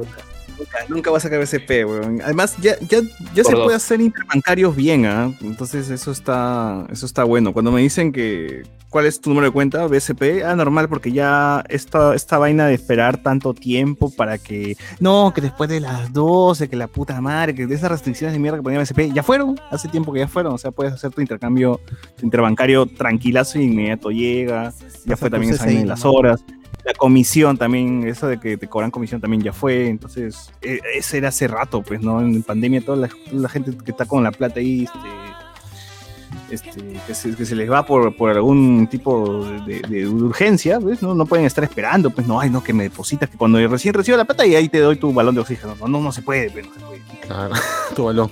[0.57, 2.21] Nunca, nunca va a sacar BCP, weón.
[2.23, 2.99] Además, ya, ya,
[3.35, 3.63] ya se dos.
[3.63, 5.31] puede hacer interbancarios bien, ¿ah?
[5.41, 7.53] Entonces, eso está, eso está bueno.
[7.53, 11.63] Cuando me dicen que cuál es tu número de cuenta, BCP, ah, normal, porque ya
[11.69, 14.77] esta, esta vaina de esperar tanto tiempo para que.
[14.99, 18.39] No, que después de las 12, que la puta madre, que de esas restricciones de
[18.39, 20.53] mierda que ponía BCP, ya fueron, hace tiempo que ya fueron.
[20.53, 21.79] O sea, puedes hacer tu intercambio,
[22.17, 24.73] tu interbancario tranquilazo y inmediato llega.
[25.05, 26.43] Ya fue también esa de las horas.
[26.87, 29.89] La comisión también, eso de que te cobran comisión también ya fue.
[29.89, 32.21] Entonces, eh, ese era hace rato, pues, ¿no?
[32.21, 36.97] En pandemia, toda la, toda la gente que está con la plata ahí, este, este,
[37.05, 41.13] que, se, que se les va por, por algún tipo de, urgencia, pues, ¿no?
[41.13, 44.15] No pueden estar esperando, pues, no, ay, no, que me depositas, que cuando recién recibo
[44.15, 45.75] la plata y ahí te doy tu balón de oxígeno.
[45.75, 47.01] No, no, no se puede, pues, no se puede.
[47.19, 47.53] Claro,
[47.97, 48.31] tu balón.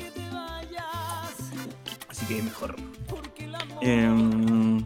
[2.07, 2.73] Así que mejor.
[3.81, 4.85] Em,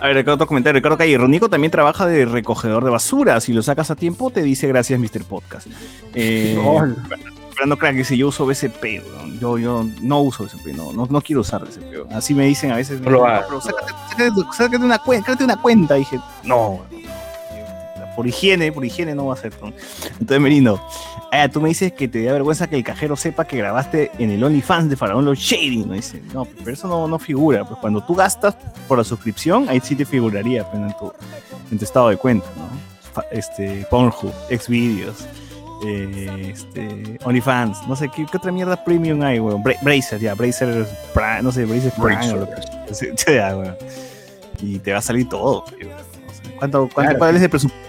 [0.00, 0.78] a ver, acá otro comentario.
[0.78, 1.18] Ricardo Calle.
[1.18, 3.40] Ronico también trabaja de recogedor de basura.
[3.40, 5.24] Si lo sacas a tiempo, te dice gracias, Mr.
[5.24, 5.66] Podcast.
[6.14, 6.56] Eh,
[7.54, 9.02] Fernando Crack dice: Yo uso BCP.
[9.40, 10.76] Yo, yo no uso BCP.
[10.76, 12.12] No, no, no quiero usar BCP.
[12.12, 13.00] Así me dicen a veces.
[13.00, 13.44] No lo "No, hagas".
[13.48, 15.24] pero sácate, sácate- sácate una cuenta.
[15.26, 15.94] Créate una cuenta.
[15.94, 16.84] Dije: No.
[16.92, 16.98] no.
[18.14, 19.52] Por higiene, por higiene no va a ser.
[19.60, 19.68] ¿no?
[20.20, 20.80] Entonces, Merino,
[21.32, 24.30] ah, tú me dices que te da vergüenza que el cajero sepa que grabaste en
[24.30, 25.84] el OnlyFans de Faraón Los Shady.
[25.84, 25.94] ¿no?
[25.94, 27.64] Dice, no, pero eso no, no figura.
[27.64, 28.56] Pues cuando tú gastas
[28.86, 31.12] por la suscripción, ahí sí te figuraría pues, en, tu,
[31.72, 32.46] en tu estado de cuenta.
[32.56, 33.22] ¿no?
[33.32, 35.26] Este, Pornhub, Xvideos,
[35.84, 39.62] eh, este, OnlyFans, no sé, ¿qué, qué otra mierda premium hay, weón?
[39.62, 42.54] Bra- Bracer, ya, Bracer, Prime, no sé, Bracer Prime o lo que
[43.34, 43.76] ya, weón.
[44.60, 45.64] Y te va a salir todo.
[45.80, 45.92] weón.
[45.92, 47.18] O sea, ¿Cuánto, cuánto Claro.
[47.18, 47.88] cuál es el presupuesto?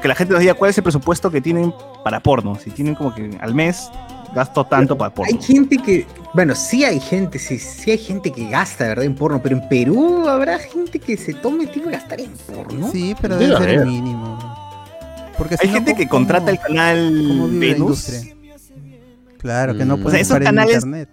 [0.00, 1.72] Que la gente nos diga cuál es el presupuesto que tienen
[2.04, 2.54] para porno.
[2.56, 3.90] Si tienen como que al mes
[4.34, 5.32] gasto tanto para porno.
[5.34, 9.04] Hay gente que, bueno, sí hay gente, sí, sí hay gente que gasta, ¿verdad?
[9.06, 12.90] En porno, pero en Perú habrá gente que se tome tiempo de gastar en porno.
[12.92, 14.38] Sí, pero Debe ser el mínimo.
[15.38, 17.12] Porque Hay gente ¿cómo- que contrata el canal
[17.52, 17.78] Venus.
[17.78, 18.34] industria?
[19.38, 20.02] Claro, que no Mm.
[20.02, 21.08] puede O sea, esos en canales- internet.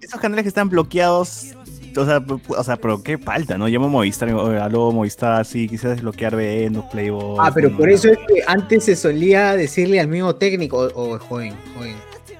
[0.00, 1.54] Esos canales que están bloqueados.
[1.96, 3.68] O sea, o sea, pero qué falta, ¿no?
[3.68, 7.36] Llamo a Movistar, aló Movistar, sí, quizás desbloquear Venus, Playboy.
[7.40, 7.76] Ah, pero ¿no?
[7.76, 12.34] por eso es que antes se solía decirle al mismo técnico, o joven, joven, te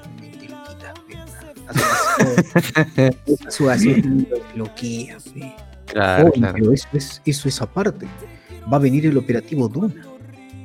[0.48, 1.16] lo quita, pe,
[3.46, 5.16] a su- a su- a su- lo bloquea.
[5.86, 6.55] Claro, Joven, claro.
[6.59, 8.07] pero eso es, eso es aparte.
[8.72, 9.92] Va a venir el operativo Duna.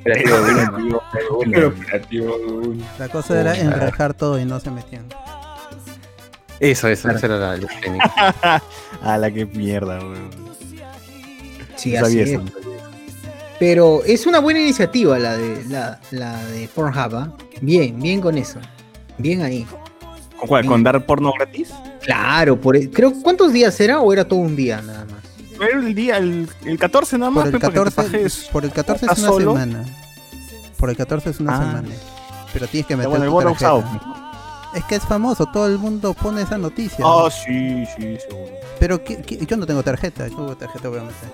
[0.00, 0.70] Operativo Duna.
[1.36, 2.84] Bueno, El operativo Duna.
[2.98, 5.04] La cosa era enrejar todo y no se metían.
[6.60, 8.62] Eso, eso, esa era la, la técnica.
[9.02, 10.30] A la que mierda, weón.
[11.76, 12.28] Sí, No así sabía es.
[12.30, 12.42] eso.
[13.60, 17.14] Pero es una buena iniciativa la de la, la de Pornhub.
[17.16, 17.32] ¿ah?
[17.60, 18.58] Bien, bien con eso.
[19.18, 19.66] Bien ahí.
[20.38, 20.66] ¿Con cuál?
[20.66, 21.70] ¿Con dar porno gratis?
[22.02, 25.18] Claro, por e- creo ¿cuántos días era o era todo un día nada más?
[25.60, 27.44] Era el día, el, el 14 nada más.
[27.46, 28.48] Por el pe, para que te 14, pajes.
[28.52, 29.52] por el 14 es una solo.
[29.54, 29.84] semana.
[30.76, 31.58] Por el 14 es una Ah.
[31.58, 31.88] semana.
[32.52, 34.27] Pero tienes que meter bueno, el tu tarjeta.
[34.74, 37.04] Es que es famoso, todo el mundo pone esa noticia.
[37.06, 38.50] Ah, sí, sí, seguro.
[38.78, 39.44] Pero ¿qué- qué?
[39.46, 41.28] yo no tengo tarjeta, yo tarjeta voy a meter.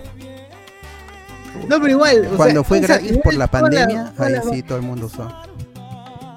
[1.69, 2.29] No, pero igual.
[2.33, 5.07] o Cuando sea, fue gratis igual por la pandemia, ahí la- sí todo el mundo
[5.07, 5.31] usó.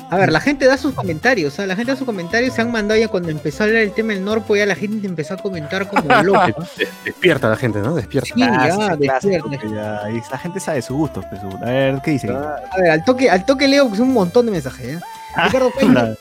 [0.09, 2.61] A ver, la gente da sus comentarios, o sea, la gente da sus comentarios, se
[2.61, 5.33] han mandado ya cuando empezó a hablar el tema del Norpo, ya la gente empezó
[5.33, 6.55] a comentar como loca.
[7.03, 7.93] Despierta la gente, ¿no?
[7.93, 8.29] Despierta.
[8.33, 9.49] Sí, ya, despierta.
[9.57, 11.25] que ya, y la gente sabe sus gustos.
[11.29, 12.29] pues, su- A ver, ¿qué dice?
[12.29, 14.99] A ver, al toque, al toque leo pues, un montón de mensajes, ¿eh?
[15.43, 16.15] Ricardo Peña,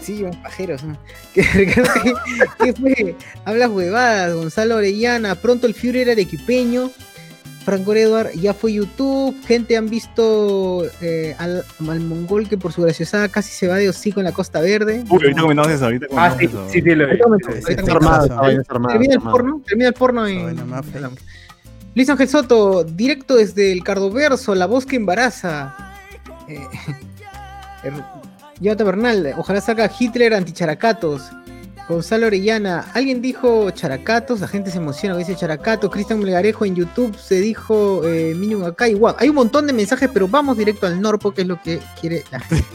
[0.00, 0.98] sí, un Peña,
[2.62, 3.14] ¿qué fue?
[3.44, 6.90] Hablas huevadas, Gonzalo Orellana, pronto el Führer era arequipeño.
[7.64, 12.80] Franco Edward ya fue YouTube, gente han visto eh, al, al mongol que por su
[12.80, 15.04] graciosada casi se va de hocico en la Costa Verde.
[15.10, 16.66] Uy, ahorita comentamos eso, ahorita Ah, sí, eso.
[16.70, 17.18] sí, sí, lo vi.
[17.66, 20.24] Termina el porno, termina el porno.
[21.94, 25.74] Luis Ángel Soto, directo desde el Cardoverso, la voz que embaraza.
[26.48, 26.60] Eh,
[28.60, 31.22] Jonathan Bernal, ojalá salga Hitler anticharacatos.
[31.88, 35.90] Gonzalo Orellana, alguien dijo characatos, la gente se emociona dice characatos.
[35.90, 39.16] Cristian Melgarejo en YouTube se dijo eh, Minion acá igual.
[39.18, 42.24] Hay un montón de mensajes, pero vamos directo al Norpo, que es lo que quiere
[42.30, 42.66] la gente.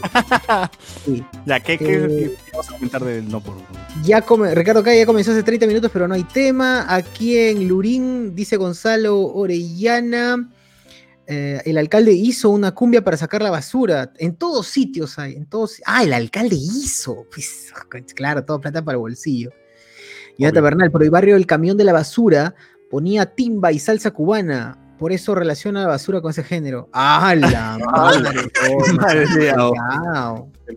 [1.04, 1.22] Sí.
[1.64, 3.54] ¿qué, qué, Eh, vamos a comentar del no por
[4.02, 6.86] Ya come, Ricardo Calle ya comenzó hace 30 minutos, pero no hay tema.
[6.92, 10.48] Aquí en Lurín, dice Gonzalo Orellana,
[11.26, 14.12] eh, el alcalde hizo una cumbia para sacar la basura.
[14.18, 15.80] En todos sitios hay, en todos.
[15.86, 17.26] Ah, el alcalde hizo.
[17.32, 17.72] Pues,
[18.14, 19.50] claro, todo plata para el bolsillo.
[20.36, 20.62] Y Obvio.
[20.62, 22.54] Bernal, pero el barrio El Camión de la Basura
[22.90, 24.78] ponía timba y salsa cubana.
[24.98, 26.88] Por eso relaciona la basura con ese género.
[26.92, 28.46] ¡Ah, la madre!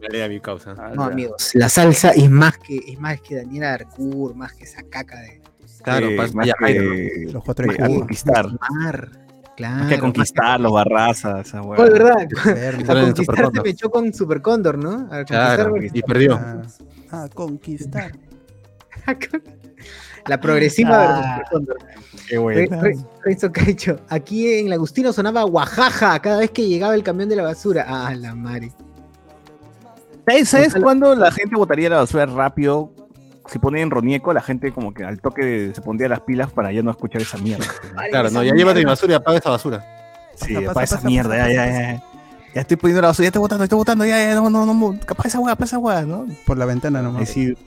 [0.09, 0.73] Me mi causa.
[0.77, 4.63] Ah, No, amigos, la salsa es más que, es más que Daniela Arcour, más que
[4.63, 5.41] esa caca de
[5.83, 7.77] Claro, Eh, más que- Los cuatro que
[9.57, 9.67] a.
[9.67, 9.75] Claro.
[9.79, 11.81] Más que a conquistar los barrazas, esa Oh, hueá.
[11.81, 12.17] verdad.
[12.21, 13.63] A conquistar se Supercóndor.
[13.63, 15.07] me echó con Super Cóndor, ¿no?
[15.11, 16.35] A Claro, conquistar- y perdió.
[16.35, 16.61] Ah,
[17.11, 18.11] ah, conquistar.
[20.27, 21.07] La progresiva Ah.
[21.07, 21.77] versus Super Cóndor.
[22.27, 22.81] Qué Re- bueno.
[22.81, 27.29] Re- Renzo Caicho, aquí en el Agustino sonaba Guajaja cada vez que llegaba el camión
[27.29, 27.85] de la basura.
[27.87, 28.71] Ah, la madre.
[30.27, 32.91] ¿Sabes, sabes cuándo la gente botaría la basura rápido?
[33.47, 36.51] Si ponen en Ronieco, la gente como que al toque de- se pondría las pilas
[36.51, 37.65] para ya no escuchar esa mierda.
[38.09, 39.85] Claro, no, ya llévate mi basura y apaga esa basura.
[40.35, 42.03] Sí, Pasa, pasa, esa pasa, mierda, pasa, ya, ya, ya.
[42.53, 44.99] Ya estoy poniendo la basura, ya estoy botando, estoy botando, ya, ya, no, no, no,
[45.05, 46.25] capaz esa hueá, pasa esa hueá, ¿no?
[46.45, 47.21] Por la ventana nomás.
[47.21, 47.57] Decir,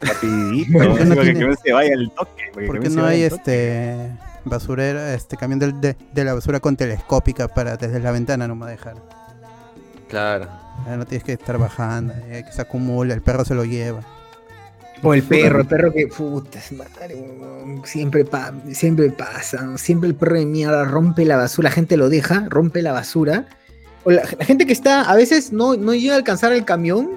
[0.00, 1.14] rapidito, ¿Por qué ¿no?
[1.16, 2.42] Para que se vaya el toque.
[2.54, 4.10] para que ¿Por no hay este
[4.44, 8.70] basurera, este camión del- de, de la basura con telescópica para desde la ventana nomás
[8.70, 8.94] dejar?
[10.08, 10.48] Claro.
[10.86, 14.00] Ya no tienes que estar bajando, eh, que se acumula, el perro se lo lleva.
[15.02, 17.16] O el perro, el perro que, puta madre,
[17.84, 19.78] siempre, pa- siempre pasa, ¿no?
[19.78, 23.46] siempre el perro de mierda rompe la basura, la gente lo deja, rompe la basura.
[24.04, 27.10] O la, la gente que está, a veces no, no llega a alcanzar el camión,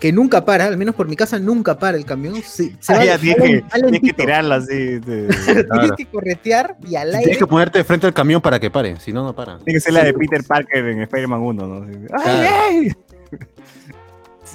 [0.00, 2.34] que nunca para, al menos por mi casa nunca para el camión.
[2.42, 4.74] Se, se Ah, va- ya va tienes que, tienes tirarla así.
[4.98, 5.94] de- Tienes Claro.
[5.96, 7.20] que corretear y al aire.
[7.20, 9.58] Tienes que ponerte de frente al camión para que pare, si no, no para.
[9.58, 11.86] Tiene que ser la de Peter Parker en Spider-Man 1, ¿no?
[12.24, 12.92] ¡Ay, ay!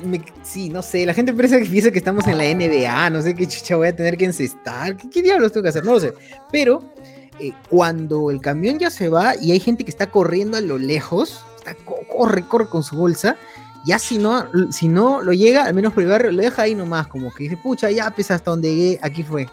[0.03, 3.21] Me- sí, no sé, la gente piensa que, piensa que estamos en la NBA, no
[3.21, 5.93] sé qué chucha voy a tener que encestar, qué, qué diablos tengo que hacer, no
[5.93, 6.13] lo sé.
[6.51, 6.83] Pero
[7.39, 10.77] eh, cuando el camión ya se va y hay gente que está corriendo a lo
[10.77, 13.35] lejos, está, co- corre, corre con su bolsa,
[13.85, 16.73] ya si no, si no lo llega, al menos por el barrio, lo deja ahí
[16.75, 19.47] nomás, como que dice, pucha, ya pesa hasta donde llegué, aquí fue.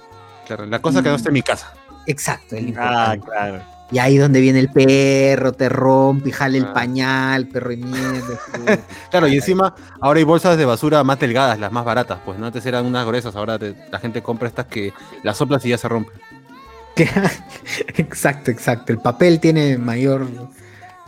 [0.47, 1.72] Claro, la cosa que no en mi casa.
[2.07, 3.62] Exacto, el Ah, claro.
[3.93, 6.72] Y ahí donde viene el perro, te rompe, y jale el Ah.
[6.72, 8.40] pañal, perro de mierda.
[9.11, 12.18] Claro, y encima ahora hay bolsas de basura más delgadas, las más baratas.
[12.24, 15.64] Pues no antes eran unas gruesas, ahora te- la gente compra estas que las soplas
[15.66, 16.18] y ya se rompen.
[17.97, 18.93] exacto, exacto.
[18.93, 20.26] El papel tiene mayor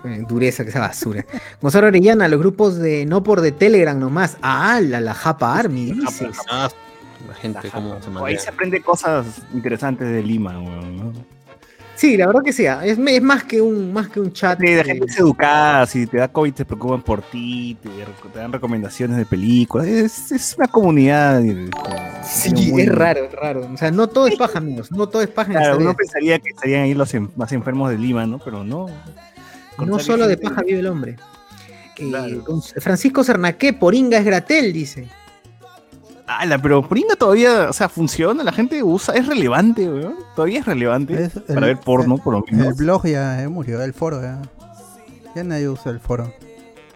[0.04, 1.24] eh, dureza que esa basura.
[1.60, 4.36] Gonzalo Orellana, los grupos de no por de Telegram nomás.
[4.42, 6.36] Ah, la, la Japa Army, dices.
[6.50, 6.68] Ah,
[7.28, 9.24] la gente cómo se Ahí se aprende cosas
[9.54, 11.12] interesantes de Lima, weón, ¿no?
[12.04, 12.66] Sí, la verdad que sí.
[12.66, 14.60] ah, Es, es más que un, más que un chat.
[14.60, 17.88] Sí, de eh, gente es educada, si te da COVID te preocupan por ti, te,
[18.30, 19.86] te dan recomendaciones de películas.
[19.86, 21.42] Es, es una comunidad.
[21.42, 21.70] este,
[22.22, 23.68] Sí, muy- es raro, es raro.
[23.72, 24.92] O sea, no todo es paja, amigos.
[24.92, 27.90] No todo es paja en Claro, uno pensaría que estarían ahí los en- más enfermos
[27.90, 28.38] de Lima, ¿no?
[28.38, 28.86] Pero no.
[29.78, 31.12] No solo de paja vive el hombre.
[31.96, 32.44] Eh, Claro.
[32.44, 35.08] con- Francisco Cernaqué, Poringa es Gratel, dice.
[36.26, 40.14] Ala, pero Pringa todavía, o sea, funciona, la gente usa, es relevante, weón.
[40.34, 42.76] Todavía es relevante Es el- para ver porno, por lo El menos.
[42.76, 44.40] blog ya eh, murió, el foro ya.
[45.36, 46.32] Ya nadie usa el foro.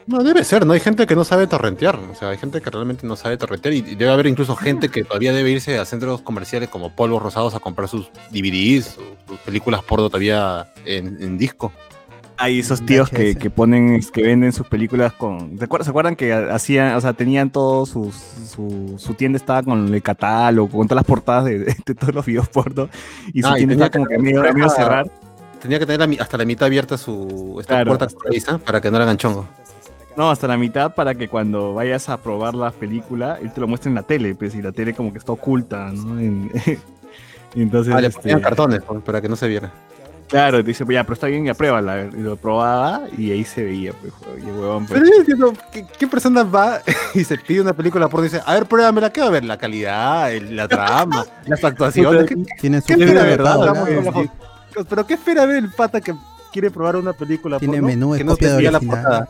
[0.07, 0.73] No, debe ser, ¿no?
[0.73, 1.97] Hay gente que no sabe torrentear.
[2.11, 3.75] O sea, hay gente que realmente no sabe torrentear.
[3.75, 7.23] Y y debe haber incluso gente que todavía debe irse a centros comerciales como Polvos
[7.23, 9.03] Rosados a comprar sus DVDs o
[9.33, 11.73] sus películas porno todavía en, en disco.
[12.41, 15.59] Hay esos tíos que, que ponen, que venden sus películas con.
[15.59, 18.15] ¿Se acuerdan, ¿se acuerdan que hacían, o sea, tenían todos sus.
[18.15, 22.25] Su, su tienda estaba con el catálogo, con todas las portadas de, de todos los
[22.25, 22.89] videos porno.
[23.33, 25.11] Y su Ah, tienda tenía estaba como que- que medio, medio cerrar.
[25.61, 28.99] Tenía que tener hasta la mitad abierta su esta Claro, puerta hasta- para que no
[28.99, 29.47] la hagan chongo.
[30.17, 33.67] No, hasta la mitad para que cuando vayas a probar la película, él te lo
[33.69, 36.19] muestre en la tele, pues, y la tele como que está oculta, ¿no?
[36.21, 36.51] En-
[37.57, 39.73] entonces, Ah, le este, cartones pues, para que no se viera.
[40.29, 42.05] Claro, dice, ya, pero está bien, ya pruébala.
[42.13, 45.85] Y lo probaba y ahí se veía, pues, y huevón, pues, Pero yo entiendo, ¿qué,
[45.99, 46.81] qué persona va
[47.15, 49.45] y se pide una película porno y dice, a ver, pruébamela, ¿qué va a ver?
[49.45, 52.27] La calidad, el- la trama, las actuaciones.
[52.27, 53.41] ¿Qué, Tiene su qué Es espera ver?
[53.43, 54.31] pues, sí.
[54.89, 56.15] Pero ¿qué espera ver el pata que
[56.53, 59.29] quiere probar una película Tiene porno menú de que no copia de la portada?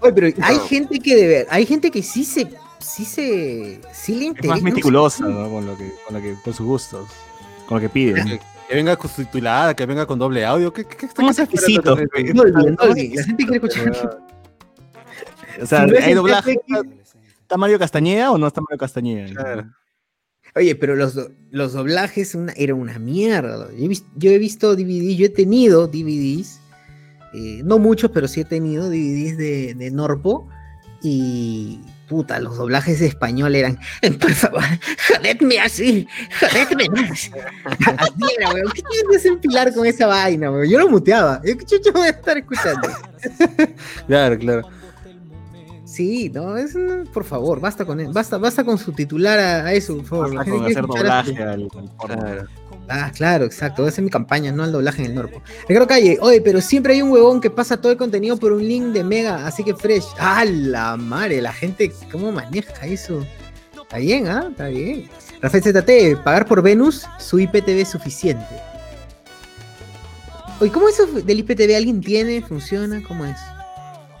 [0.00, 4.14] Oye, pero hay gente que de ver, hay gente que sí se, sí se, sí
[4.14, 4.48] le es interesa.
[4.54, 5.50] más no sé, meticulosa, ¿no?
[5.50, 7.08] Con lo que, con lo que, con sus gustos,
[7.68, 8.40] con lo que pide.
[8.68, 10.72] Que, venga con subtitulada, que venga con doble audio.
[10.72, 11.96] ¿Qué, qué, qué, espera exquisito.
[11.96, 14.20] No olviden, no de- olviden, La gente quiere escuchar.
[15.62, 16.56] O sea, Si no es ¿hay el doblaje?
[17.40, 19.28] ¿Está Mario Castañeda o no está Mario Castañeda?
[19.34, 19.70] Claro.
[20.54, 21.18] Oye, pero los,
[21.50, 23.68] los doblajes una, era una mierda.
[23.72, 26.60] Yo he, vis- yo he visto DVDs, yo he tenido DVDs,
[27.34, 30.48] eh, no muchos, pero sí he tenido DVDs de, de Norpo.
[31.02, 33.78] Y puta, los doblajes de español eran,
[34.20, 34.62] por favor,
[35.08, 36.06] jodedme así,
[36.40, 37.30] jodedme más.
[37.98, 38.70] Así era, weón.
[38.74, 40.68] ¿Qué tienes que empilar con esa vaina, weón?
[40.68, 41.40] Yo lo muteaba.
[41.44, 42.88] Yo, ¿Qué chucho voy a estar escuchando?
[44.06, 44.68] Claro, claro.
[45.84, 46.74] Sí, no, es,
[47.12, 50.34] por favor, basta con él, basta, basta con subtitular a, a eso, por favor.
[50.34, 52.16] Basta con hacer a- doblaje al, al porno.
[52.16, 52.46] claro.
[52.88, 53.82] Ah, claro, exacto.
[53.82, 55.42] Voy a hacer mi campaña, no al doblaje en el Norpo.
[55.68, 58.66] Ricardo Calle, oye, pero siempre hay un huevón que pasa todo el contenido por un
[58.66, 60.06] link de Mega, así que fresh.
[60.18, 61.42] ¡Ah, la madre!
[61.42, 63.26] La gente, ¿cómo maneja eso?
[63.82, 64.48] Está bien, ¿ah?
[64.50, 65.08] Está bien.
[65.40, 68.46] Rafael ZT, pagar por Venus, su IPTV es suficiente.
[70.60, 72.42] Oye, ¿cómo eso del IPTV alguien tiene?
[72.42, 73.02] ¿Funciona?
[73.06, 73.38] ¿Cómo es?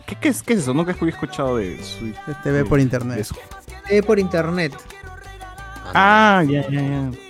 [0.06, 0.72] ¿Qué, qué es, ¿Qué es eso?
[0.72, 2.12] Nunca había escuchado de su...
[2.44, 3.18] Ve por internet.
[3.18, 3.34] eso.
[3.88, 4.72] TV por internet.
[5.94, 7.27] Ah, ya, ya, ya.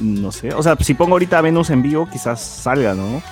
[0.00, 0.52] No sé.
[0.54, 3.22] O sea, si pongo ahorita Venus en vivo, quizás salga, ¿no?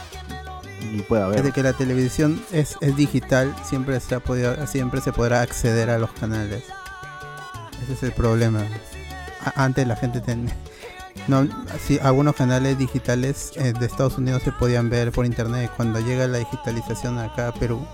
[0.93, 1.39] Y pueda ver.
[1.39, 5.91] Desde que la televisión es, es digital, siempre se, ha podido, siempre se podrá acceder
[5.91, 6.65] a los canales.
[7.83, 8.63] Ese es el problema.
[9.45, 10.55] A- antes la gente tenía...
[11.29, 11.47] No,
[11.87, 15.71] sí, algunos canales digitales eh, de Estados Unidos se podían ver por internet.
[15.77, 17.87] Cuando llega la digitalización acá a Perú,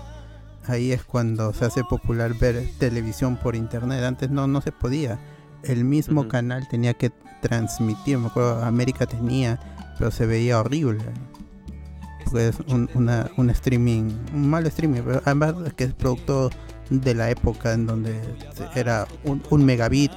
[0.67, 4.03] ahí es cuando se hace popular ver televisión por internet.
[4.03, 5.19] Antes no, no se podía.
[5.61, 7.11] El mismo canal tenía que
[7.41, 8.17] transmitir.
[8.17, 9.59] Me acuerdo, América tenía,
[9.97, 11.03] pero se veía horrible.
[12.23, 16.49] Porque es un, una- un streaming, un mal streaming, pero además es que es producto
[16.89, 18.19] de la época en donde
[18.75, 20.11] era un, un megabit,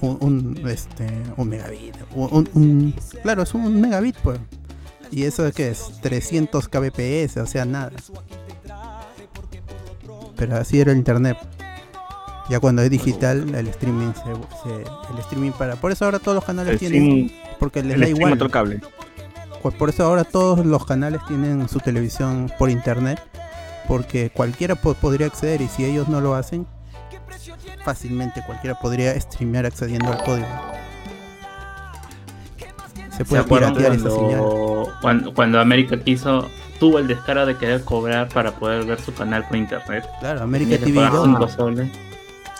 [0.00, 4.38] un, un, este, un megabit, un- claro, es un megabit, pues.
[5.10, 7.92] Y eso es que es 300 kbps, o sea, nada.
[10.36, 11.36] Pero así era el internet.
[12.48, 14.82] Ya cuando es digital, el streaming se, se-
[15.12, 15.74] el streaming para.
[15.76, 18.32] Por eso ahora todos los canales El tienen, stream, porque les el da igual.
[18.34, 18.80] otro cable.
[19.62, 23.20] Por, por eso ahora todos los canales tienen su televisión por internet,
[23.88, 26.66] porque cualquiera po- podría acceder y si ellos no lo hacen,
[27.84, 30.46] fácilmente cualquiera podría streamear accediendo al código.
[33.10, 34.40] Se ¿Se puede acuerdan piratear esa señal.
[35.00, 36.46] cuando, cuando, América quiso,
[36.78, 40.04] tuvo el descaro de querer cobrar para poder ver su canal por internet?
[40.20, 41.24] Claro, América TV pagar Go.
[41.24, 41.90] cinco soles.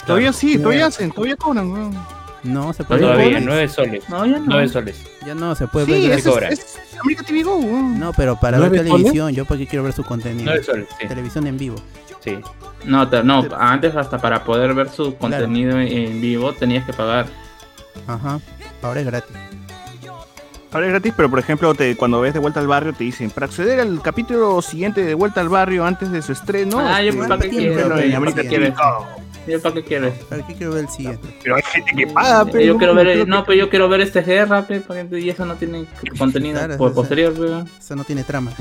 [0.06, 1.94] Todavía sí, todavía hacen, todavía cobran, weón.
[2.42, 3.40] No, se puede Todavía.
[3.40, 4.08] 9 soles.
[4.08, 4.44] No, ya no.
[4.46, 4.96] 9 soles.
[5.26, 6.12] Ya no, se puede Sí, ver.
[6.12, 6.52] es- eso cobran.
[6.52, 7.98] es, es América TV Go, weón.
[7.98, 10.44] No, pero para ver ¿Nueve televisión, yo porque quiero ver su contenido.
[10.52, 11.08] 9 soles, sí.
[11.08, 11.76] Televisión en vivo.
[12.20, 12.38] sí.
[12.84, 17.26] No, te- no, antes hasta para poder ver su contenido en vivo tenías que pagar.
[18.06, 18.38] Ajá.
[18.82, 19.36] Ahora es gratis.
[20.72, 23.30] Ahora es gratis, pero por ejemplo, te, cuando ves de vuelta al barrio, te dicen,
[23.30, 27.10] para acceder al capítulo siguiente de vuelta al barrio antes de su estreno, Ah, yo
[27.10, 28.70] este, para qué quiero, véelo pero en ¿para América TV?
[28.70, 29.06] Go.
[29.46, 30.26] ¿Yo para qué quiero eso?
[30.28, 31.28] ¿Para qué quiero ver el siguiente?
[31.42, 32.60] Pero hay gente que paga, pero.
[32.64, 34.82] yo quiero ver, no, pero yo quiero ver este guerra, pe,
[35.12, 35.84] y eso no tiene
[36.18, 37.70] contenido Claro, por o sea, posterior, pe.
[37.78, 38.52] Eso no tiene trama.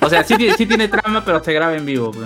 [0.00, 2.20] O sea, sí, tiene- sí tiene trama, pero se graba en vivo, pe.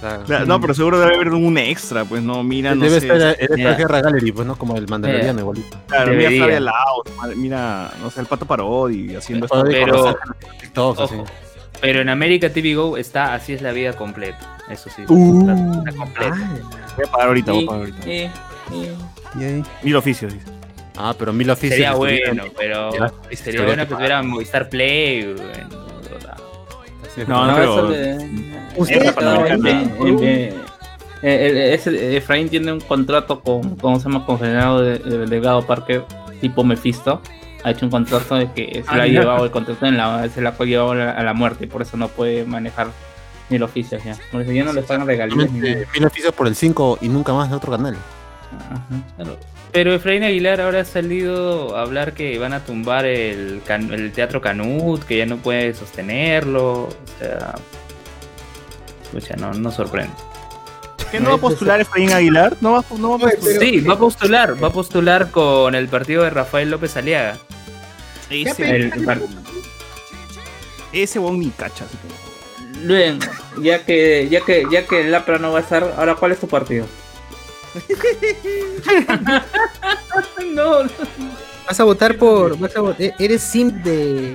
[0.00, 0.22] Claro.
[0.24, 3.06] Claro, No, pero seguro debe haber un extra, pues no, mira, no Debe sé.
[3.06, 3.74] estar en esta Mira.
[3.74, 4.54] guerra gallery, pues, ¿no?
[4.56, 5.40] Como el Mandaloriano Mira.
[5.42, 5.78] igualito.
[5.88, 6.30] Claro, mira.
[6.30, 9.64] Flavia Laos, mira, no sé, el pato Parodi haciendo esto.
[9.64, 10.16] Pero,
[10.60, 11.14] TikToks, así.
[11.14, 11.24] ojo,
[11.80, 14.55] pero en América TV Go está Así es la vida completa.
[14.68, 15.02] Eso sí.
[15.08, 15.48] Uh.
[15.86, 16.36] está completa.
[16.96, 18.08] Voy a pagar ahorita, voy a pagar ahorita.
[18.08, 18.30] y-
[18.72, 20.46] y- Y ahí, Mil oficios, dice.
[20.96, 21.74] Ah, pero mil oficios.
[21.74, 25.34] Sería bueno, pero Ya, sería sería bueno que tuviera Movistar Play.
[25.34, 25.68] bueno,
[27.28, 27.88] No, No, pero-
[28.76, 29.14] Usted-.
[29.18, 29.46] No,
[31.22, 34.26] Eh, eh, eh, Efraín tiene un contrato con, ¿cómo se llama?
[34.26, 36.02] Con General de, de Delgado Parque,
[36.42, 37.22] tipo Mephisto.
[37.64, 40.28] Ha hecho un contrato de que se le ha Ah, llevado el contrato en la,
[40.28, 42.88] se la ha llevado a la, a la muerte y por eso no puede manejar
[43.48, 44.16] ni el oficio ya.
[44.32, 45.72] Por eso ya no le pagan regalías ni nada.
[45.72, 47.96] Solamente Mil oficios por el 5 y nunca más de otro canal.
[48.70, 48.82] Ajá.
[49.16, 49.38] Claro.
[49.72, 54.10] Pero Efraín Aguilar ahora ha salido a hablar que van a tumbar el, can- el
[54.12, 56.84] teatro Canut, que ya no puede sostenerlo.
[56.84, 56.88] O
[57.18, 57.54] sea.
[59.02, 60.12] Escucha, no, no sorprende.
[61.10, 62.56] ¿Qué no va a postular Efraín Aguilar?
[62.60, 63.60] No va, no va a postular.
[63.60, 67.36] Sí, va a postular, va a postular con el partido de Rafael López Aliaga.
[68.30, 69.20] Ese, El par-
[70.92, 71.84] ese huevón ni cacha.
[71.84, 71.96] así
[72.82, 73.18] Bien,
[73.62, 76.40] ya que, ya que, ya que el Lapra no va a estar, ahora ¿cuál es
[76.40, 76.86] tu partido?
[80.52, 80.90] no, no.
[81.66, 82.58] Vas a votar por.
[82.58, 84.32] Vas a votar, ¿Eres simp de.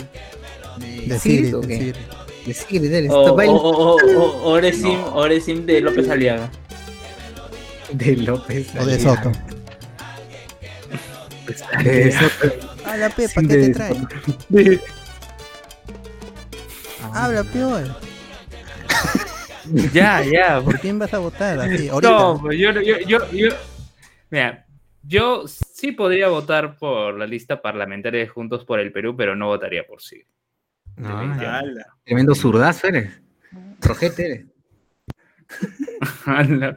[1.05, 1.93] de Sigrid o de qué?
[2.45, 3.11] De Sigrid, eres.
[3.11, 6.49] O, o, eres sim, o eres sim de López Aliaga.
[7.91, 8.67] De López.
[8.79, 9.31] O de Soto.
[11.83, 12.67] De Soto.
[12.85, 13.95] Habla, Pepa, Sí, ¿qué te trae?
[17.13, 17.83] Habla, peor.
[19.93, 20.61] Ya, ya.
[20.61, 21.59] ¿Por quién vas a votar?
[21.59, 21.89] Así.
[22.01, 23.47] No, pues yo, yo, yo, yo,
[24.29, 24.65] mira,
[25.03, 29.47] yo sí podría votar por la lista parlamentaria de Juntos por el Perú, pero no
[29.47, 30.23] votaría por sí.
[30.97, 31.61] Ah,
[32.03, 33.21] tremendo zurdazo eres.
[33.79, 34.45] Rojete eres.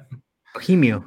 [0.54, 1.04] Rojimio.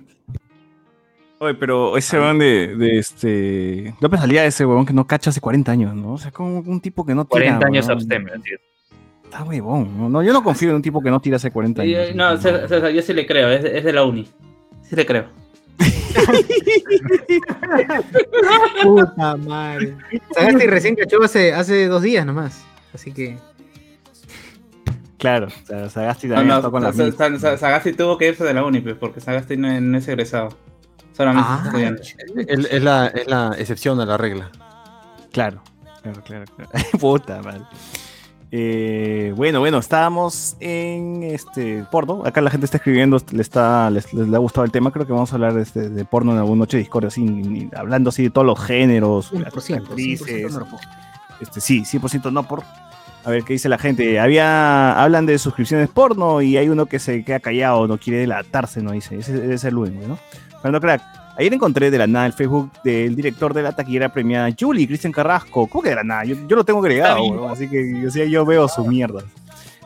[1.39, 3.95] Oye, pero ese huevón de, de este.
[4.01, 6.13] López salía ese huevón que no cacha hace 40 años, ¿no?
[6.13, 7.59] O sea, como un tipo que no tira.
[7.59, 8.59] 40 años abstemio, así es.
[9.28, 9.97] Está huevón.
[9.97, 12.09] No, no, yo no confío en un tipo que no tira hace 40 Y, años.
[12.09, 14.28] eh, no, César, César, yo sí le creo, es, es de la uni.
[14.84, 15.25] Sí le creo.
[18.84, 19.95] Puta madre.
[20.34, 22.63] Sagasti recién cachó hace, hace dos días nomás.
[22.93, 23.38] Así que.
[25.17, 27.17] Claro, o sea, Sagasti No, también no, está con la Sa- misma.
[27.17, 30.07] Sa- Sa- Sagasti tuvo que irse de la uni, pues, porque Sagasti no, no es
[30.07, 30.49] egresado.
[31.13, 32.03] Solamente Ah, es estudiante.
[32.53, 34.51] Es, es la, es la excepción a la regla.
[35.32, 35.61] Claro,
[36.03, 36.45] claro, claro.
[36.55, 36.71] claro.
[36.99, 37.61] Puta madre.
[38.51, 42.23] Eh, bueno, bueno, estábamos en este porno.
[42.25, 44.91] Acá la gente está escribiendo, le está, les, les- le ha gustado el tema.
[44.91, 48.09] Creo que vamos a hablar este, de porno en alguna noche de Discord, así, hablando
[48.09, 50.81] así de todos los géneros, 100%, actrices, 100% no lo puedo.
[51.41, 52.63] Este, sí, 100% no por.
[53.25, 54.17] A ver qué dice la gente.
[54.21, 58.81] Había, hablan de suscripciones porno y hay uno que se queda callado, no quiere delatarse,
[58.81, 59.17] no dice.
[59.17, 60.17] Ese ese es el único, ¿no?
[60.63, 61.01] Bueno, crack.
[61.38, 65.13] Ayer encontré de la nada el Facebook del director de la taquillera premiada, Julie, Cristian
[65.13, 65.67] Carrasco.
[65.67, 66.23] ¿Cómo que de la nada?
[66.25, 69.21] Yo, yo lo tengo agregado, así que o sea, yo veo su mierda.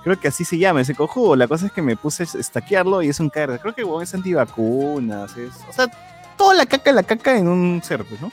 [0.04, 1.36] Creo que así se llama ese cojudo.
[1.36, 3.60] La cosa es que me puse a stackearlo y es un caer.
[3.62, 5.36] Creo que es antivacunas.
[5.38, 5.88] Es, o sea,
[6.38, 8.32] toda la caca, la caca en un ser, pues, ¿no?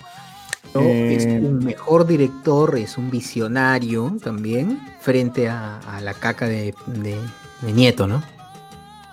[0.75, 6.47] No, Es Eh, un mejor director, es un visionario también, frente a, a la caca
[6.47, 7.19] de, de-
[7.63, 8.23] de Nieto, ¿no?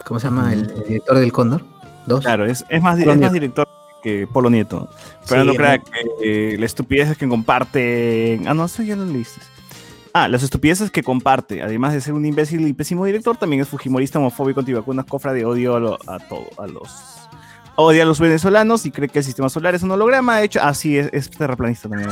[0.05, 0.53] ¿Cómo se llama?
[0.53, 1.63] El, el director del Cóndor.
[2.05, 2.21] Dos.
[2.21, 3.67] Claro, es, es, más, es director
[4.05, 4.87] que Polo Nieto.
[5.27, 5.81] Pero Sí, no es crack,
[6.23, 8.47] eh, la estupidez es que comparten.
[8.47, 9.41] Ah, no, eso ya lo leíste.
[10.13, 13.67] Ah, las estupideces que comparte, además de ser un imbécil y pésimo director, también es
[13.67, 16.89] fujimorista, homofóbico, antivacunas, cofra de odio a, lo- a todo, a los.
[17.77, 20.37] Odia a los venezolanos y cree que el sistema solar es un holograma.
[20.37, 22.09] De hecho, ah, sí, es, es terraplanista también.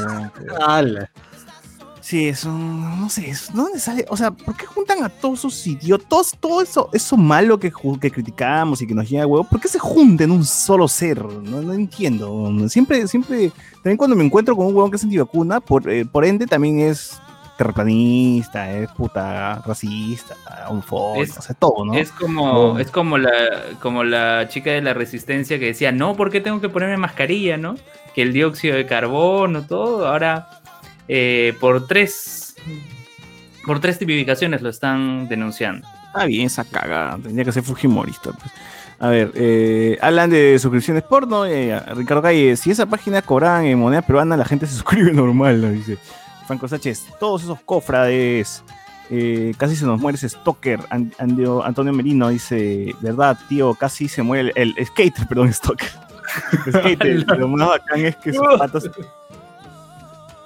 [2.04, 2.99] Sí, es un.
[2.99, 4.06] No sé, es, ¿dónde sale?
[4.10, 6.34] O sea, ¿por qué juntan a todos esos idiotas?
[6.38, 9.70] Todo eso, eso malo que, que criticamos y que nos llega a huevo, ¿por qué
[9.70, 11.24] se juntan en un solo ser?
[11.24, 12.68] No, no entiendo.
[12.68, 13.54] Siempre, siempre.
[13.76, 16.82] También cuando me encuentro con un huevón que es antivacuna, por, eh, por ende también
[16.82, 17.18] es
[17.58, 20.36] terraplanista, es puta racista,
[20.70, 21.93] homofóbico, Es- o sea, todo, ¿no?
[21.93, 23.32] Es como, es como la,
[23.82, 27.56] como la chica de la resistencia que decía, no, ¿por qué tengo que ponerme mascarilla,
[27.58, 27.76] no?
[28.14, 30.49] Que el dióxido de carbono, todo, ahora
[31.08, 32.56] eh, por tres
[33.66, 35.88] por tres tipificaciones lo están denunciando.
[36.08, 38.32] Está bien esa cagada, tendría que ser fujimorista.
[38.32, 38.51] pues.
[38.99, 41.45] A ver, eh, hablan de suscripciones porno.
[41.45, 45.62] eh, Ricardo Calle, si esa página cobraban en moneda peruana, la gente se suscribe normal,
[45.62, 45.70] ¿no?
[45.70, 45.97] dice.
[46.45, 48.64] Franco Sánchez, todos esos cofrades
[49.10, 50.30] Eh, casi se nos muere ese
[51.20, 55.89] Andio- Antonio Merino dice, verdad, tío, casi se muere el, el skater, perdón, Stoker.
[56.66, 58.89] El skater, lo más bacán es que sus patas...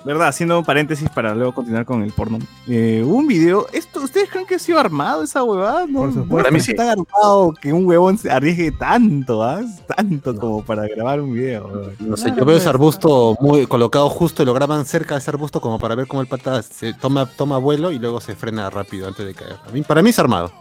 [0.08, 2.40] Verdad, haciendo un paréntesis para luego continuar con el porno.
[2.68, 5.86] Eh, un video, esto, ¿ustedes creen que ha sido armado esa huevada?
[5.86, 6.38] No, Por no supuesto.
[6.38, 6.74] Para mí sí.
[6.74, 9.62] tan armado que un huevón se arriesgue tanto, ¿ah?
[9.96, 11.92] Tanto como para grabar un video.
[12.00, 15.20] No sé, Claro, yo veo ese arbusto muy colocado justo y lo graban cerca de
[15.20, 18.34] ese arbusto como para ver cómo el pata se toma, toma vuelo y luego se
[18.36, 19.58] frena rápido antes de caer.
[19.68, 20.52] A mí- para mí es armado.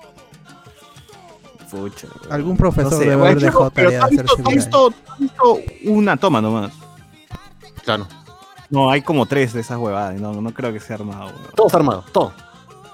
[1.70, 2.08] Pucha.
[2.30, 4.88] Algún profesor No sé, debe bueno, haber dejado pero tarea de ¿tú has hacerse visto-
[4.90, 5.04] viral.
[5.04, 6.72] tú has visto una toma nomás.
[7.84, 8.06] Claro.
[8.70, 10.20] No, hay como tres de esas huevadas.
[10.20, 11.26] No, no creo que sea armado.
[11.26, 11.42] huevón.
[11.54, 12.32] Todo es armado, todo.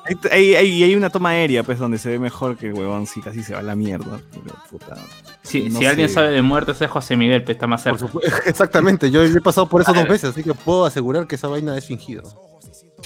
[0.04, 3.06] Hay, hay, hay- hay una toma aérea, pues, donde se ve mejor que el huevón,
[3.06, 4.20] sí, casi se va a la mierda.
[4.32, 4.96] Pero, puta.
[5.42, 8.06] Si, No si alguien sabe de muertes es José Miguel, que está más cerca.
[8.46, 11.76] Exactamente, yo, he pasado por eso dos veces, así que puedo asegurar que esa vaina
[11.78, 12.22] es fingido.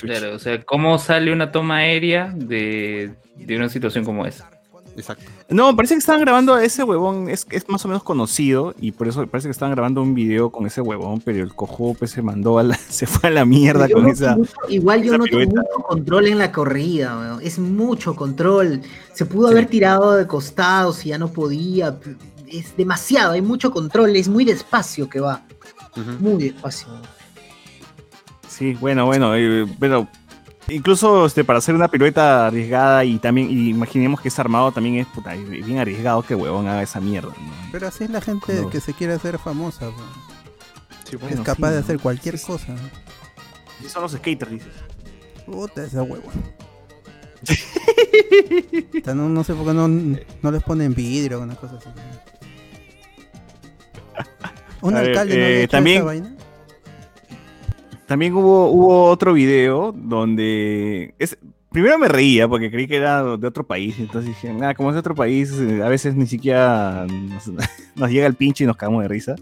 [0.01, 4.51] Claro, o sea, ¿cómo sale una toma aérea de, de una situación como esa?
[4.97, 5.24] Exacto.
[5.51, 8.92] No, parece que estaban grabando a ese huevón, es, es más o menos conocido, y
[8.92, 12.11] por eso parece que estaban grabando un video con ese huevón, pero el cojo pues,
[12.12, 14.36] se mandó a la, se fue a la mierda con esa.
[14.36, 15.61] mucho- igual yo noto pirueta.
[15.61, 17.40] mucho control en la corrida, weón.
[17.42, 18.80] es mucho control.
[19.12, 19.53] Se pudo Sí.
[19.53, 21.99] haber tirado de costado si ya no podía.
[22.49, 25.42] Es demasiado, hay mucho control, es muy despacio que va,
[26.20, 26.88] muy despacio.
[28.49, 30.09] Sí, bueno, bueno, eh, pero
[30.69, 34.97] incluso este, para hacer una pirueta arriesgada y también, y imaginemos que es armado, también
[34.97, 37.29] es puta, es bien arriesgado que huevón haga esa mierda.
[37.31, 37.53] ¿no?
[37.73, 38.71] Pero así es la gente No.
[38.71, 39.91] que se quiere hacer famosa.
[41.31, 42.75] es capaz sí, de hacer cualquier Sí, cosa.
[43.81, 44.73] sí son los skaters, dices.
[45.47, 46.29] Puta esa huevo.
[48.93, 51.89] Puta, no, no sé por qué no, no les ponen vidrio o una cosa así.
[54.83, 56.33] Un A ver, alcalde no eh, también- esa vaina.
[58.07, 61.14] También hubo, hubo otro video donde.
[61.18, 61.36] Es,
[61.70, 63.96] primero me reía porque creí que era de otro país.
[63.98, 67.50] Entonces dije, nada, como es de otro país, eh, a veces ni siquiera nos,
[67.96, 69.36] nos llega el pinche y nos cagamos de risa.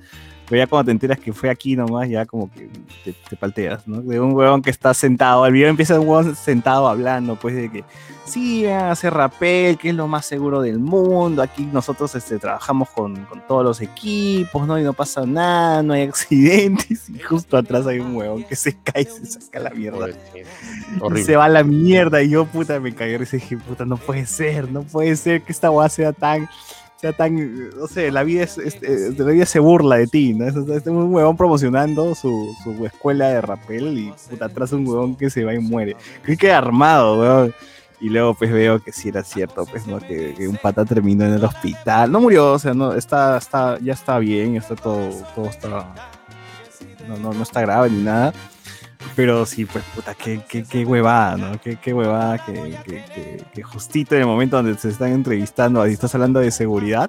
[0.48, 2.68] Pero ya cuando te enteras que fue aquí nomás, ya como que
[3.02, 4.02] te, te palteas, ¿no?
[4.02, 5.46] De un huevón que está sentado.
[5.46, 7.84] El video empieza un huevón sentado hablando, pues, de que
[8.24, 11.42] sí, hace rappel, que es lo más seguro del mundo.
[11.42, 14.78] Aquí nosotros este, trabajamos con, con todos los equipos, ¿no?
[14.78, 17.08] Y no pasa nada, no hay accidentes.
[17.08, 20.08] Y justo atrás hay un huevón que se cae y se saca la mierda.
[20.10, 21.24] Y Horrible.
[21.24, 22.22] se va a la mierda.
[22.22, 23.14] Y yo, puta, me cagué.
[23.14, 26.48] Y dije, puta, no puede ser, no puede ser que esta hueá sea tan.
[27.04, 30.32] Sea tan, no sé, la vida, es, es- eh, la vida se burla de ti,
[30.32, 30.46] ¿no?
[30.46, 35.14] Es, es un huevón promocionando su, su escuela de rappel y puta, atrás un huevón
[35.14, 35.96] que se va y muere.
[36.22, 37.54] Creí que armado, weón.
[38.00, 39.98] Y luego pues veo que sí era cierto, pues, ¿no?
[39.98, 42.10] Que, que un pata terminó en el hospital.
[42.10, 45.68] No murió, o sea, no, está, está, ya está bien, está todo, todo está.
[47.06, 48.32] No, no, no está grave ni nada.
[49.16, 51.60] Pero sí, pues puta, qué, qué, qué huevada, ¿no?
[51.60, 52.52] Qué, qué huevada que,
[52.84, 56.50] que, que- que justito en el momento donde se están entrevistando, ahí estás hablando de
[56.50, 57.08] seguridad,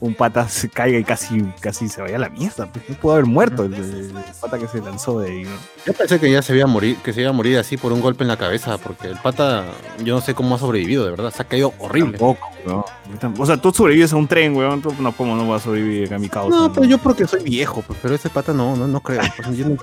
[0.00, 2.66] un pata se caiga y casi, casi se vaya a la mierda.
[2.72, 5.50] Pues no pudo haber muerto el, el pata que se lanzó de ahí, ¿no?
[5.86, 7.92] Yo pensé que ya se iba a morir, que se iba a morir así por
[7.92, 9.64] un golpe en la cabeza, porque el pata,
[10.04, 12.18] yo no sé cómo ha sobrevivido, de verdad, se ha caído horrible.
[12.18, 12.84] Tampoco, ¿no?
[13.38, 14.80] O sea, tú sobrevives a un tren, weón.
[14.82, 16.56] Tú, no, ¿cómo no vas a sobrevivir a mi causa?
[16.56, 19.20] No, pero yo porque soy viejo, pues, pero ese pata no, no, no creo.
[19.56, 19.76] yo no-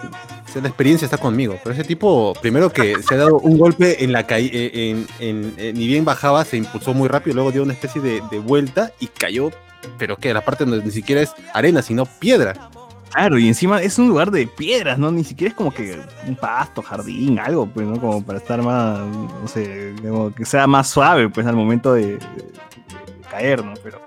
[0.61, 1.55] la experiencia está conmigo.
[1.63, 5.53] Pero ese tipo, primero que se ha dado un golpe en la caída, en, en-
[5.57, 8.91] en- ni bien bajaba, se impulsó muy rápido, luego dio una especie de, de vuelta
[8.99, 9.51] y cayó,
[9.97, 12.69] pero que la parte donde ni siquiera es arena, sino piedra.
[13.11, 15.11] Claro, y encima es un lugar de piedras, ¿no?
[15.11, 15.97] Ni siquiera es como que
[16.27, 17.99] un pasto, jardín, algo, pues, ¿no?
[17.99, 22.05] Como para estar más, no sé, como que sea más suave, pues, al momento de,
[22.05, 23.73] de- de caer, ¿no?
[23.81, 24.01] Pero,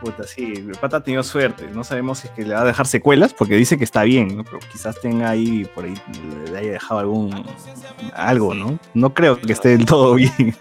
[0.00, 1.68] puta, sí, el pata ha tenido suerte.
[1.72, 4.36] No sabemos si es que le va a dejar secuelas, porque dice que está bien,
[4.36, 4.44] ¿no?
[4.44, 5.94] Pero quizás tenga ahí, por ahí,
[6.50, 7.44] le haya dejado algún,
[8.14, 8.78] algo, ¿no?
[8.94, 10.54] No creo que esté del todo bien.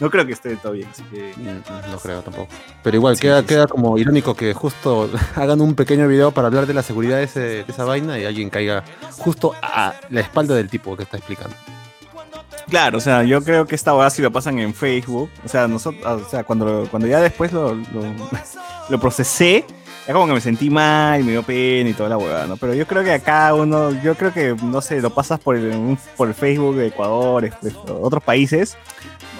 [0.00, 1.32] No creo que esté del todo bien, así que...
[1.36, 2.48] Mm, No creo tampoco.
[2.82, 6.48] Pero igual, Sí, queda, sí, queda como irónico que justo hagan un pequeño video para
[6.48, 8.82] hablar de la seguridad de, ese- de esa vaina y alguien caiga
[9.18, 11.54] justo a la espalda del tipo que está explicando.
[12.72, 15.68] Claro, o sea, yo creo que esta hueá si lo pasan en Facebook, o sea,
[15.68, 18.02] nosotros, o sea, cuando, cuando ya después lo, lo,
[18.88, 19.66] lo procesé,
[20.06, 22.56] ya como que me sentí mal, me dio pena y toda la hueá, ¿no?
[22.56, 25.98] Pero yo creo que acá uno, yo creo que, no sé, lo pasas por el,
[26.16, 28.78] por el Facebook de Ecuador, este, otros países,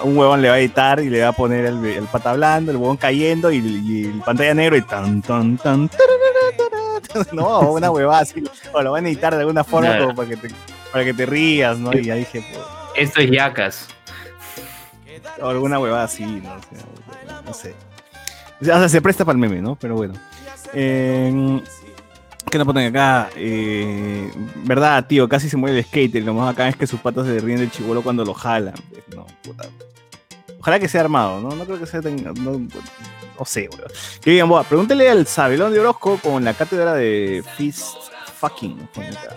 [0.03, 2.69] un huevón le va a editar y le va a poner el, el pata hablando,
[2.69, 5.89] el huevón cayendo y, y el pantalla negro y tan, tan, tan,
[7.33, 10.37] no, una huevada así, o lo van a editar de alguna forma como para que
[10.37, 10.49] te,
[10.91, 11.97] para que te rías, ¿no?
[11.97, 13.87] Y ya dije, pues, Esto es yacas.
[15.41, 16.55] o alguna huevada así, ¿no?
[17.45, 17.75] No sé.
[18.61, 19.75] O sea, se presta para el meme, ¿no?
[19.75, 20.13] Pero bueno.
[20.73, 21.61] Eh,
[22.49, 23.29] ¿Qué nos ponen acá?
[23.35, 24.31] Eh,
[24.63, 26.23] verdad, tío, casi se muere el skater.
[26.23, 28.75] Lo más acá es que sus patas se ríen del chivolo cuando lo jalan.
[29.15, 29.67] No, puta.
[30.59, 31.55] Ojalá que sea armado, ¿no?
[31.55, 32.15] No creo que sea tan.
[32.23, 32.59] No,
[33.39, 33.91] no sé, weón.
[34.21, 37.95] Que digan, pregúntele al Sabelón de Orozco con la cátedra de Fist
[38.39, 38.87] Fucking.
[38.93, 39.35] acá.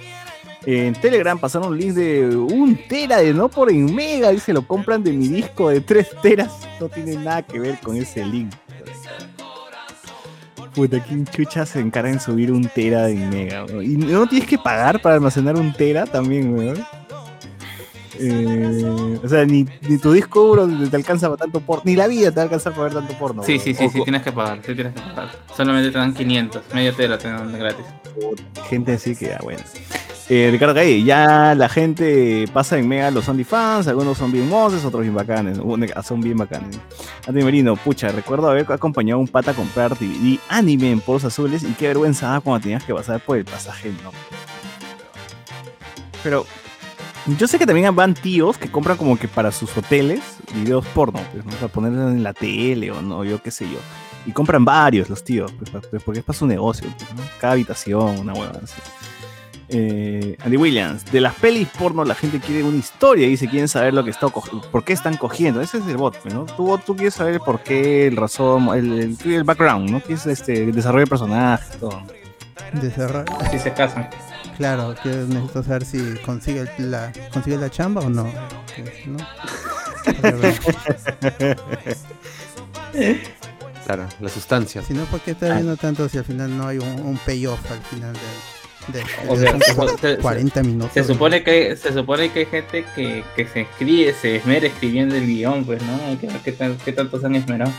[0.66, 4.52] En Telegram pasaron un link de un tera de no por en mega y se
[4.52, 6.52] lo compran de mi disco de 3 teras.
[6.80, 8.52] No tiene nada que ver con ese link.
[10.74, 13.64] Puta, ¿quién chucha se encarga en subir un tera de mega?
[13.64, 13.84] weón?
[13.84, 16.84] Y no tienes que pagar para almacenar un tera también, weón.
[18.18, 22.08] Eh, o sea, ni, ni tu disco duro te alcanza para tanto porno, ni la
[22.08, 23.42] vida te va a alcanzar para ver tanto porno.
[23.42, 25.30] Sí, sí, sí, sí, tienes que pagar, sí tienes que pagar.
[25.54, 27.84] Solamente te dan 500, media tela te dan gratis.
[28.68, 29.60] gente así que ya, bueno.
[30.28, 34.84] Eh, Ricardo Calle, ya la gente pasa en Mega los OnlyFans, algunos son bien mozos,
[34.84, 36.80] otros bien bacanes, un- son bien bacanes.
[37.28, 41.24] Andy Merino, pucha, recuerdo haber acompañado a un pata a comprar DVD anime en polos
[41.24, 44.10] azules y qué vergüenza daba cuando tenías que pasar por el pasaje, no.
[46.24, 46.44] Pero
[47.38, 50.22] yo sé que también van tíos que compran como que para sus hoteles
[50.54, 53.78] videos porno, pues, para ponerlos en la tele o no, yo qué sé yo.
[54.26, 57.22] Y compran varios los tíos, pues, pues, porque es para su negocio, pues, ¿no?
[57.40, 58.74] cada habitación, una hueva así.
[59.68, 63.66] Eh, Andy Williams, de las pelis porno la gente quiere una historia y se quieren
[63.66, 65.60] saber lo que está por qué están cogiendo.
[65.60, 66.44] Ese es el bot, ¿no?
[66.56, 70.00] Tú, bot, tú quieres saber por qué, el razón, el, el, el background, ¿no?
[70.00, 72.00] Quieres este, el desarrollo de personajes, todo.
[72.74, 73.24] Desarrollo.
[73.40, 74.08] Así se casan.
[74.56, 78.26] Claro, que necesito saber si consigue el- la, consigue la chamba o no.
[83.84, 84.84] Claro, las sustancias.
[84.86, 87.70] Si no, ¿por qué estás viendo tanto si al final no hay un, un payoff
[87.70, 88.18] al final de,
[88.88, 90.90] de, O de- sea, se- como se- 40 minutos?
[90.94, 95.14] Se supone que se supone que hay gente que, que se escribe, se esmera escribiendo
[95.14, 95.98] el guion, pues, ¿no?
[96.20, 97.72] ¿Qué, qué, tan- qué tanto se han esmerado?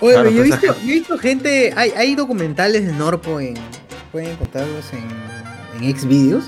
[0.00, 3.38] Oye, Claro, yo, he pues, visto, yo he visto gente, hay, hay documentales de Norpo
[3.40, 3.54] en,
[4.10, 6.44] pueden encontrarlos en, en Xvideos,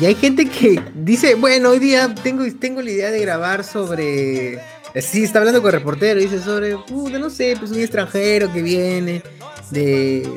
[0.00, 4.58] y hay gente que dice, bueno, hoy día tengo, tengo la idea de grabar sobre,
[4.96, 8.62] sí, está hablando con el reportero, dice sobre, puta, no sé, pues un extranjero que
[8.62, 9.22] viene
[9.70, 10.28] de,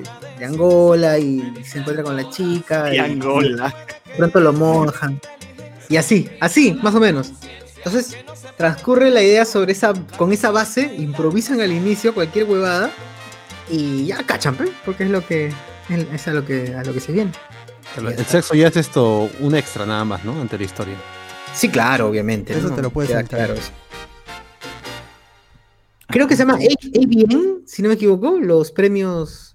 [0.41, 2.93] de Angola y se encuentra con la chica.
[2.93, 3.73] Y Angola.
[4.07, 5.21] de pronto lo mojan.
[5.87, 7.31] Y así, así, más o menos.
[7.77, 8.17] Entonces,
[8.57, 12.91] transcurre la idea sobre esa, con esa base, improvisan al inicio cualquier huevada
[13.69, 15.53] y ya cachan, pe, porque es lo que
[16.11, 17.31] es a lo que a lo que se viene.
[17.97, 20.39] El sexo ya es esto, un extra nada más, ¿no?
[20.41, 20.95] Ante la historia.
[21.53, 22.57] Sí, claro, obviamente.
[22.57, 22.75] Eso ¿no?
[22.75, 23.71] te lo puedes Queda claro eso.
[26.07, 29.50] Creo que se llama ABN, si no me equivoco, los premios.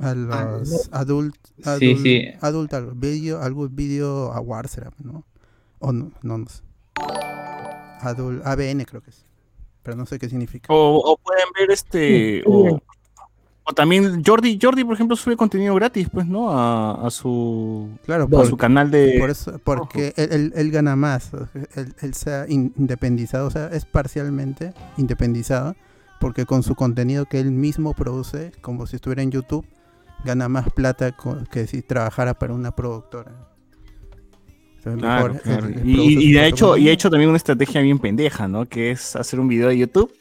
[0.00, 2.22] A los adult, Sí, adult, sí.
[2.40, 5.24] adult algo, video, algo video awards será, ¿no?
[5.80, 6.62] O no, no, no sé.
[8.00, 9.24] Adult, ABN creo que es.
[9.82, 10.72] Pero no sé qué significa.
[10.72, 12.42] O, o pueden ver este.
[12.46, 12.78] O,
[13.64, 16.50] o también Jordi, Jordi, por ejemplo, sube contenido gratis, pues, ¿no?
[16.50, 19.16] A, a su, Claro, a por, su canal de.
[19.18, 21.30] por eso, porque él, él- él gana más.
[21.74, 25.74] Él, él se ha in- independizado, o sea, es parcialmente independizado.
[26.20, 29.64] Porque con su contenido que él mismo produce, como si estuviera en YouTube,
[30.24, 31.14] gana más plata
[31.50, 33.32] que si trabajara para una productora.
[34.82, 35.68] Claro, mejor claro.
[35.84, 38.64] Y, propio hecho, y ha hecho también una estrategia bien pendeja, ¿no?
[38.66, 40.14] Que es hacer un video de YouTube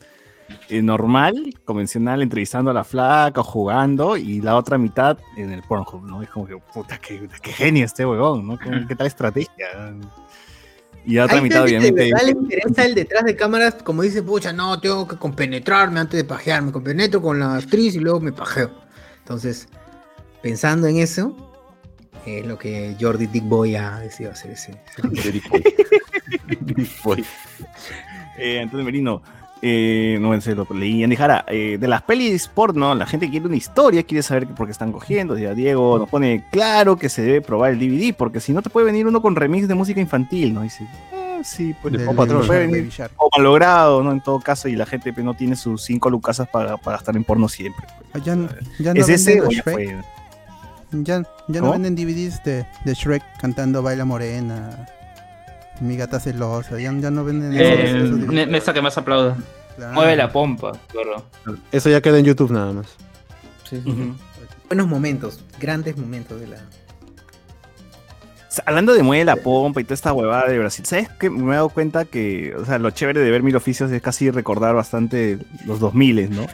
[0.69, 5.61] eh, normal, convencional, entrevistando a la flaca o jugando, y la otra mitad en el
[5.61, 6.21] Pornhub, ¿no?
[6.21, 8.57] Es como que, puta, qué, qué genio este huevón, ¿no?
[8.57, 9.67] ¿Qué, qué tal estrategia?
[11.05, 12.15] Y la otra Hay mitad, gente obviamente.
[12.15, 16.17] de le interesa el detrás de cámaras, como dice, pucha, no, tengo que compenetrarme antes
[16.17, 18.71] de pajear, me compenetro con la actriz y luego me pajeo.
[19.19, 19.69] Entonces,
[20.47, 21.35] pensando en eso,
[22.25, 24.71] es lo que Jordi Dick Boy ha decidido hacer ese.
[25.11, 25.41] ese-
[28.39, 29.21] Eh, Antonio Merino,
[29.61, 33.47] eh, no sé, lo leí en Jara, eh, de las pelis porno, la gente quiere
[33.47, 35.37] una historia, quiere saber por qué están cogiendo.
[35.37, 38.69] Ya Diego nos pone claro que se debe probar el DVD, porque si no te
[38.69, 40.61] puede venir uno con remix de música infantil, ¿no?
[40.61, 44.11] Dice, ah, sí, pues o patrón, Baby puede venir o malogrado, ¿no?
[44.11, 47.15] En todo caso, y la gente pues, no tiene sus cinco lucasas para, para gastar
[47.17, 47.85] en porno siempre.
[48.13, 48.35] Ah, Ya,
[48.79, 49.97] ya no ¿Es ese o ya fue?
[50.91, 54.87] Ya, ya no venden DVDs de, de Shrek cantando Baila Morena.
[55.81, 56.79] Mi gata celosa.
[56.79, 59.37] Ya, ya no venden Eh, esos que más aplauda.
[59.75, 59.93] Claro.
[59.93, 61.23] Mueve la pompa, claro.
[61.71, 62.87] Eso ya queda en YouTube nada más.
[63.69, 63.89] Sí, sí.
[63.91, 64.15] Ujú.
[64.69, 66.57] Buenos momentos, grandes momentos de la.
[68.65, 71.29] Hablando de mueve la pompa y toda esta huevada de Brasil, ¿sabes qué?
[71.29, 74.31] Me he dado cuenta que, o sea, lo chévere de ver Mil Oficios es casi
[74.31, 76.47] recordar bastante los 2000, ¿no?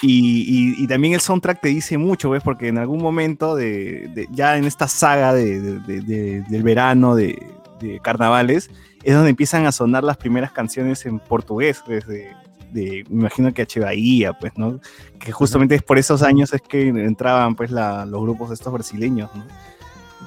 [0.00, 2.42] Y, y- y también el soundtrack te dice mucho, ¿ves?
[2.42, 6.62] Porque en algún momento, de, de- ya en esta saga de- de- de- de- del
[6.62, 7.36] verano, de,
[7.80, 8.70] de carnavales,
[9.02, 12.06] es donde empiezan a sonar las primeras canciones en portugués, ¿ves?
[12.06, 12.28] De,
[12.72, 13.80] de, me imagino que H.
[13.80, 14.78] Bahía, pues, ¿no?
[15.18, 19.30] Que justamente es por esos años es que entraban, pues, la- los grupos estos brasileños,
[19.34, 19.44] ¿no?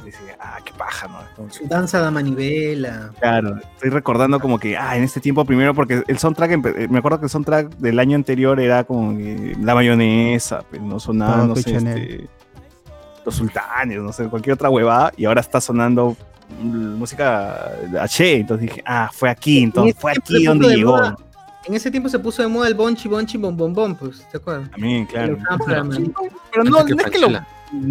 [0.04, 1.08] Decía, ah, qué paja,
[1.50, 3.12] Su danza da manivela.
[3.20, 7.00] Claro, estoy recordando como que, ah, en este tiempo primero, porque el soundtrack, eh, me
[7.00, 11.46] acuerdo que el soundtrack del año anterior era como que la mayonesa, pues, no sonaba,
[11.46, 12.28] no sé, este,
[13.26, 16.18] los sultanes, no sé, cualquier otra huevada, y ahora está sonando
[16.62, 20.98] mm, música H, entonces dije, ah, fue aquí, entonces, fue aquí donde de llegó.
[20.98, 21.16] moda.
[21.66, 24.38] En ese tiempo se puso de moda el bonchi, bonchi, bom, bom, bom, pues, ¿te
[24.38, 24.72] acuerdas?
[24.72, 25.38] También, claro.
[25.68, 25.84] Pero
[26.64, 27.30] no, no es que lo.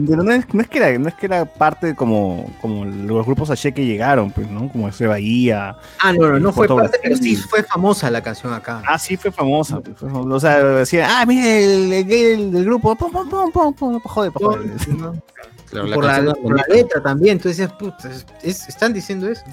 [0.07, 3.25] Pero no, es, no es que era, no es que era parte como, como los
[3.25, 4.69] grupos H que llegaron, pues, ¿no?
[4.69, 5.77] Como ese Bahía.
[6.01, 8.83] Ah, no, no, no fue parte, pero sí fue famosa la canción acá.
[8.87, 9.81] Ah, sí, fue famosa.
[9.81, 10.35] pues, fue famosa.
[10.37, 13.75] O sea, decía, ah, mire, el, el gay del, del grupo, pum, pum, pum, pum,
[13.75, 14.89] pum, pa' joder, pa' joder.
[14.99, 15.23] ¿no?
[15.71, 19.29] Claro, la por, la, por la letra también, tú decías, puta, es- es- están diciendo
[19.29, 19.45] eso.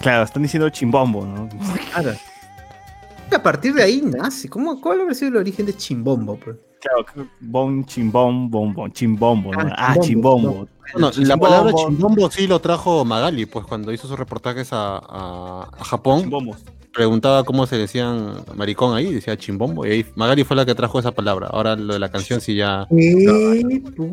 [0.00, 1.48] Claro, están diciendo chimbombo, ¿no?
[1.92, 2.12] Claro.
[3.32, 4.48] A partir de ahí nace.
[4.48, 6.36] ¿Cómo, ¿Cuál habrá sido el origen de Chimbombo?
[6.36, 6.56] pues?
[6.80, 9.70] Claro, bon, chimbom, bom, bom, chimbombo, ¿no?
[9.76, 10.66] Ah, chimbombo.
[10.92, 11.38] Bueno, la Chimbombo.
[11.44, 16.22] palabra chimbombo sí lo trajo Magali, pues cuando hizo sus reportajes a, a- a Japón,
[16.22, 16.64] Chimbombos.
[16.92, 20.98] preguntaba cómo se decían maricón ahí, decía chimbombo, y ahí Magali fue la que trajo
[20.98, 21.48] esa palabra.
[21.52, 22.86] Ahora lo de la canción sí ya...
[22.88, 23.82] ¿Qué?
[23.96, 24.06] Fue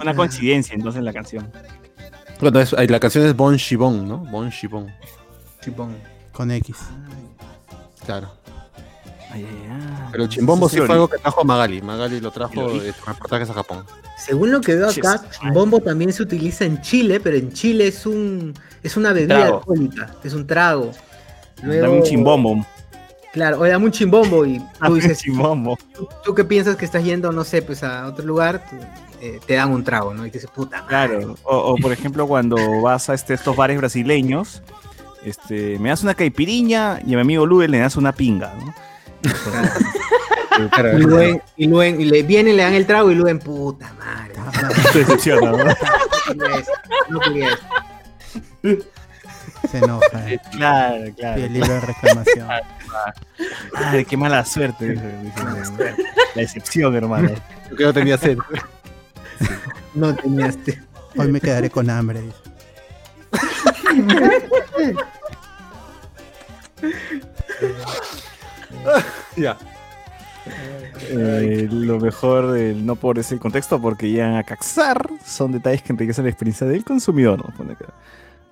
[0.00, 1.50] una coincidencia entonces la canción.
[2.40, 4.18] Bueno, es- ahí la canción es Bon Shibon, ¿no?
[4.18, 4.86] Bon Shibon,
[5.60, 5.96] Chimbombo.
[6.32, 6.76] Con X.
[8.06, 8.28] claro.
[9.32, 9.46] Ay.
[10.10, 11.80] Pero el chimbombo sí fue algo que trajo Magali.
[11.80, 13.84] Magali lo trajo ¿Y lo de sus reportajes a Japón.
[14.18, 18.04] Según lo que veo acá, chimbombo también se utiliza en Chile, pero en Chile es
[18.06, 19.58] un es una bebida Trago.
[19.58, 20.92] alcohólica, es un trago.
[21.62, 22.66] Dame un chimbombo.
[23.32, 25.78] Claro, oye, dame un chimbombo y tú dices, chimbombo.
[25.94, 28.76] tú, tú que piensas que estás yendo, no sé, pues a otro lugar, tú,
[29.22, 30.26] eh, te dan un trago, ¿no?
[30.26, 30.88] Y te dices, puta madre.
[30.88, 31.36] Claro.
[31.44, 34.62] O, o, por ejemplo, cuando vas a este, estos bares brasileños,
[35.24, 38.74] este, me das una caipiriña y a mi amigo Luis le das una pinga, ¿no?
[39.22, 43.92] Y luego, y luego y le vienen, le dan el trago y luego en puta
[43.94, 44.34] madre.
[44.92, 45.64] Te decepciona, ¿no?
[46.34, 47.58] No eso.
[49.70, 50.30] Se enoja.
[50.30, 50.38] eh.
[50.52, 51.42] Claro, claro.
[51.42, 52.48] el libro de reclamación.
[53.74, 54.90] Ay, qué mala suerte.
[54.90, 55.94] dice, dice,
[56.34, 57.30] La decepción, hermano.
[57.70, 58.38] Yo que no tenía sed.
[59.94, 60.58] No tenías.
[61.16, 62.20] Hoy me quedaré con hambre.
[62.20, 62.36] dice.
[69.36, 69.56] ya.
[71.08, 75.92] Eh, lo mejor del no por ese contexto, porque llegan a caxar, son detalles que
[75.92, 77.38] enriquecen la experiencia del consumidor.
[77.38, 77.54] ¿no?
[77.56, 77.86] Pone acá.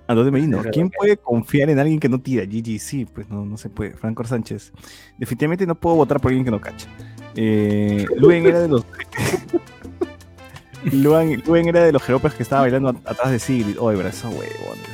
[0.09, 2.45] Entonces Merino, ¿quién puede confiar en alguien que no tira?
[2.45, 3.93] GG, sí, pues no, no se puede.
[3.93, 4.73] Franco Sánchez,
[5.19, 6.89] definitivamente no puedo votar por alguien que no cacha.
[7.37, 8.85] Eh, Luen era de los.
[10.93, 13.79] Luen, Luen era de los jeropes que estaba bailando at- atrás de Sigrid.
[13.79, 14.89] Oye, pero esos huevones.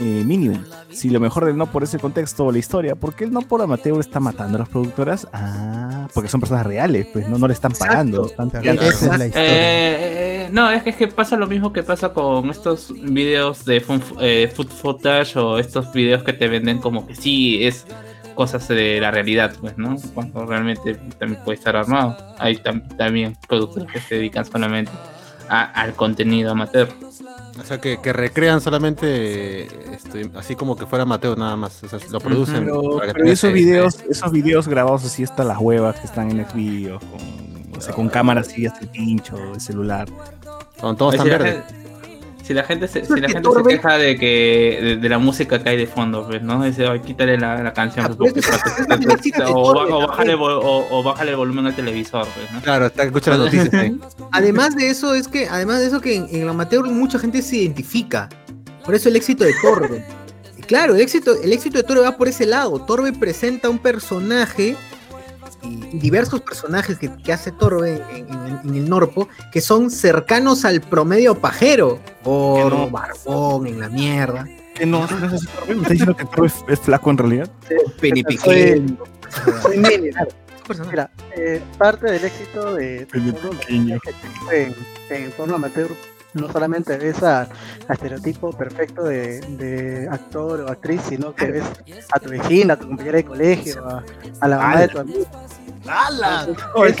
[0.00, 0.06] ¿no?
[0.06, 0.62] Eh, Minimum,
[0.96, 3.42] si lo mejor del no por ese contexto o la historia, ¿por qué el no
[3.42, 5.28] por amateur está matando a las productoras?
[5.32, 8.26] Ah, porque son personas reales, pues no, no le están pagando.
[8.26, 9.32] están esa es la historia.
[9.34, 13.64] Eh, eh, no, es que, es que pasa lo mismo que pasa con estos videos
[13.64, 17.86] de fun- eh, food footage o estos videos que te venden como que sí es
[18.34, 19.96] cosas de la realidad, pues, ¿no?
[20.14, 22.16] Cuando realmente también puede estar armado.
[22.38, 24.92] Hay tam- también productores que se dedican solamente
[25.48, 26.88] a- al contenido amateur.
[27.60, 29.64] O sea, que, que recrean solamente
[29.94, 31.82] este, así como que fuera Mateo nada más.
[31.82, 32.64] O sea, lo producen.
[32.64, 35.98] Pero, para que pero tenga esos ese- videos, esos videos grabados así hasta las huevas
[35.98, 40.08] que están en el vídeo, con, sé, con cámaras así hasta el pincho, el celular.
[40.80, 41.64] Son todos tan verdes.
[42.46, 45.60] Si la gente se, si la gente se queja de que de, de la música
[45.60, 46.62] que hay de fondo, pues, ¿no?
[46.62, 51.32] Dice, ay, quítale la, la canción, Ah, pues, porque o, o bájale, o, o bájale
[51.32, 52.60] el volumen al televisor, pues, ¿no?
[52.60, 53.98] Claro, está escucha las noticias ahí.
[54.30, 57.42] Además de eso, es que, además de eso que en, en el amateur mucha gente
[57.42, 58.28] se identifica.
[58.84, 60.04] Por eso el éxito de Torbe.
[60.68, 62.78] Claro, el éxito, el éxito de Torbe va por ese lado.
[62.84, 64.76] Torbe presenta un personaje
[65.62, 69.90] y diversos personajes que, que hace Torbe en, en el- en el Norpo que son
[69.90, 72.00] cercanos al promedio pajero.
[72.24, 72.90] Gordo, no.
[72.90, 74.46] barbón, en la mierda.
[74.74, 75.06] ¿Qué no?
[75.06, 75.74] ¿No es así, Torbe?
[75.74, 77.50] ¿Me estás diciendo que Torbe es, es flaco en realidad?
[78.00, 78.96] Pene Soy-.
[80.66, 80.90] Personaje.
[80.90, 84.74] Mira, eh, parte del éxito de, que hizo en,
[85.10, 85.88] en forma amateur
[86.34, 87.42] no solamente ves a,
[87.88, 91.64] a estereotipo perfecto de, de actor o actriz, sino que ves
[92.12, 94.02] a tu vecina, a tu compañera de colegio, a,
[94.40, 95.26] a la mamá de tu amigo.
[95.88, 96.48] ¡Hala!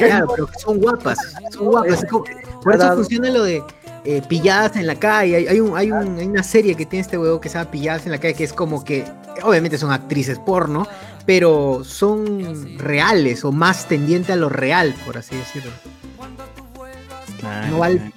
[0.08, 1.18] Claro, pero son guapas,
[1.52, 2.02] son guapas.
[2.02, 2.24] es como-
[2.62, 3.62] por eso funciona lo de
[4.04, 5.34] eh, pilladas en la calle.
[5.36, 7.70] Hay, hay un, hay, un- hay una serie que tiene este huevo que se llama
[7.72, 9.04] Pilladas en la calle, que es como que,
[9.42, 10.86] obviamente son actrices porno,
[11.26, 15.72] pero son reales o más tendiente a lo real, por así decirlo.
[17.68, 18.12] No vale-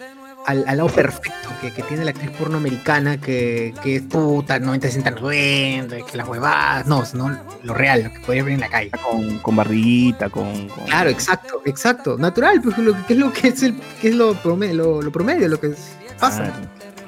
[0.50, 4.60] al, al lado perfecto que, que tiene la actriz porno americana, que, que es puta,
[4.60, 8.60] 90, 60, 90, que las huevadas, no, no, lo real, lo que podría ver en
[8.62, 8.92] la calle.
[8.92, 13.50] Con, con barriguita, con, con- Claro, exacto, exacto, natural, pues lo que es lo que
[13.50, 16.44] es el, que es lo promedio, lo, lo promedio, lo que es- pasa.
[16.44, 16.54] Claro,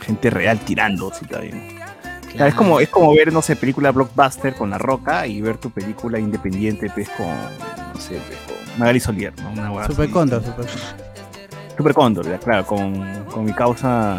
[0.02, 1.80] Gente real tirando, sí, está bien.
[2.34, 5.58] Claro, es, como, es como ver, no sé, película blockbuster con La Roca y ver
[5.58, 9.52] tu película independiente, pues, con, no sé, pues, con Magali Solier, ¿no?
[9.52, 9.94] Una hueá así.
[9.94, 10.42] Super Cóndor,
[11.78, 14.18] Super Cóndor, ya, claro, con, con mi causa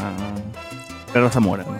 [1.13, 1.77] Carlos Zamora, ¿no?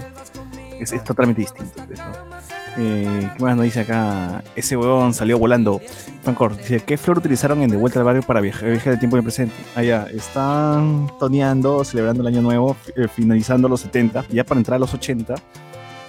[0.79, 2.33] Es, es totalmente distinto, pues, ¿no?
[2.79, 4.43] Eh, ¿Qué más nos dice acá?
[4.57, 5.81] Ese huevón salió volando.
[6.23, 9.17] Francor, dice, ¿qué flor utilizaron en De Vuelta al Barrio para viajar, viajar del tiempo
[9.17, 9.55] en el presente?
[9.75, 14.79] Allá, están toneando, celebrando el año nuevo, eh, finalizando los 70, ya para entrar a
[14.79, 15.35] los 80.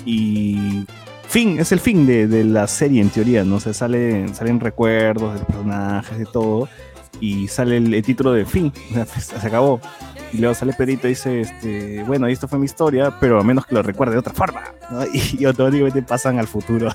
[0.06, 0.86] Y
[1.28, 3.60] fin, es el fin de, de la serie en teoría, ¿no?
[3.60, 6.70] se sale, salen recuerdos de los personajes, de todo,
[7.24, 9.80] y sale el, el título de fin, pues, se acabó.
[10.34, 13.66] Y luego sale Pedrito y dice, este, bueno, esto fue mi historia, pero a menos
[13.66, 15.06] que lo recuerde de otra forma, ¿no?
[15.06, 16.92] Y, y automáticamente pasan al futuro.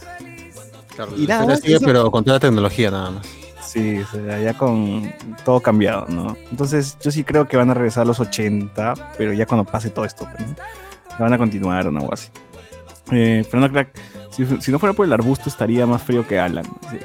[0.95, 3.27] Claro, Y nada, sigue, eso- pero con toda la tecnología nada más.
[3.65, 5.13] Sí, o sea, ya con
[5.45, 6.37] todo cambiado, ¿no?
[6.51, 9.91] Entonces yo sí creo que van a regresar a los 80, pero ya cuando pase
[9.91, 10.47] todo esto, ¿no?
[11.11, 12.29] Ya van a continuar o algo así.
[13.13, 13.91] Eh, Fernando Crack,
[14.31, 16.65] si, si no fuera por el arbusto estaría más frío que Alan.
[16.91, 16.99] Sí.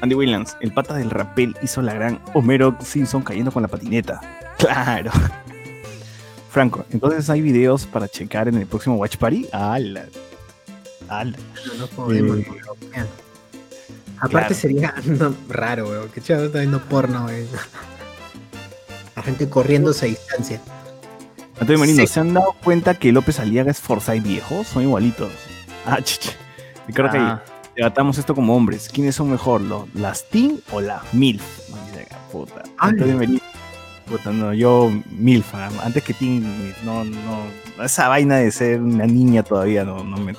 [0.00, 4.20] Andy Williams, el pata del rapel hizo la gran Homero Simpson cayendo con la patineta.
[4.58, 5.10] Claro.
[6.50, 9.48] Franco, entonces hay videos para checar en el próximo Watch Party.
[9.52, 10.06] ¡Hala!
[11.08, 11.36] ¡Hala!
[11.66, 12.38] No, no podemos.
[12.38, 12.46] Eh,
[12.96, 13.06] no.
[14.20, 14.54] Aparte claro.
[14.54, 16.08] sería no, raro, weón.
[16.10, 17.46] Que chaval está viendo porno, weón.
[19.16, 20.60] La gente corriéndose a distancia.
[21.60, 22.06] Antonio Marino, Sí.
[22.06, 24.62] ¿se han dado cuenta que López Aliaga es Forsyth viejo?
[24.64, 25.32] Son igualitos.
[25.84, 26.30] Ah, chiche.
[26.88, 28.88] Y creo Ah, que debatamos esto como hombres.
[28.92, 31.42] ¿Quiénes son mejor, lo- las Teen o las MILF?
[32.32, 32.62] Puta.
[32.76, 32.90] Ay.
[32.90, 33.40] Antonio Marino.
[34.06, 36.40] Puta, no, yo MILF, antes que MILF,
[36.84, 37.44] no, no,
[37.84, 40.34] esa vaina de ser una niña todavía no, no me,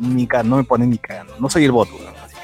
[0.00, 1.34] ni no me pone ni cagando.
[1.40, 2.10] No soy el voto, ¿no?
[2.24, 2.36] así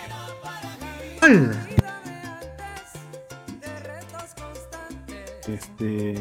[5.46, 5.52] que.
[5.52, 6.14] Este.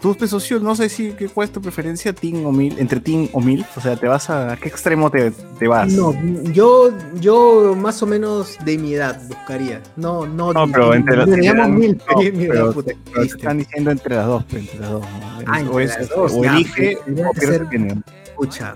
[0.00, 3.00] Tú, pues, socio, no sé si qué, cuál es tu preferencia, Teen o Mil, entre
[3.00, 3.64] Teen o Mil.
[3.76, 5.92] O sea, ¿te vas a, a qué extremo te, te vas?
[5.92, 6.14] No,
[6.52, 6.90] yo,
[7.20, 9.82] yo más o menos de mi edad buscaría.
[9.96, 10.52] No, no.
[10.52, 14.44] No, pero entre las- mil, no, pero- puta, Pero te están diciendo entre las dos,
[14.50, 15.02] pues, entre las dos.
[15.02, 15.44] ¿no?
[15.46, 18.04] Ah, o es- las dos, o ya, elige pues, o pierdes opinión.
[18.24, 18.74] Escucha.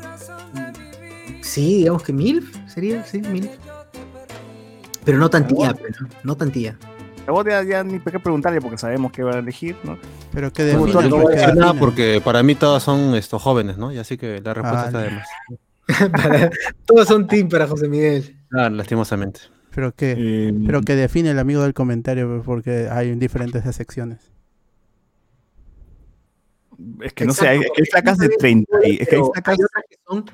[1.43, 3.51] Sí, digamos que mil sería, sí, mil.
[5.05, 6.77] Pero no tantía, pero no tantía.
[7.27, 9.99] A vos ya, ya ni por qué preguntarle porque sabemos qué va a elegir, ¿no?
[10.33, 11.81] Pero que No, define no voy a porque decir nada define.
[11.81, 13.93] porque para mí todas son estos jóvenes, ¿no?
[13.93, 15.29] Y así que la respuesta Ah, está de más.
[16.11, 16.51] Para-
[16.87, 18.37] todos son team para José Miguel.
[18.53, 19.41] Ah, lastimosamente.
[19.73, 24.19] Pero que, Eh, pero que define el amigo del comentario pues, porque hay diferentes secciones.
[27.03, 28.77] es que no sé, hay, es que hay flacas de 30.
[28.85, 29.57] y- Es que hay otras
[29.89, 30.25] que son.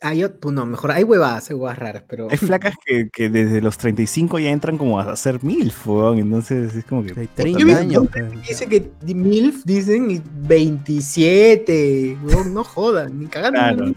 [0.00, 2.28] Hay, pues no, mejor, hay huevadas, hay huevadas raras, pero.
[2.30, 6.18] hay flacas que, que desde los 35 ya entran como a hacer mil, weón.
[6.18, 7.08] Entonces es como que.
[7.18, 8.04] Hay puta, 30 Yo vi- años.
[8.12, 8.42] pues.
[8.46, 12.16] Dice que MILF dicen y 27.
[12.22, 13.58] weón, no jodan, ni cagando.
[13.58, 13.86] Claro.
[13.86, 13.94] ni-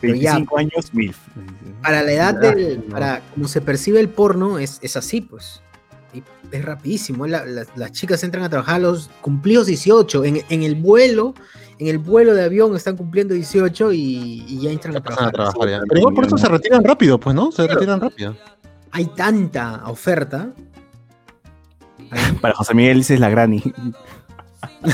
[0.00, 0.32] Pero ya.
[0.34, 1.14] 25 años, mil.
[1.82, 2.78] Para la edad del.
[2.84, 5.62] Para como se percibe el porno, es, es así, pues.
[6.14, 6.22] Y
[6.52, 7.26] es rapidísimo.
[7.26, 10.24] la- la- las chicas entran a trabajar a los cumplidos 18.
[10.24, 11.34] En, en el vuelo,
[11.78, 15.68] en el vuelo de avión están cumpliendo 18 y, y ya entran Ya a trabajar.
[15.68, 15.80] ya.
[15.88, 17.52] Pero igual por eso se retiran rápido, pues, ¿no?
[17.52, 18.36] Se retiran rápido.
[18.92, 20.52] Hay tanta oferta.
[22.40, 23.62] Para José Miguel dices la granny.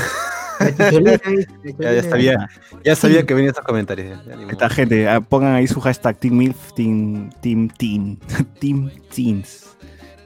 [1.79, 2.49] Ya, sabía,
[2.85, 4.19] ya sabía que venían estos comentarios.
[4.49, 7.69] Esta gente, ah, pongan ahí su hashtag Team MILF, Team, team
[8.59, 9.72] Team Teens.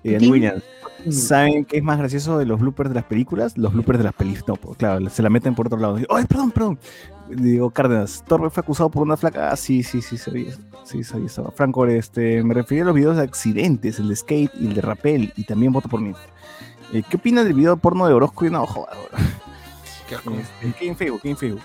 [0.03, 0.63] Team- Williams,
[1.09, 3.57] ¿saben qué es más gracioso de los bloopers de las películas?
[3.57, 4.47] Los bloopers de las películas.
[4.47, 5.97] No, pues, claro, se la meten por otro lado.
[6.09, 6.79] Ay, perdón, perdón.
[7.29, 9.51] Digo, Cárdenas, Torbe fue acusado por una flaca.
[9.51, 10.53] Ah, sí, sí, sí, sabía.
[10.85, 11.51] Sí, sabía eso.
[11.55, 14.81] Franco, este, me refería a los videos de accidentes, el de skate y el de
[14.81, 16.13] rappel, y también voto por mí.
[16.93, 18.91] Eh, ¿Qué opinan del video porno de Orozco y una joda?
[20.07, 20.31] Qué asco.
[20.31, 21.21] Este, ¿Qué Facebook?
[21.21, 21.61] ¿Qué Facebook?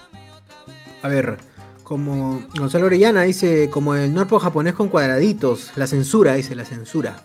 [1.03, 1.37] A ver,
[1.85, 7.17] como Gonzalo Orellana dice, como el norpo japonés con cuadraditos, la censura, dice la censura.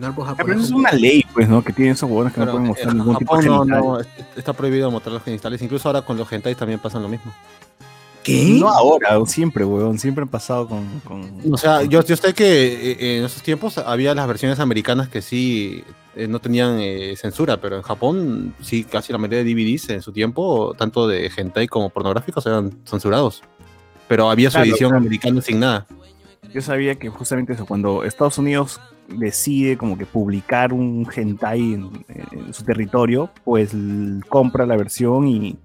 [0.00, 1.62] Ah, pero eso es una ley, pues, ¿no?
[1.64, 4.00] Que tienen esos huevones que no pueden mostrar en ningún tipo de Japón no, no,
[4.00, 4.06] es-
[4.36, 5.60] está prohibido mostrar los genitales.
[5.62, 7.32] Incluso ahora con los hentais también pasan lo mismo.
[8.22, 8.56] ¿Qué?
[8.60, 9.98] No ahora, siempre, weón.
[9.98, 10.86] Siempre han pasado con.
[11.00, 15.08] con- O sea, yo, yo sé que eh, en esos tiempos había las versiones americanas
[15.08, 15.82] que sí
[16.14, 20.02] eh, no tenían eh, censura, pero en Japón sí casi la mayoría de DVDs en
[20.02, 23.42] su tiempo, tanto de hentai como pornográficos, eran censurados.
[24.08, 25.02] Pero había su Claro, edición claro.
[25.04, 25.86] americana sin nada.
[26.52, 31.90] Yo sabía que justamente eso, cuando Estados Unidos decide como que publicar un hentai en,
[32.32, 33.70] en su territorio, pues
[34.28, 35.58] compra la versión y,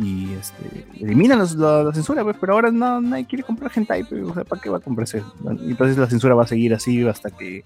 [0.00, 4.04] y este, elimina los- la, la censura, pues, pero ahora no, nadie quiere comprar hentai,
[4.04, 5.22] pues, o sea, ¿para qué va a comprarse?
[5.44, 7.62] Entonces la censura va a seguir así hasta que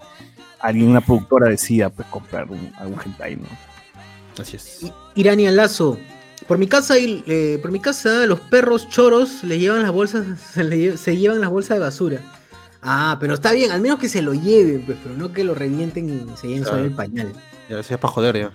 [0.60, 3.46] alguien, una productora decida pues comprar un, algún hentai, ¿no?
[4.40, 4.92] Así es.
[5.56, 5.98] Lazo.
[6.48, 10.26] Por mi casa, hay- eh, por mi casa, los perros choros le llevan las bolsas,
[10.52, 12.20] se, le lle- se llevan las bolsas de basura.
[12.82, 15.54] Ah, pero está bien, al menos que se lo lleven, pues, pero no que lo
[15.54, 16.84] revienten y se lleven solo Claro.
[16.88, 17.32] el pañal.
[17.68, 18.50] Ya eso es para joder ya.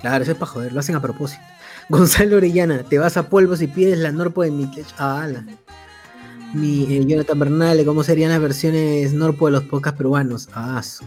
[0.00, 1.42] Claro, eso es para joder, lo hacen a propósito.
[1.90, 4.86] Gonzalo Orellana, te vas a polvos y pides la Norpo de Mitlech.
[4.98, 5.44] Ah, ala.
[6.54, 10.48] Mi eh, Jonathan Bernal, ¿cómo serían las versiones Norpo de los podcasts peruanos?
[10.54, 11.04] Ah, su.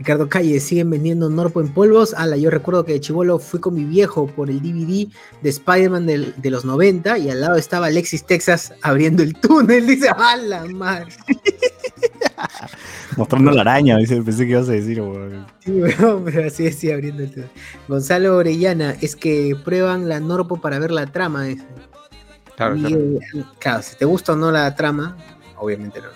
[0.00, 2.14] Ricardo Calle, ¿siguen vendiendo Norpo en polvos?
[2.16, 5.08] Ala, yo recuerdo que de chivolo fui con mi viejo por el DVD
[5.42, 9.86] de Spider-Man del- de los 90 y al lado estaba Alexis Texas abriendo el túnel.
[9.86, 11.12] Dice, ¡ala, madre!
[13.18, 15.46] Mostrando la araña, dice, pensé que ibas a decir, weón.
[15.58, 17.50] Sí, weón, pero así decía abriendo el túnel.
[17.86, 21.44] Gonzalo Orellana, es que prueban la Norpo para ver la trama.
[22.56, 22.96] Claro, claro.
[22.96, 23.20] Miguel,
[23.58, 25.16] claro, si te gusta o no la trama,
[25.58, 26.08] obviamente no,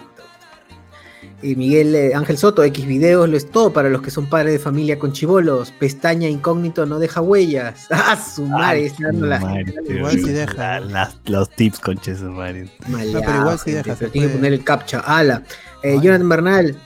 [1.42, 4.52] Y Miguel eh, Ángel Soto, X videos, lo es todo para los que son padres
[4.54, 5.72] de familia con chivolos.
[5.72, 7.86] Pestaña incógnito no deja huellas.
[7.90, 8.90] ¡Ah, su madre!
[9.00, 10.80] Madre, igual sí deja.
[10.80, 12.70] las- los tips, conches, madre.
[12.88, 15.00] maleado, No, pero igual gente, deja, pero Tiene que poner el captcha.
[15.00, 15.42] Ala.
[15.82, 15.98] Eh.
[16.00, 16.76] Jonathan Bernal,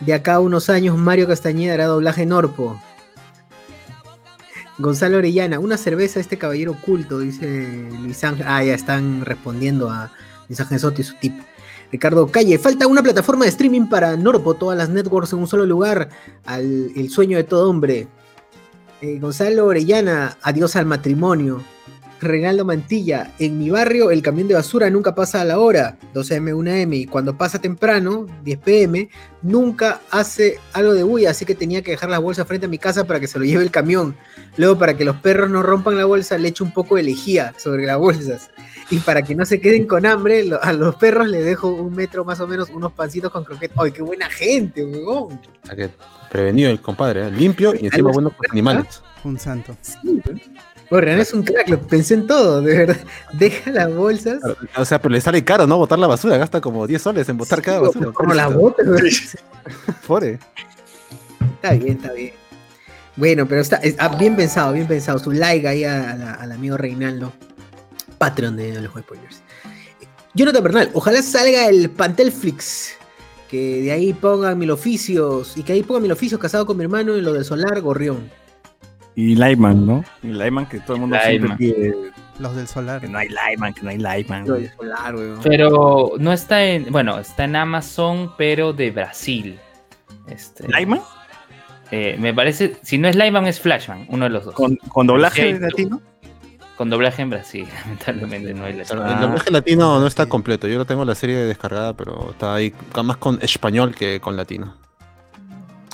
[0.00, 2.80] de acá a unos años, Mario Castañeda hará doblaje en Orpo.
[4.78, 8.46] Gonzalo Orellana, una cerveza a este caballero oculto, dice Luis Ángel.
[8.48, 10.10] Ah, ya están respondiendo a
[10.48, 11.34] Luis Ángel Soto y su tip.
[11.90, 15.64] Ricardo Calle, falta una plataforma de streaming para Norpo, todas las networks en un solo
[15.64, 16.08] lugar.
[16.44, 18.08] Al, el sueño de todo hombre.
[19.00, 21.62] Eh, Gonzalo Orellana, adiós al matrimonio.
[22.20, 26.52] Reinaldo Mantilla, en mi barrio el camión de basura nunca pasa a la hora, 12M,
[26.52, 29.08] 1M, y cuando pasa temprano, 10 pm,
[29.42, 32.78] nunca hace algo de bulla, así que tenía que dejar las bolsas frente a mi
[32.78, 34.16] casa para que se lo lleve el camión.
[34.56, 37.54] Luego, para que los perros no rompan la bolsa, le echo un poco de lejía
[37.56, 38.50] sobre las bolsas.
[38.90, 41.94] Y para que no se queden con hambre, lo- a los perros les dejo un
[41.94, 43.76] metro más o menos unos pancitos con croquetas.
[43.82, 45.38] ¡Ay, qué buena gente, weón!
[46.30, 47.30] Prevenido el compadre, ¿eh?
[47.30, 49.02] limpio y encima bueno con animales.
[49.24, 49.76] Un santo.
[50.90, 52.96] Bueno, Renan es un crack, lo pensé en todo, de verdad.
[53.34, 54.40] Deja las bolsas.
[54.76, 55.76] O sea, pero le sale caro, ¿no?
[55.76, 58.10] Botar la basura, gasta como 10 soles en botar cada basura.
[58.12, 59.04] Como las botas, weón.
[60.06, 60.38] Pobre.
[61.56, 62.32] Está bien, está bien.
[63.16, 65.18] Bueno, pero está es- ah, bien pensado, bien pensado.
[65.18, 67.32] Su like ahí a- a la- al amigo Reinaldo,
[68.18, 69.42] Patreon de los Juegos Spoilers.
[70.34, 72.94] Jonathan Bernal, ojalá salga el Pantelflix.
[73.48, 75.56] Que de ahí pongan mil oficios.
[75.56, 78.30] Y que ahí pongan mil oficios casado con mi hermano en lo del solar, gorrión.
[79.14, 80.04] Y Lightman, ¿no?
[80.22, 81.58] Y Lightman que todo el mundo siempre Lightman.
[81.58, 81.94] pide
[82.38, 83.00] Los del solar.
[83.00, 84.46] que no hay Lightman, que no hay Lightman.
[84.46, 85.40] Lo del solar, weón.
[85.42, 86.92] Pero no está en.
[86.92, 89.58] Bueno, está en Amazon, pero de Brasil.
[90.28, 91.00] Este, ¿Lightman?
[91.90, 92.76] eh, me parece.
[92.82, 94.54] Si no es Lyman, es Flashman, uno de los dos.
[94.54, 96.00] ¿Con, con doblaje latino?
[96.78, 100.68] Con doblaje en Brasil, lamentablemente no hay la Ah, el doblaje latino no está completo.
[100.68, 102.72] Yo lo tengo la serie descargada, pero está ahí
[103.04, 104.76] más con español que con latino.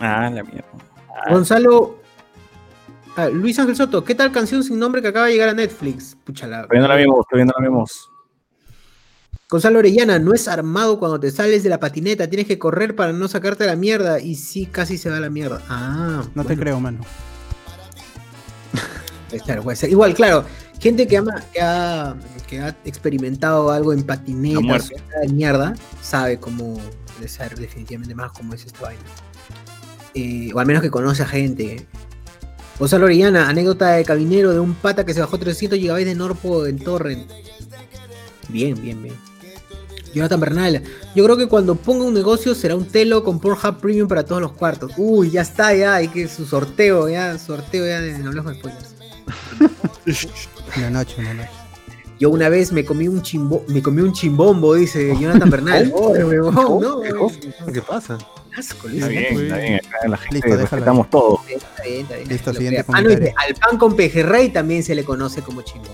[0.01, 0.69] Ah, la mierda.
[1.31, 2.01] Gonzalo.
[3.17, 6.19] ah, Luis Ángel Soto, ¿qué tal canción sin nombre que acaba de llegar a Netflix?
[6.23, 6.65] Pucha la.
[6.65, 8.11] Todavía no la vemos, todavía no la vemos.
[9.49, 13.13] Gonzalo Orellana, no es armado cuando te sales de la patineta, tienes que correr para
[13.15, 15.63] no sacarte la mierda y sí, casi se va la mierda.
[15.71, 17.01] Ah, No te creo, mano.
[19.45, 19.91] claro, puede ser.
[19.91, 20.45] Igual, claro,
[20.81, 24.79] gente que, ama, que, ha, que ha experimentado algo en patineta
[25.23, 26.79] de mierda, sabe cómo
[27.17, 29.03] debe ser definitivamente más cómo es esta vaina.
[30.15, 31.87] Eh, o al menos que conoce a gente.
[32.79, 36.67] Gonzalo Orellana, anécdota de cabinero de un pata que se bajó 300 GB de Norpo
[36.67, 37.31] en Torrent.
[38.49, 39.15] Bien, bien, bien.
[40.13, 40.83] Jonathan Bernal,
[41.15, 44.41] yo creo que cuando ponga un negocio será un telo con Pornhub Premium para todos
[44.41, 44.93] los cuartos.
[44.97, 48.59] Uy, ya está, ya, hay que su sorteo, ya, sorteo ya de no hablamos de
[48.59, 48.95] spoilers.
[50.77, 51.51] En la noche, en la noche.
[52.19, 55.93] Yo una vez me comí un chimbo, me comí un chimbombo, dice Jonathan Bernal.
[57.73, 58.19] ¿Qué pasa?
[58.57, 59.81] Asco, Está listo, bien, está bien.
[59.89, 61.41] Acá la gente Listo, respetamos todo.
[61.49, 62.29] está bien, está bien.
[62.29, 62.85] Listo, siguiente.
[62.89, 63.35] Ah, no, dice, comentario.
[63.49, 65.89] al pan con pejerrey también se le conoce como chimbo.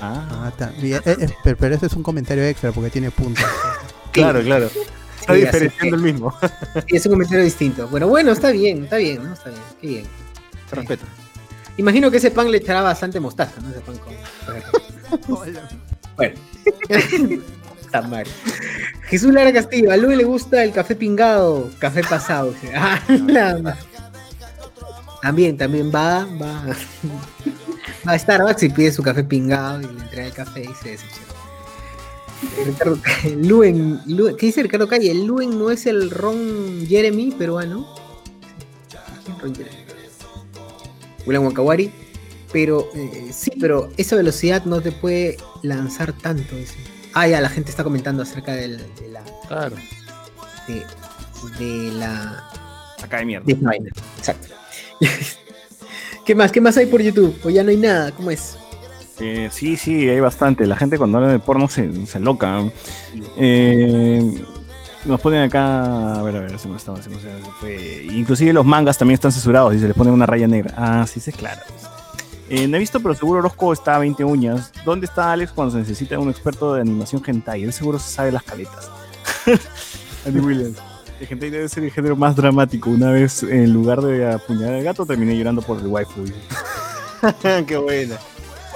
[0.00, 0.70] Ah, Ah.
[0.82, 3.44] Eh, eh, pero, pero ese es un comentario extra porque tiene puntos.
[4.12, 4.66] Claro, claro.
[5.18, 6.34] Está Sí, diferenciando el mismo.
[6.86, 7.88] Sí, es un comentario distinto.
[7.88, 9.32] Bueno, bueno, está bien, está bien, ¿no?
[9.32, 10.04] Está bien, qué bien.
[10.68, 11.06] Se respeta.
[11.76, 13.70] Imagino que ese pan le echará bastante mostaza, ¿no?
[13.70, 14.14] Ese pan con.
[16.16, 16.34] Bueno.
[17.80, 18.24] Está mal.
[19.08, 22.54] Jesús Lara Castillo, a Luis le gusta el café pingado, café pasado.
[22.74, 23.76] Ah, la
[25.20, 26.64] También, también va, va.
[28.08, 30.90] Va a Starbucks y pide su café pingado y le entrega el café y se
[30.90, 31.28] decepciona.
[32.66, 35.14] Ricardo Ca- Luen, Luen- ¿qué dice Ricardo Calle?
[35.14, 37.94] Luen no es el Ron Jeremy peruano.
[39.40, 39.68] Ranger.
[41.26, 41.90] William Wakawari.
[42.52, 46.54] Pero eh, sí, pero esa velocidad no te puede lanzar tanto.
[46.56, 46.74] dice.
[47.14, 49.22] Ah, ya, la gente está comentando acerca del- de, la.
[49.48, 49.76] Claro.
[50.68, 50.84] De,
[51.64, 52.44] de la.
[53.02, 53.46] Acá de mierda.
[53.46, 53.90] de esta vaina.
[54.18, 54.48] Exacto.
[56.26, 56.52] ¿Qué más?
[56.52, 57.36] ¿Qué más hay por YouTube?
[57.44, 58.12] O ya no hay nada.
[58.12, 58.56] ¿Cómo es?
[59.18, 60.66] Eh, sí, sí, hay bastante.
[60.66, 62.62] La gente cuando habla de porno se, se loca.
[63.36, 64.42] Eh,
[65.04, 66.14] nos ponen acá.
[66.14, 67.00] A ver, a ver, se me estaba.
[67.02, 67.16] se me-
[67.60, 68.06] fue.
[68.12, 70.74] Inclusive los mangas también están censurados se les pone una raya negra.
[70.76, 71.60] Ah, sí, es claro.
[72.48, 74.72] Eh, no he visto, pero seguro Orozco está a 20 uñas.
[74.84, 77.62] ¿Dónde está Alex cuando se necesita un experto de animación hentai?
[77.64, 78.90] Él seguro se sabe las caletas.
[80.26, 80.78] Andy Williams.
[81.20, 82.90] El hentai debe ser el género más dramático.
[82.90, 86.24] Una vez, en lugar de apuñalar al gato, terminé llorando por el waifu.
[87.66, 88.16] Qué buena.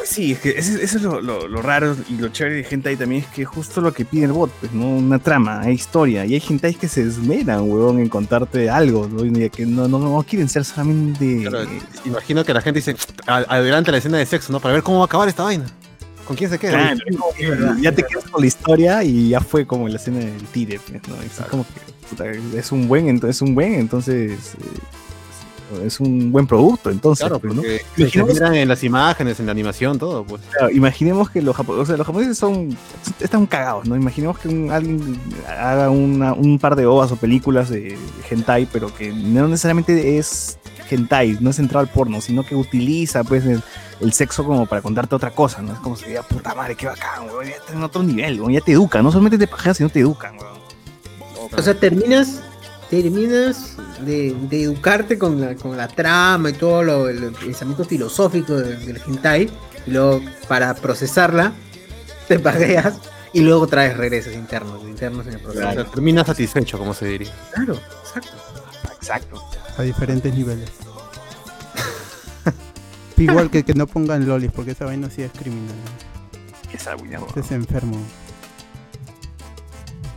[0.06, 2.94] Pues sí, es que eso, es lo, lo- lo raro y lo chévere de hentai
[2.96, 4.88] también es que justo lo que pide el bot, pues, ¿no?
[4.88, 9.24] Una trama, hay historia, y hay hentai que se esmeran, huevón, en contarte algo, ¿no?
[9.24, 11.42] Y que no, no, no quieren ser solamente...
[11.48, 11.68] Claro,
[12.04, 12.94] imagino que la gente dice,
[13.26, 14.60] "A- adelante la escena de sexo, ¿no?
[14.60, 15.66] Para ver cómo va a acabar esta vaina.
[16.24, 16.94] ¿Con quién se queda?
[16.94, 20.78] Claro, ya te quedas con la historia y ya fue como la escena del tire,
[20.88, 21.20] pues, ¿no?
[21.20, 21.80] Es como que
[22.10, 22.24] puta,
[22.56, 24.78] es un buen, ento- es un buen, entonces eh,
[25.84, 27.62] es un buen producto, entonces, Claro, pues, ¿no?
[27.96, 30.42] porque se en las imágenes, en la animación, todo, pues.
[30.50, 32.76] Claro, imaginemos que los japoneses, o sea, los japoneses son
[33.20, 33.96] están cagados, ¿no?
[33.96, 35.20] Imaginemos que un- alguien
[35.58, 37.98] haga una- un par de ovas o películas de
[38.30, 43.24] hentai, pero que no necesariamente es hentai, no es centrado al porno, sino que utiliza
[43.24, 43.60] pues el,
[44.00, 45.72] el sexo como para contarte otra cosa, ¿no?
[45.72, 48.52] Es como si diga, puta madre, qué bacán, weón, ya está en otro nivel, weón,
[48.52, 50.56] ya te educan, no solamente te pajean, sino te educan, weón.
[51.56, 52.40] O sea, terminas,
[52.90, 58.54] terminas de, de educarte con la, con la trama y todo lo, el pensamiento filosófico
[58.54, 59.50] de- del hentai,
[59.86, 61.52] y luego para procesarla,
[62.28, 62.94] te pagueas
[63.32, 65.72] y luego traes regresos internos, internos en el O proceso.
[65.72, 67.32] sea, termina satisfecho, como se diría.
[67.54, 68.32] Claro, exacto.
[68.96, 69.42] Exacto.
[69.78, 70.70] a diferentes niveles.
[73.16, 75.74] Igual que que no pongan lolis, porque esa vaina sí es criminal.
[76.72, 77.24] Esa weón.
[77.36, 77.96] Es enfermo.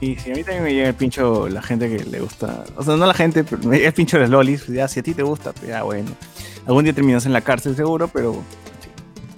[0.02, 2.84] Y si a mí también me llega el pincho la gente que le gusta, o
[2.84, 5.00] sea, no la gente, pero me llega el pincho de los lolis, pues ya si
[5.02, 6.10] a ti te gusta, pues ya bueno.
[6.66, 8.42] Algún día terminas en la cárcel seguro, pero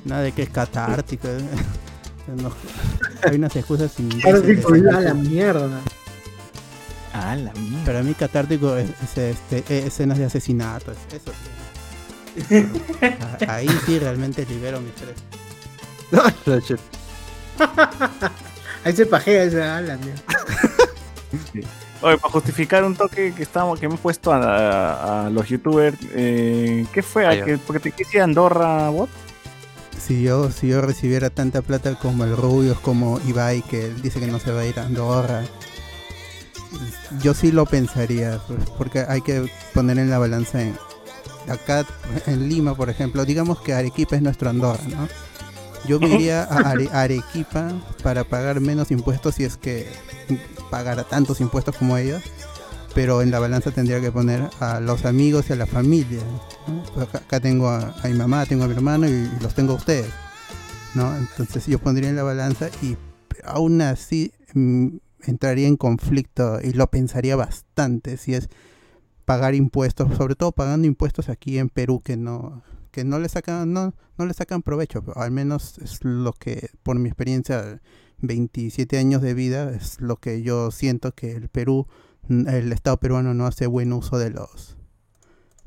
[0.06, 1.28] Nada de que es catártico.
[1.28, 1.40] ¿eh?
[2.42, 2.52] No,
[3.28, 4.64] hay unas excusas Ahora sí, imbéciles.
[4.66, 5.82] pues, a la mierda.
[7.14, 7.86] Ah, la mierda.
[7.86, 9.18] Para mí catártico es, es,
[9.52, 10.92] este, escenas de asesinato.
[10.92, 11.32] es- Eso
[12.48, 12.66] sí.
[13.20, 15.18] Ah, Ahí sí realmente libero mi estrés.
[18.84, 20.22] Ahí se pajea esa a la mierda.
[22.02, 25.98] Oye, para justificar un toque que estamos, que hemos puesto a, a- a los youtubers,
[26.14, 27.26] eh, ¿qué fue?
[27.28, 29.10] Ah, ¿A que- porque te quise Andorra bot?
[30.04, 34.20] Si yo, si yo recibiera tanta plata como el Rubius, como Ibai, que él dice
[34.20, 35.44] que no se va a ir a Andorra,
[37.22, 40.76] yo sí lo pensaría, pues, porque hay que poner en la balanza en
[41.50, 41.86] acá
[42.26, 45.08] en Lima, por ejemplo, digamos que Arequipa es nuestro Andorra, ¿no?
[45.88, 47.72] Yo me iría a Are- Arequipa
[48.04, 49.88] para pagar menos impuestos si es que
[50.70, 52.22] pagara tantos impuestos como ellos,
[52.94, 56.22] pero en la balanza tendría que poner a los amigos y a la familia.
[56.68, 56.84] ¿no?
[56.94, 59.54] Pues acá, acá tengo a, a mi mamá, tengo a mi hermano y, y los
[59.54, 60.12] tengo a ustedes.
[60.94, 61.16] ¿no?
[61.18, 62.98] Entonces yo pondría en la balanza y
[63.44, 64.88] aún así mm,
[65.24, 68.50] entraría en conflicto y lo pensaría bastante si es
[69.26, 73.72] pagar impuestos, sobre todo pagando impuestos aquí en Perú que no que no le sacan
[73.74, 77.80] no, no le sacan provecho, pero al menos es lo que por mi experiencia
[78.20, 81.88] 27 años de vida es lo que yo siento que el Perú
[82.30, 84.78] el Estado peruano no hace buen uso de los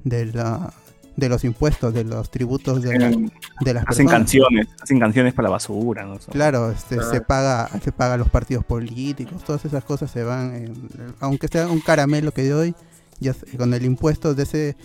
[0.04, 0.72] de la
[1.16, 4.12] de los impuestos, de los tributos de, la- Hacen, de las hacen personas.
[4.12, 6.18] canciones, hacen canciones para la basura, ¿no?
[6.18, 7.04] Claro, este, Ah.
[7.08, 10.88] se paga se paga a los partidos políticos, todas esas cosas se van, en-
[11.20, 12.74] aunque sea un caramelo que doy,
[13.20, 14.76] ya con el impuesto de ese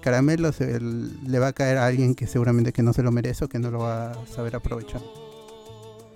[0.00, 3.44] caramelo se, le va a caer a alguien que seguramente que no se lo merece
[3.44, 5.02] o que no lo va a saber aprovechar.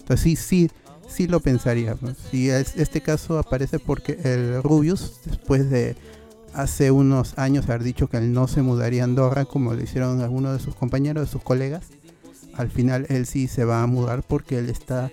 [0.01, 0.70] Entonces sí, sí,
[1.09, 1.97] sí lo pensaría.
[2.32, 5.97] Y es- este caso aparece porque el Rubius, después de
[6.55, 10.20] hace unos años haber dicho que él no se mudaría a Andorra, como lo hicieron
[10.20, 11.85] algunos de sus compañeros, de sus colegas,
[12.55, 15.11] al final él sí se va a mudar porque él está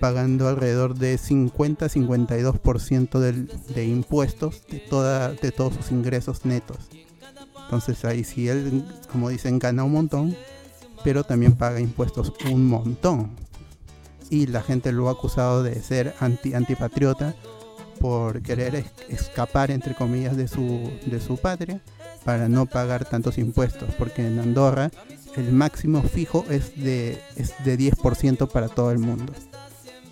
[0.00, 6.76] pagando alrededor de 50-52% del- de impuestos de, toda, de todos sus ingresos netos.
[7.68, 8.82] Entonces ahí sí él,
[9.12, 10.34] como dicen, gana un montón,
[11.04, 13.30] pero también paga impuestos un montón.
[14.30, 17.34] Y la gente lo ha acusado de ser anti, antipatriota
[18.00, 21.80] por querer es- escapar, entre comillas, de su, de su patria
[22.24, 24.90] para no pagar tantos impuestos, porque en Andorra
[25.36, 29.32] el máximo fijo es de, es de 10% para todo el mundo.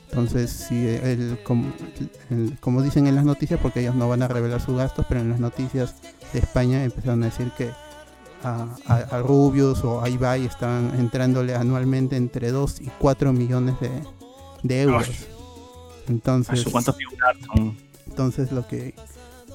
[0.09, 1.73] Entonces, si el, como,
[2.31, 5.21] el- como dicen en las noticias, porque ellos no van a revelar sus gastos, pero
[5.21, 5.95] en las noticias
[6.33, 7.71] de España empezaron a decir que
[8.43, 13.75] a, a, a Rubius o a Ibai están entrándole anualmente entre 2 y 4 millones
[13.81, 13.91] de,
[14.63, 15.09] de euros.
[16.09, 16.61] Entonces,
[18.07, 18.95] entonces lo que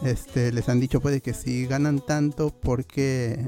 [0.03, 3.39] este, les han dicho puede que si ganan tanto porque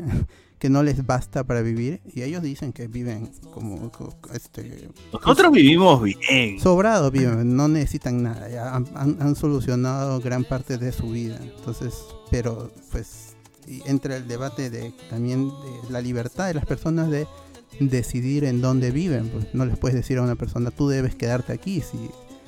[0.64, 5.52] que no les basta para vivir y ellos dicen que viven como, co- este Nosotros
[5.52, 6.58] vivimos bien.
[6.62, 11.38] sobrado viven, no necesitan nada, ya han, han- han solucionado gran parte de su vida.
[11.42, 11.96] Entonces,
[12.32, 13.36] pero pues
[13.68, 17.28] y entra el debate de también de la libertad de las personas de
[17.82, 19.28] decidir en dónde viven.
[19.28, 21.98] Pues no les puedes decir a una persona tú debes quedarte aquí si,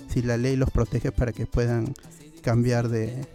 [0.07, 1.93] si la ley los protege para que puedan
[2.41, 3.25] cambiar de,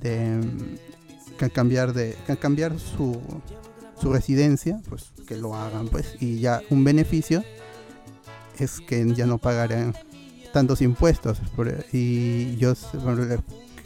[0.00, 3.20] de mm, ca- cambiar de ca- cambiar su
[4.00, 7.42] su residencia, pues que lo hagan, pues y ya un beneficio
[8.58, 9.94] es que ya no pagarán
[10.52, 11.38] tantos impuestos.
[11.54, 12.74] por- y yo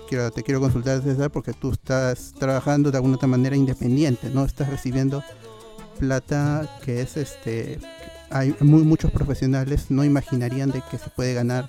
[0.09, 4.45] quiero, te quiero consultar, César, porque tú estás trabajando de alguna otra manera independiente, ¿no?
[4.45, 5.23] Estás recibiendo
[5.99, 7.79] plata que es este.
[8.31, 11.69] Hay muy, muchos profesionales no imaginarían de que se puede ganar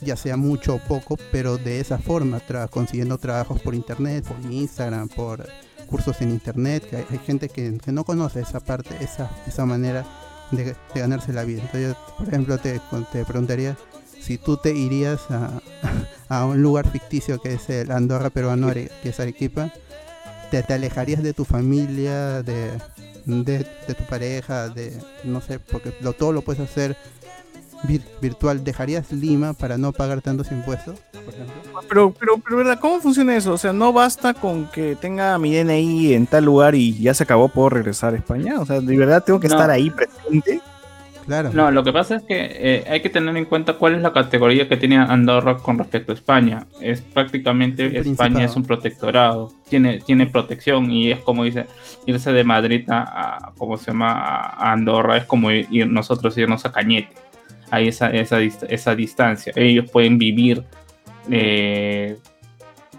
[0.00, 4.52] ya sea mucho o poco, pero de esa forma, tra- consiguiendo trabajos por internet, por
[4.52, 5.48] Instagram, por
[5.88, 10.04] cursos en internet, que hay, gente que, no conoce esa parte, esa, esa manera
[10.52, 11.62] de, ganarse la vida.
[11.62, 12.80] Entonces, yo, por ejemplo, te,
[13.12, 13.76] te preguntaría
[14.20, 15.60] si tú te irías a,
[16.28, 19.72] a un lugar ficticio que es el Andorra peruano, que es Arequipa,
[20.50, 22.70] te, alejarías de tu familia, de,
[23.24, 23.64] de
[23.96, 24.92] tu pareja, de
[25.24, 26.96] no sé, porque lo, todo lo puedes hacer
[27.84, 28.64] vir- virtual.
[28.64, 31.54] ¿Dejarías Lima para no pagar tantos impuestos, por ejemplo?
[31.88, 32.78] Pero, pero, pero, ¿verdad?
[32.80, 33.52] ¿Cómo funciona eso?
[33.52, 37.22] O sea, no basta con que tenga mi DNI en tal lugar y ya se
[37.24, 38.60] acabó, puedo regresar a España.
[38.60, 39.54] O sea, de verdad tengo que No.
[39.54, 40.60] estar ahí presente.
[41.26, 41.50] Claro.
[41.52, 44.14] No, lo que pasa es que eh, hay que tener en cuenta cuál es la
[44.14, 46.64] categoría que tiene Andorra con respecto a España.
[46.80, 48.38] Es prácticamente España principado.
[48.40, 51.66] es un protectorado, tiene, tiene protección y es como dice,
[52.06, 53.02] irse de Madrid a,
[53.48, 54.10] a- ¿cómo se llama?
[54.12, 57.12] a Andorra es como ir nosotros irnos a Cañete.
[57.70, 59.52] Hay esa, esa, esa distancia.
[59.56, 60.62] Ellos pueden vivir
[61.30, 62.16] eh,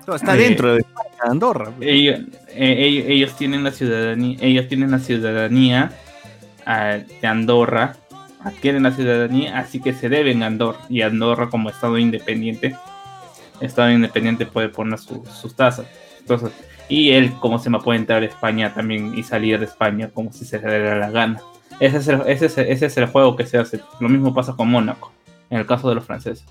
[0.08, 1.72] No, está Eh, dentro de España, Andorra.
[1.82, 2.20] ellos,
[2.50, 5.92] eh, ellos, ellos tienen la ciudadanía, ellos tienen la ciudadanía
[6.66, 7.96] ah, de Andorra,
[8.44, 10.80] adquieren la ciudadanía, así que se deben a Andorra.
[10.90, 12.76] Y Andorra, como Estado independiente,
[13.62, 15.86] Estado independiente puede poner su- sus tasas.
[16.20, 16.52] Entonces,
[16.88, 20.32] y él, como se me puede entrar a España también y salir de España como
[20.32, 21.42] si se le diera la gana.
[21.80, 23.80] Ese es, el, ese, es, ese es el juego que se hace.
[24.00, 25.12] Lo mismo pasa con Mónaco,
[25.50, 26.46] en el caso de los franceses.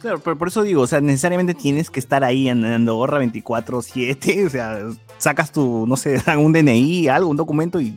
[0.00, 4.46] Claro, pero por eso digo, o sea, necesariamente tienes que estar ahí en Andorra 24-7,
[4.46, 4.80] o sea,
[5.18, 7.94] sacas tu, no sé, un DNI, algo, un documento y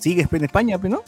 [0.00, 1.02] sigues en España, pues, ¿no?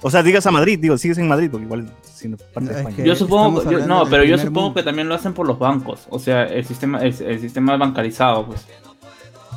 [0.00, 2.78] O sea, digas a Madrid, digo, sigues en Madrid, porque igual siendo parte de Es
[2.80, 2.96] España.
[2.96, 4.74] que- Yo supongo, yo- no, pero yo supongo mundo.
[4.74, 6.06] que también lo hacen por los bancos.
[6.10, 8.66] O sea, el sistema, el, el sistema bancarizado, pues.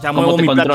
[0.01, 0.73] Ya ¿Cómo te plato,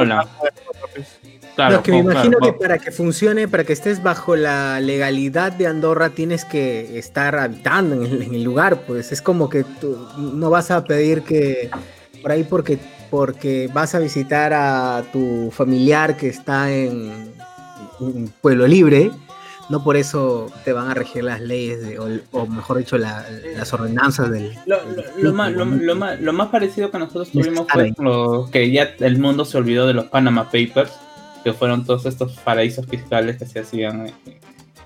[0.95, 1.19] pues.
[1.55, 4.81] Claro, no, que me imagino claro, que para que funcione, para que estés bajo la
[4.81, 8.83] legalidad de Andorra, tienes que estar habitando en el, en el lugar.
[8.87, 11.71] Pues es como que tú no vas a pedir que
[12.23, 12.79] por ahí porque,
[13.11, 17.33] porque vas a visitar a tu familiar que está en
[18.01, 19.11] un pueblo libre.
[19.69, 23.25] No por eso te van a regir las leyes, de- o, o mejor dicho, la-
[23.57, 24.53] las ordenanzas del.
[24.67, 28.49] Lo, lo- lo más, lo, lo más, lo más parecido que nosotros tuvimos fue lo
[28.51, 30.93] que ya el mundo se olvidó de los Panama Papers,
[31.43, 34.13] que fueron todos estos paraísos fiscales que se hacían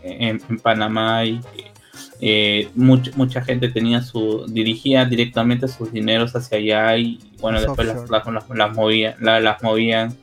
[0.02, 1.72] en, en- Panamá y que
[2.20, 7.88] eh, much- mucha gente tenía su dirigía directamente sus dineros hacia allá y bueno después
[8.10, 10.16] las, las, las, las movían la- las movían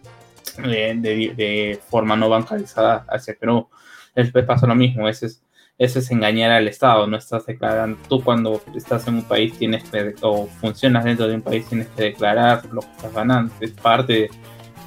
[0.58, 3.68] de, de- de forma no bancarizada hacia Perú
[4.16, 5.40] después pasa lo mismo ese es
[5.80, 7.98] eso es engañar al Estado, no estás declarando.
[8.08, 11.88] Tú cuando estás en un país tienes que, o funcionas dentro de un país tienes
[11.88, 14.30] que declarar lo que estás ganando, es parte de-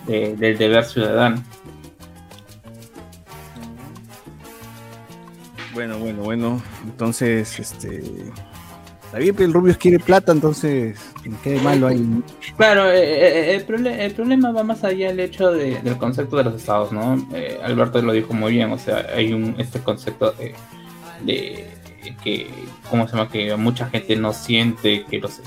[0.06, 1.42] del deber ciudadano.
[5.74, 6.62] Bueno, bueno, bueno.
[6.84, 8.02] Entonces, este.
[9.04, 10.98] Está bien, pero el Rubius quiere plata, entonces.
[11.42, 12.04] ¿Qué malo hay?
[12.56, 12.98] Claro, eh,
[13.52, 16.54] eh, el, prole- el problema va más allá del hecho de- del concepto de los
[16.54, 17.16] estados, ¿no?
[17.34, 20.54] Eh, Alberto lo dijo muy bien, o sea, hay un este concepto de,
[21.24, 21.66] de
[22.22, 22.48] que,
[22.90, 23.28] ¿cómo se llama?
[23.30, 25.40] Que mucha gente no siente que los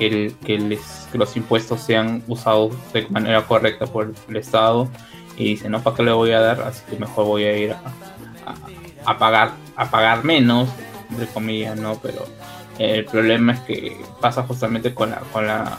[0.00, 0.78] que,
[1.12, 4.88] los impuestos sean usados de manera correcta por el Estado
[5.36, 6.60] y dice, no, ¿para qué le voy a dar?
[6.62, 7.80] Así que mejor voy a ir a,
[9.04, 10.68] a- pagar a pagar menos,
[11.10, 11.94] entre comillas, ¿no?
[12.02, 12.26] Pero
[12.78, 15.78] el problema es que pasa justamente con la, con la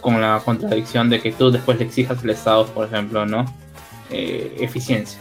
[0.00, 3.44] con la contradicción de que tú después le exijas al Estado, por ejemplo, ¿no?
[4.10, 5.20] Eh, eficiencia,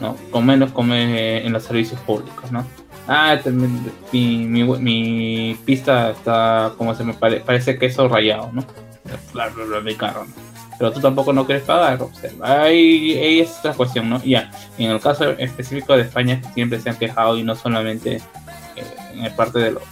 [0.00, 0.16] ¿no?
[0.30, 2.64] Con menos come en los servicios públicos, ¿no?
[3.08, 3.80] Ah, también
[4.12, 8.62] mi, mi, mi pista está, como se me pare- parece queso rayado, ¿no?
[9.32, 10.48] Bla, bla, bla, mi carro, ¿no?
[10.78, 12.00] pero tú tampoco no quieres pagar.
[12.02, 14.22] O sea, ahí, ahí es otra cuestión, ¿no?
[14.22, 18.16] Ya, en el caso específico de España, siempre se han quejado y no solamente
[18.76, 19.82] eh, en el parte de los,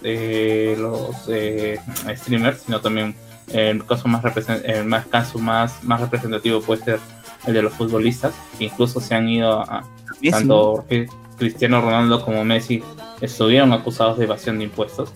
[0.00, 1.78] de los eh,
[2.16, 3.14] streamers, sino también
[3.52, 4.22] el caso más,
[4.64, 7.00] el más caso más, más representativo puede ser
[7.46, 9.84] el de los futbolistas, que incluso se han ido a,
[10.30, 11.06] tanto eh,
[11.40, 12.82] Cristiano Ronaldo como Messi
[13.22, 15.10] estuvieron acusados de evasión de impuestos.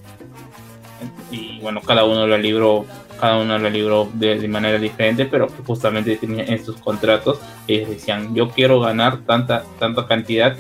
[1.31, 2.87] Y bueno, cada uno lo libró,
[3.21, 8.35] cada uno lo libró de, manera diferente, pero justamente tenía en sus contratos, ellos decían,
[8.35, 10.57] yo quiero ganar tanta, tanta cantidad.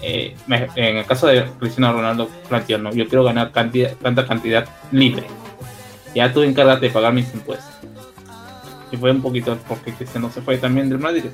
[0.00, 0.36] Eh,
[0.76, 5.24] en el caso de Cristiano Ronaldo planteó, no, yo quiero ganar tanta cantidad libre.
[6.14, 7.74] Ya tú encárgate de pagar mis impuestos.
[8.92, 11.24] Y fue un poquito porque Cristiano se fue también del Madrid.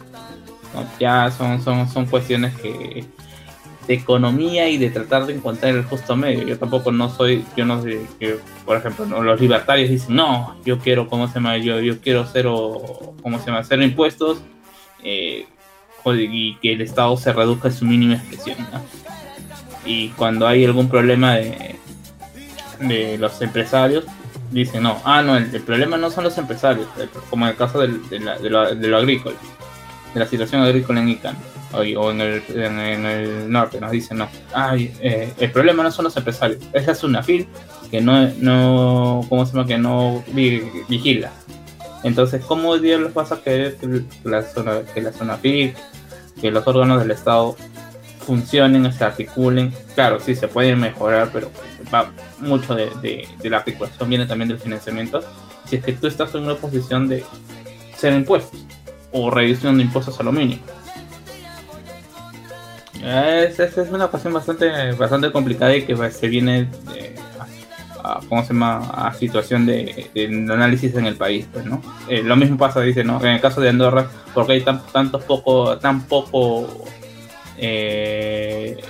[0.98, 3.04] Ya son, son, son cuestiones que
[3.86, 6.46] de economía y de tratar de encontrar el justo medio.
[6.46, 10.78] Yo tampoco no soy, yo no sé, que, por ejemplo, los libertarios dicen, no, yo
[10.78, 11.56] quiero, ¿cómo se llama?
[11.58, 13.62] Yo, yo quiero cero, ¿cómo se llama?
[13.64, 14.38] Cero impuestos
[15.02, 15.46] eh,
[16.06, 18.56] y que el Estado se reduzca en su mínima expresión.
[19.86, 21.76] Y cuando hay algún problema de,
[22.80, 24.04] de los empresarios,
[24.50, 26.86] dicen, no, ah, no, el, problema no son los empresarios,
[27.30, 29.36] como en el caso del- de, la- lo, de lo agrícola,
[30.14, 31.36] de la situación agrícola en ICANN
[31.74, 36.04] o, en, el, en, el norte, nos dicen, no, ay, eh, el problema no son
[36.04, 37.48] los empresarios, es la SUNAFIL
[37.90, 39.66] que no, no, ¿cómo se llama?
[39.66, 41.30] Que no vi- vigila.
[42.02, 45.74] Entonces, ¿cómo diablos vas a querer que la, zona, que la SUNAFIL,
[46.40, 47.56] que los órganos del Estado
[48.26, 49.72] funcionen, se articulen?
[49.94, 51.50] Claro, sí, se pueden mejorar, pero
[51.92, 52.10] va
[52.40, 55.20] mucho de, la articulación, viene también del financiamiento.
[55.66, 57.24] Si es que tú estás en una posición de
[57.96, 58.60] cero impuestos
[59.12, 60.62] o reducción de impuestos a lo mínimo.
[63.04, 67.14] Es, es, es una cuestión bastante, bastante complicada y que se viene eh,
[68.02, 68.78] a, a- ¿cómo se llama?
[68.90, 70.10] a situación de,
[70.50, 71.82] análisis en el país, pues, ¿no?
[72.08, 73.20] Eh, lo mismo pasa, dice, ¿no?
[73.20, 76.66] En el caso de Andorra, porque hay tan, tantos poco, tan poco
[77.58, 78.80] eh,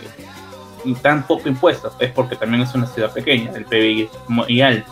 [1.03, 4.91] tan poco impuestos, es porque también es una ciudad pequeña, el PBI es muy alto,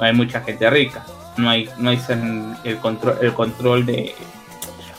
[0.00, 1.04] hay mucha gente rica,
[1.36, 2.00] no hay, no hay
[2.64, 4.14] el control, el control de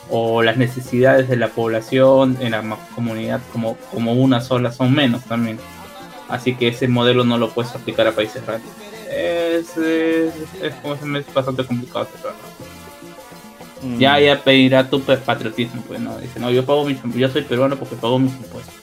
[0.10, 5.23] o las necesidades de la población en la comunidad como, como una sola son menos
[5.26, 5.60] también.
[6.27, 8.69] Así que ese modelo no lo puedes aplicar a países grandes.
[9.10, 12.07] Es, es, es, como se es bastante complicado.
[13.81, 13.98] Mm.
[13.98, 17.77] Ya, ya pedirá tu patriotismo, pues no, dice, no, yo pago mis yo soy peruano
[17.77, 18.76] porque pago mis impuestos.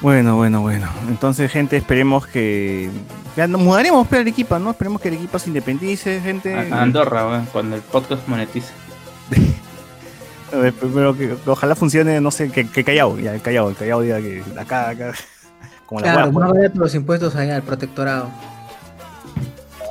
[0.00, 0.86] Bueno, bueno, bueno.
[1.08, 2.90] Entonces, gente, esperemos que.
[3.36, 4.70] Ya nos mudaremos para Arequipa, ¿no?
[4.70, 6.54] Esperemos que Arequipa se independice, gente.
[6.54, 8.72] A- Andorra, cuando el podcast monetice.
[10.50, 14.00] Pero que, que ojalá funcione, no sé, que, que Callao, ya, el Callao, el Callao
[14.02, 15.12] diga que acá, acá.
[15.86, 18.30] Como la Claro, hueá, más barato los impuestos allá, el protectorado.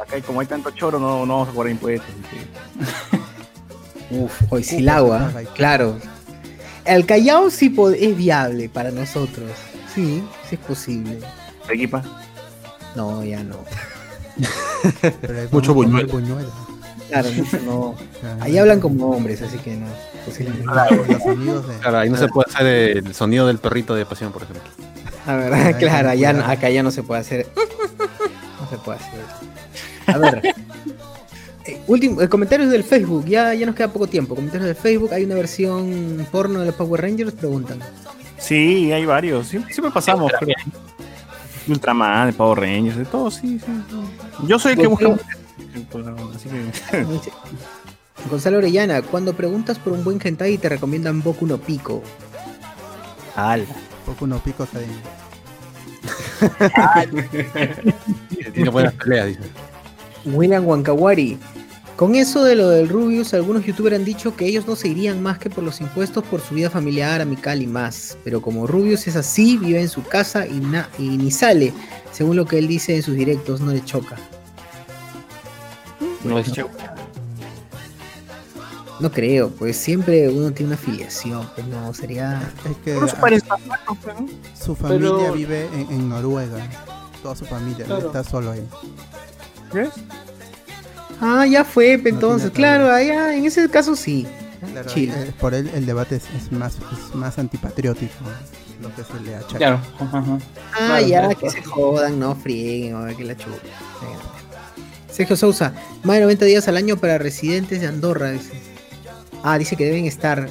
[0.02, 2.10] acá como hay tanto choro, no, no vamos a cobrar impuestos.
[4.10, 5.98] Uf, hoy sí el agua, claro.
[6.86, 9.52] El Callao sí es viable para nosotros.
[9.94, 11.20] Sí, sí es posible.
[11.66, 12.04] Arequipa.
[12.96, 13.58] No, ya no.
[15.22, 16.08] Pero Mucho a buñuelo.
[16.08, 16.52] buñuelo.
[17.10, 17.96] Claro, no, no.
[18.20, 18.38] Claro.
[18.44, 19.86] Ahí hablan como hombres, así que no.
[20.26, 20.66] Posiblemente.
[21.36, 21.76] Los de.
[21.78, 22.66] Claro, ahí no se puede hacer
[22.98, 24.64] el sonido del perrito de pasión, por ejemplo.
[25.28, 27.48] La verdad, claro, allá, no- acá ya no se puede hacer.
[28.60, 29.20] No se puede hacer.
[30.08, 30.56] A ver.
[31.66, 34.36] eh, último, eh, comentarios del Facebook, ya, ya nos queda poco tiempo.
[34.36, 37.80] Comentarios del Facebook, hay una versión porno de los Power Rangers, preguntan.
[38.38, 39.48] Sí, hay varios.
[39.48, 40.32] Siempre, siempre pasamos.
[40.40, 40.48] creo.
[40.50, 40.56] De
[41.68, 43.66] Ultraman, de Power Rangers, de todo, sí, sí.
[43.90, 44.48] sí.
[44.48, 45.18] Yo soy el que busca.
[46.36, 47.32] Así que.
[48.30, 52.02] Gonzalo Orellana, cuando preguntas por un buen hentai te recomiendan Boku no Pico.
[53.36, 53.66] Ala.
[54.06, 55.02] Poco unos picos ahí.
[58.54, 59.42] Tiene buenas peleas, dice.
[60.26, 61.40] William Wankawari.
[61.96, 65.22] Con eso de lo del Rubius, algunos youtubers han dicho que ellos no se irían
[65.22, 68.18] más que por los impuestos por su vida familiar, amical y más.
[68.24, 71.72] Pero como Rubius es así, vive en su casa y, na- y ni sale.
[72.12, 74.16] Según lo que él dice en sus directos, no le choca.
[76.24, 76.52] No es
[79.00, 81.48] No creo, pues siempre uno tiene una afiliación.
[81.54, 82.52] Pues no, sería.
[82.70, 82.94] Es que
[84.60, 86.58] su familia Pero- vive en, en Noruega.
[87.22, 88.08] Toda su familia Claro.
[88.08, 88.68] está solo ahí.
[89.74, 89.90] ¿Ves?
[91.26, 92.52] Ah, ya fue, No entonces.
[92.52, 94.28] claro, allá, en ese caso sí.
[94.72, 95.10] Claro, Chill.
[95.12, 98.14] eh, por él el debate es, es más, es más antipatriótico.
[98.82, 99.58] Lo que se le achaca.
[99.58, 99.80] Claro.
[100.00, 100.38] ajá, ajá.
[100.74, 101.40] Ah, Claro, ya, claro.
[101.40, 103.56] que se jodan, no frieguen, a ver que la chupa.
[105.12, 105.74] Sergio Sousa,
[106.04, 108.52] más de 90 días al año para residentes de Andorra, dice.
[109.44, 110.50] Ah, dice que deben estar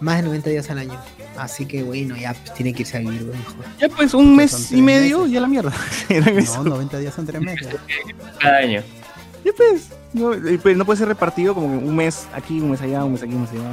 [0.00, 0.98] más de 90 días al año.
[1.36, 3.64] Así que bueno, ya pues, tiene que irse a vivir, mejor.
[3.78, 5.32] Ya pues un mes son y medio, meses.
[5.32, 5.72] ya la mierda.
[6.56, 7.68] No, 90 días son tres meses.
[8.40, 8.82] Cada año.
[9.44, 10.30] Ya pues, no,
[10.62, 13.22] pues, no puede ser repartido como que un mes aquí, un mes allá, un mes
[13.22, 13.70] aquí, un mes allá.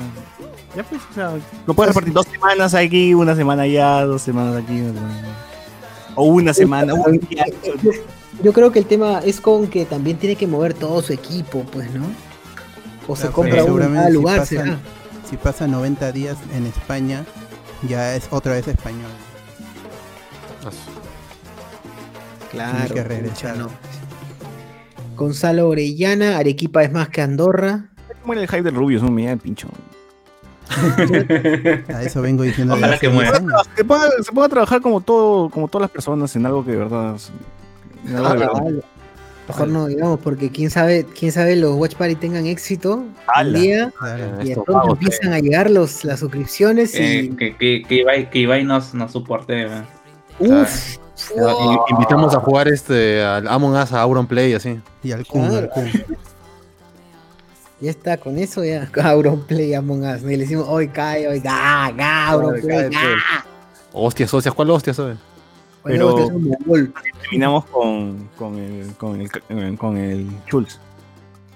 [0.76, 1.31] Ya pues, o sea,
[1.65, 5.35] no puede repartir dos semanas aquí, una semana allá, dos semanas aquí, una semana allá.
[6.15, 7.45] O una semana, un día.
[8.43, 11.64] Yo, creo que el tema es con que también tiene que mover todo su equipo,
[11.72, 12.05] pues, ¿no?
[13.07, 14.80] O se Claro, compra uno en seguramente cada si lugar, pasan- será.
[15.30, 17.26] Si pasa 90 días en España,
[17.88, 19.11] ya es otra vez español.
[22.51, 23.53] Claro, que regresar.
[23.53, 23.69] pucha, no.
[25.18, 27.85] Gonzalo Orellana, Arequipa es más que Andorra.
[28.22, 29.68] Como era el hype del Rubio, es un mía pincho.
[31.94, 33.31] A eso vengo diciendo Ojalá que muera.
[33.31, 33.61] 10 años.
[33.76, 36.72] Se ponga, se ponga a trabajar como todo, como todas las personas en algo que
[36.72, 37.15] de verdad.
[38.06, 38.61] en algo de verdad.
[38.84, 38.85] Ah,
[39.48, 43.57] Mejor no digamos, porque quién sabe, quién sabe los Watch Party tengan éxito un Ala.
[43.60, 43.94] día
[44.44, 48.30] y de pronto empiezan a llegar los, las suscripciones Eh, y que, que, que Ibai,
[48.30, 49.68] que Ibai nos, nos soporte.
[50.39, 50.61] weón.
[50.64, 50.98] uff,
[51.89, 54.80] Invitamos a jugar este al Among Us a Auronplay así.
[55.03, 55.69] Y al Kun, al Claro.
[55.73, 55.91] Kun.
[57.80, 61.91] ya está, con eso ya Auronplay Among Us, y le decimos hoy cae, hoy ga,
[61.91, 63.45] ga, Auronplay, cae, ga.
[63.94, 65.15] Hostias, hostias, ¿cuál hostias, oye?
[65.84, 66.94] Bueno, Pero- este.
[67.22, 70.80] Terminamos con, con el, con el, con el Schultz.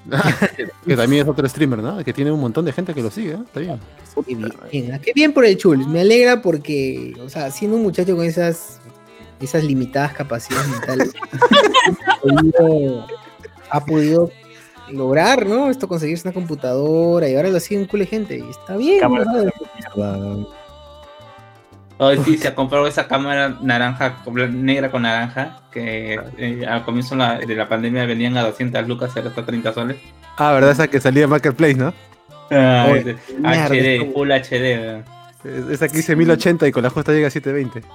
[0.86, 2.04] que también es otro streamer, ¿no?
[2.04, 3.40] Que tiene un montón de gente que lo sigue, ¿eh?
[3.46, 3.80] Está bien.
[4.16, 4.36] Qué
[4.72, 8.16] bien, ah, qué bien por el Chul, me alegra porque, o sea, siendo un muchacho
[8.16, 8.80] con esas,
[9.46, 11.14] esas limitadas capacidades mentales,
[12.10, 13.08] ha podido-
[13.70, 14.32] ha podido
[14.92, 15.70] lograr, ¿no?
[15.70, 19.00] Esto conseguirse una computadora y ahora lo sigue un culo de gente y está bien.
[21.98, 27.16] Hoy sí se ha comprado esa cámara naranja, negra con naranja, que eh, al comienzo
[27.16, 29.98] la- de la pandemia vendían a 200 lucas, ahora está a 30 soles.
[30.38, 30.72] Ah, ¿verdad?
[30.72, 31.94] Esa que salía en Marketplace, ¿no?
[32.50, 35.04] Ah, Oye, es de- mierda, HD, Full HD.
[35.72, 37.88] Esa que dice 1080 y con la justa llega a 720.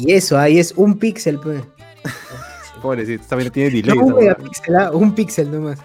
[0.00, 1.62] Y eso, ahí es un píxel, pues.
[2.82, 3.98] Pobrecito, también tiene delay.
[3.98, 5.78] No un megapíxel, ah, un píxel nomás.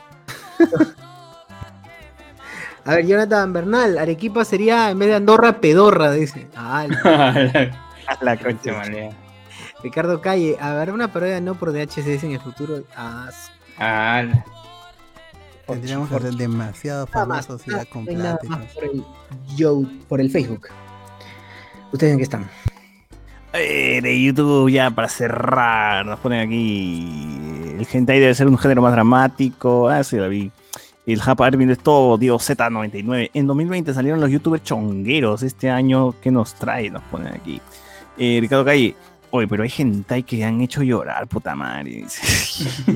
[2.85, 6.47] A ver, Jonathan Bernal, Arequipa sería en vez de Andorra, Pedorra, dice.
[6.55, 6.85] Ah,
[8.07, 8.83] A la concha.
[9.83, 12.83] Ricardo Calle, habrá una parodia no por DHCS en el futuro.
[12.95, 13.51] Ah, sí.
[13.79, 14.23] Ah,
[15.67, 19.03] Tendríamos que ser demasiado famosos y por el,
[19.57, 20.67] yo, por el Facebook.
[21.91, 22.47] ¿Ustedes en qué están?
[23.57, 27.07] Eh, de YouTube, ya para cerrar, nos ponen aquí.
[27.79, 29.87] El hentai debe ser un género más dramático.
[29.89, 30.51] Ah, sí, la vi.
[31.05, 33.29] El Japa Armin es todo, Dios Z99.
[33.33, 35.43] En 2020 salieron los youtubers chongueros.
[35.43, 36.89] Este año, ¿qué nos trae?
[36.89, 37.61] Nos ponen aquí.
[38.17, 38.95] Eh, Ricardo Calle.
[39.29, 42.05] Oye, pero hay hentai que han hecho llorar, puta madre.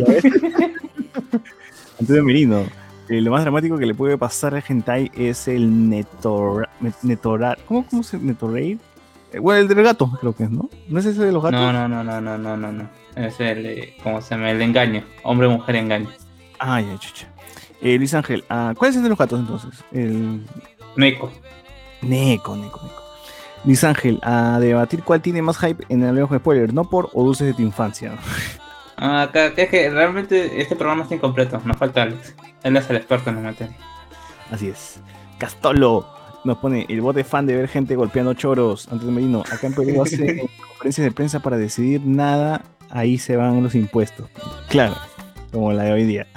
[1.99, 2.63] Antonio Merino.
[3.09, 6.69] eh, lo más dramático que le puede pasar al hentai es el netora,
[7.03, 7.59] netorar.
[7.67, 8.77] ¿Cómo, cómo se netorraid?
[9.31, 10.69] Eh, Bueno, el del gato, creo que es, ¿no?
[10.87, 11.59] ¿No es ese de los gatos?
[11.59, 12.89] no, no, no, no, no, no, no, no.
[13.15, 14.51] Es el, eh, ¿cómo se llama?
[14.51, 15.03] El engaño.
[15.23, 16.09] Hombre-mujer engaño.
[16.59, 17.27] Ah, ya, chucha.
[17.81, 19.83] Eh, Luis Ángel, ah, ¿cuál es el de los gatos entonces?
[19.91, 20.45] El
[20.95, 21.31] Meco.
[22.01, 23.03] Neco, Neco, Neco.
[23.65, 27.23] Luis Ángel, a debatir cuál tiene más hype en el de spoiler, no por o
[27.23, 28.13] dulces de tu infancia.
[29.01, 31.61] Ah, acá, que es que realmente este programa está incompleto.
[31.63, 32.35] Nos falta Alex.
[32.63, 33.77] Él es el experto en la materia.
[34.51, 34.99] Así es.
[35.37, 36.05] Castolo
[36.43, 38.87] nos pone el bote fan de ver gente golpeando choros.
[38.91, 43.35] Antes de Merino, acá en Perú hacen conferencias de prensa para decidir nada, ahí se
[43.35, 44.29] van los impuestos.
[44.69, 44.95] Claro,
[45.51, 46.27] como la de hoy día.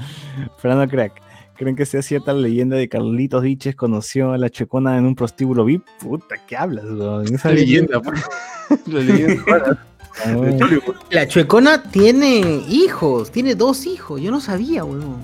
[0.59, 1.21] Fernando Crack,
[1.57, 5.15] ¿creen que sea cierta la leyenda de Carlitos Diches conoció a la checona en un
[5.15, 5.87] prostíbulo VIP?
[6.01, 6.85] Puta, ¿qué hablas?
[6.85, 7.35] weón?
[7.35, 8.03] Esa La leyenda.
[8.87, 9.87] La leyenda.
[10.27, 10.37] Ah,
[11.11, 14.21] La chuecona tiene hijos, tiene dos hijos.
[14.21, 15.17] Yo no sabía, weón.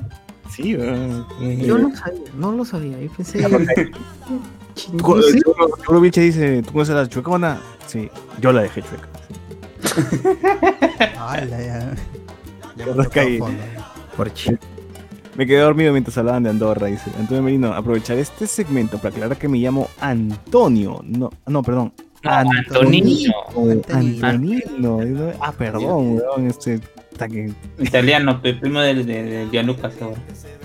[0.50, 1.26] Sí, weón.
[1.60, 2.98] Yo no sabía, no lo sabía.
[2.98, 3.44] Yo pensé.
[6.00, 7.60] Vilche dice, ¿tú conoces a la chuecona?
[7.86, 8.08] Sí,
[8.40, 9.08] yo la dejé chueca.
[11.18, 11.94] Ala, ya.
[12.76, 13.40] Ya caí.
[14.16, 14.30] Por
[15.36, 17.10] Me quedé dormido mientras hablaban de Andorra, dice.
[17.18, 21.00] Antonio Merino, aprovechar este segmento para aclarar que me llamo Antonio.
[21.04, 21.92] No, no perdón.
[22.22, 23.32] No, Antonino.
[23.56, 24.26] Antonino.
[24.26, 25.32] Antonino.
[25.40, 26.46] Ah, perdón, weón.
[26.48, 26.80] Este,
[27.26, 30.16] que- Italiano, primo del de, de Gianluca, seguro.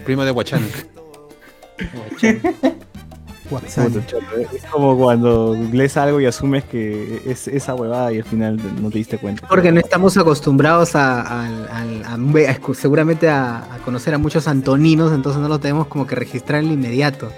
[0.04, 0.62] Primo de Huachán.
[4.54, 8.90] Es como cuando lees algo y asumes que es esa huevada y al final no
[8.90, 9.48] te diste cuenta.
[9.48, 12.18] Porque no estamos acostumbrados a, a
[12.74, 16.68] seguramente a, a conocer a muchos antoninos, entonces no lo tenemos como que registrar en
[16.70, 17.30] lo inmediato.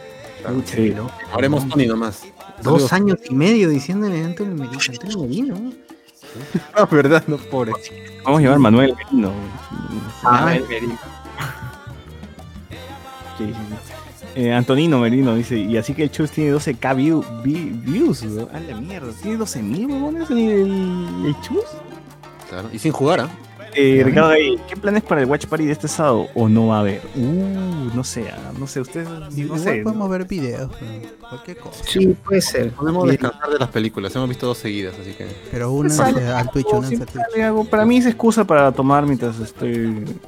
[0.48, 0.90] Pucha, Sí.
[0.90, 1.12] qué loco.
[1.34, 2.24] Haremos Tony nomás.
[2.62, 4.80] Dos años y medio diciéndole Antonio Merino.
[4.90, 5.72] Antonio Merino.
[6.74, 7.72] Ah, verdad, no, pobre.
[8.24, 9.32] Vamos a llamar Manuel Merino.
[10.24, 10.54] Ah,
[13.38, 13.54] Sí, sí,
[13.86, 13.94] sí.
[14.36, 18.24] Eh, Antonino Merino dice, y así que el Chus tiene 12k view- vi- views.
[18.54, 21.64] A la mierda, tiene 12.000 huevones el, el, el Chus.
[22.50, 23.30] Claro, Y sin jugar, ¿ah?
[23.78, 26.28] Eh, Ricardo Gay, ¿qué planes para el Watch Party de este sábado?
[26.34, 27.02] ¿O no va a haber?
[27.16, 29.82] Uh, no sé, ah, no sé, ustedes, no sé.
[29.84, 31.28] podemos ver videos, ¿no?
[31.30, 31.84] cualquier cosa.
[31.86, 32.72] Sí, puede ser.
[32.72, 34.16] Podemos descansar de las películas.
[34.16, 35.28] Hemos visto dos seguidas, así que.
[35.52, 36.68] Pero únanse Sale al Twitch,
[37.44, 37.66] algo.
[37.66, 39.74] Para mí es excusa para tomar mientras estoy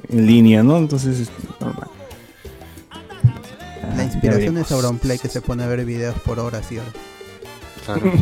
[0.09, 0.75] en línea, ¿no?
[0.77, 1.29] Entonces, es
[1.61, 1.87] normal.
[4.17, 6.93] Inspiración es Auronplay que se pone a ver videos por horas y horas.
[7.85, 8.11] Claro.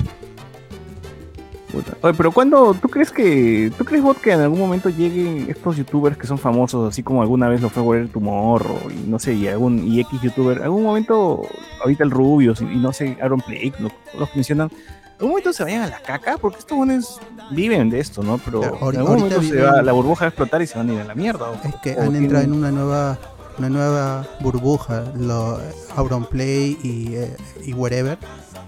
[2.02, 5.76] Oye, pero cuando tú crees que tú crees bot que en algún momento lleguen estos
[5.76, 9.34] youtubers que son famosos, así como alguna vez lo fue Warrior Tomorrow y no sé,
[9.34, 11.42] y algún y X youtuber, algún momento
[11.82, 14.72] ahorita el Rubius y, y no sé, Aaron Play, lo- los que mencionan,
[15.16, 17.20] algún momento se vayan a la caca porque estos buenos
[17.52, 18.38] viven de esto, ¿no?
[18.38, 20.90] Pero Claro, en algún momento se va, la burbuja va a explotar y se van
[20.92, 21.50] a ir a la mierda.
[21.50, 23.20] o- Es que o han entrado en una nueva
[23.58, 25.60] una nueva burbuja, lo
[25.96, 28.18] Auronplay y, eh, y wherever.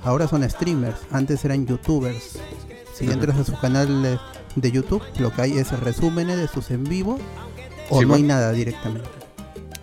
[0.03, 2.39] Ahora son streamers, antes eran youtubers.
[2.93, 4.19] Si entras a su canal
[4.55, 7.19] de, YouTube, lo que hay es resúmenes de sus en vivo
[7.89, 9.07] o Sí, no hay nada directamente.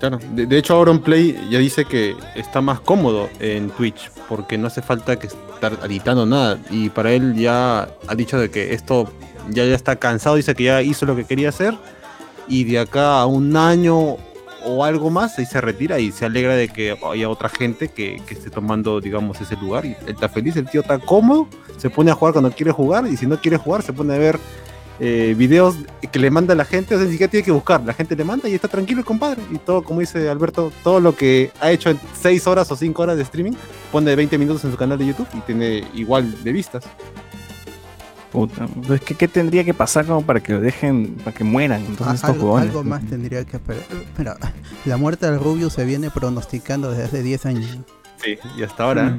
[0.00, 4.66] Claro, de, de hecho Auronplay ya dice que está más cómodo en Twitch porque no
[4.66, 9.10] hace falta que estar editando nada y para él ya ha dicho de que esto
[9.50, 11.74] ya, ya está cansado, dice que ya hizo lo que quería hacer
[12.48, 14.16] y de acá a un año
[14.64, 18.16] o algo más ahí se retira y se alegra de que haya otra gente que,
[18.28, 22.10] esté tomando digamos ese lugar y él está feliz, el tío está cómodo, se pone
[22.10, 24.38] a jugar cuando quiere jugar y si no quiere jugar se pone a ver
[25.00, 25.76] eh, videos
[26.12, 28.22] que le manda la gente, o sea, ni siquiera tiene que buscar, la gente le
[28.22, 29.42] manda y está tranquilo compadre.
[29.50, 33.02] Y todo, como dice Alberto, todo lo que ha hecho en 6 horas o 5
[33.02, 33.54] horas de streaming,
[33.90, 36.84] pone 20 minutos en su canal de YouTube y tiene igual de vistas.
[38.34, 41.82] Puta, pues, ¿qué, ¿qué tendría que pasar como para que lo dejen, para que mueran
[41.82, 43.84] entonces Ah, estos algo, algo más tendría que esperar.
[44.18, 44.36] Mira,
[44.84, 47.78] la muerte del Rubio se viene pronosticando desde hace 10 años.
[48.22, 49.04] Sí, y hasta ahora.
[49.04, 49.18] Mm.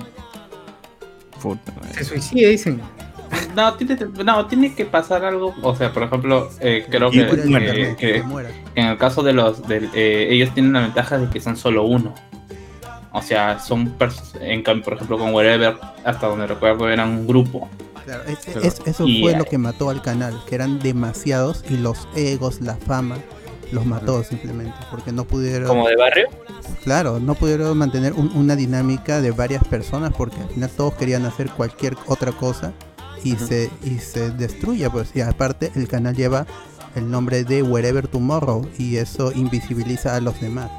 [1.41, 1.71] Puta.
[1.93, 2.81] Se suicida, dicen.
[3.55, 5.55] No tiene, no, tiene que pasar algo.
[5.61, 8.23] O sea, por ejemplo, eh, creo que, que- que que
[8.75, 9.65] en el caso de los.
[9.67, 12.13] del- eh, ellos tienen la ventaja de que son solo uno.
[13.13, 13.95] O sea, son.
[14.41, 17.69] En cambio, por ejemplo, con Wherever, hasta donde recuerdo, eran un grupo.
[18.05, 18.61] Claro, es- Claro.
[18.61, 22.61] es- eso Y, fue lo que mató al canal, que eran demasiados y los egos,
[22.61, 23.17] la fama,
[23.71, 26.27] los mató simplemente, porque no pudieron, Como de barrio.
[26.83, 31.25] claro, no pudieron mantener un- una dinámica de varias personas, porque al final todos querían
[31.25, 32.73] hacer cualquier otra cosa
[33.23, 36.45] y se y se destruye, pues y aparte el canal lleva
[36.95, 40.69] el nombre de Wherever Tomorrow y eso invisibiliza a los demás.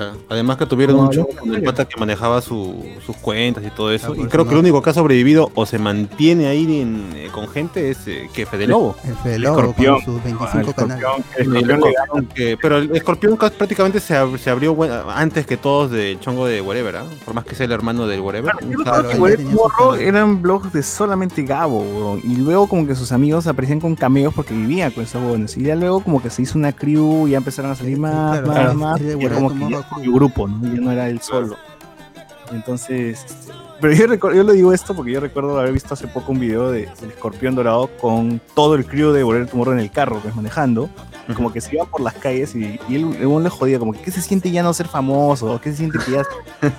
[0.00, 0.16] Claro.
[0.28, 3.70] Además que tuvieron Como un show con el pata que manejaba su- sus cuentas y
[3.70, 4.12] todo eso.
[4.12, 4.58] Ah, y eso creo que no.
[4.60, 8.28] el único que ha sobrevivido o se mantiene ahí en- eh, con gente es eh,
[8.32, 8.96] que Fede Lobo.
[9.04, 9.94] El Fede El Lobo escorpión.
[9.96, 11.04] con sus Ah, el 25 canales.
[11.38, 15.90] el escorpión que- pero el escorpión prácticamente se, ab- se abrió bueno, antes que todos
[15.90, 17.04] del chongo de Wherever, ¿ah?
[17.24, 18.50] por más que sea el hermano del recuerdo
[18.84, 24.32] Claro, eran blogs de solamente Gabo, y luego como que sus amigos aparecían con cameos
[24.34, 27.32] porque vivían con esos buenos, y ya luego como que se hizo una crew y
[27.32, 28.74] ya empezaron a salir más, Claro, más, claro.
[28.74, 30.04] más, de y como que Crew.
[30.04, 30.62] su grupo, ¿no?
[30.62, 31.56] ya no era él solo.
[32.52, 33.24] Entonces,
[33.80, 36.40] pero yo, recuerdo, yo le digo esto porque yo recuerdo haber visto hace poco un
[36.40, 40.20] video de, del escorpión dorado con todo el crew de Volver Tomorrow en el carro,
[40.20, 40.90] pues manejando,
[41.34, 43.92] como que se iban por las calles y, y él, el weón le jodía, como
[43.92, 46.24] que qué se siente ya no ser famoso, qué se siente que ya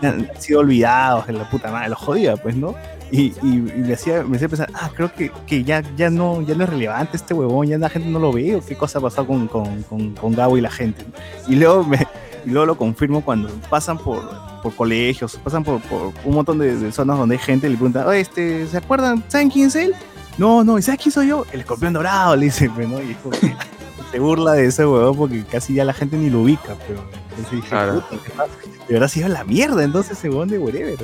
[0.07, 2.75] han sido olvidados, en la puta madre, lo jodía, pues, ¿no?
[3.09, 6.41] Y, y, y me, hacía, me hacía pensar, ah, creo que, que ya, ya, no,
[6.41, 8.99] ya no es relevante este huevón, ya la gente no lo ve, o qué cosa
[8.99, 11.03] ha pasado con, con, con, con Gabo y la gente.
[11.47, 11.97] Y luego, me,
[12.45, 14.21] y luego lo confirmo cuando pasan por,
[14.61, 17.75] por colegios, pasan por, por un montón de, de zonas donde hay gente y le
[17.77, 19.23] preguntan, este, ¿se acuerdan?
[19.27, 19.93] ¿Saben quién es él?
[20.37, 21.45] No, no, ¿y sabes quién soy yo?
[21.51, 23.01] El escorpión dorado, le dicen, pues, ¿no?
[23.01, 23.53] Y es como que
[24.11, 27.03] se burla de ese huevón porque casi ya la gente ni lo ubica, pero
[27.37, 28.01] entonces Claro.
[28.09, 28.51] "Puta, ¿qué pasa?
[28.87, 30.97] de verdad se iba a la mierda entonces ese huevón de wherever.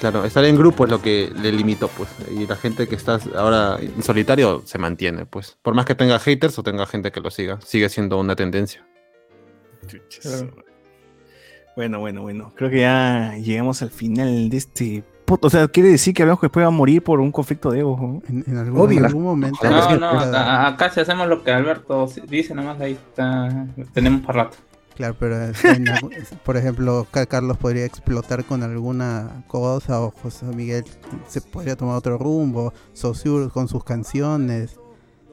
[0.00, 2.08] Claro, estar en grupo es lo que le limitó, pues.
[2.34, 5.56] Y la gente que está ahora en solitario se mantiene, pues.
[5.62, 8.84] Por más que tenga haters o tenga gente que lo siga, sigue siendo una tendencia.
[11.76, 12.52] Bueno, bueno, bueno.
[12.54, 15.46] Creo que ya llegamos al final de este puto.
[15.46, 18.00] O sea, quiere decir que que después va a morir por un conflicto de egos.
[18.00, 18.22] ¿no?
[18.28, 18.98] En, en algún, Obvio.
[18.98, 19.58] en algún momento.
[19.62, 23.66] No, no, acá si hacemos lo que Alberto dice, nomás ahí está.
[23.94, 24.56] Tenemos para rato.
[24.94, 25.54] Claro, pero en
[26.44, 30.84] por ejemplo, Ca- Carlos podría explotar con alguna cosa o José Miguel
[31.28, 34.78] se podría tomar otro rumbo, Saussure con sus canciones.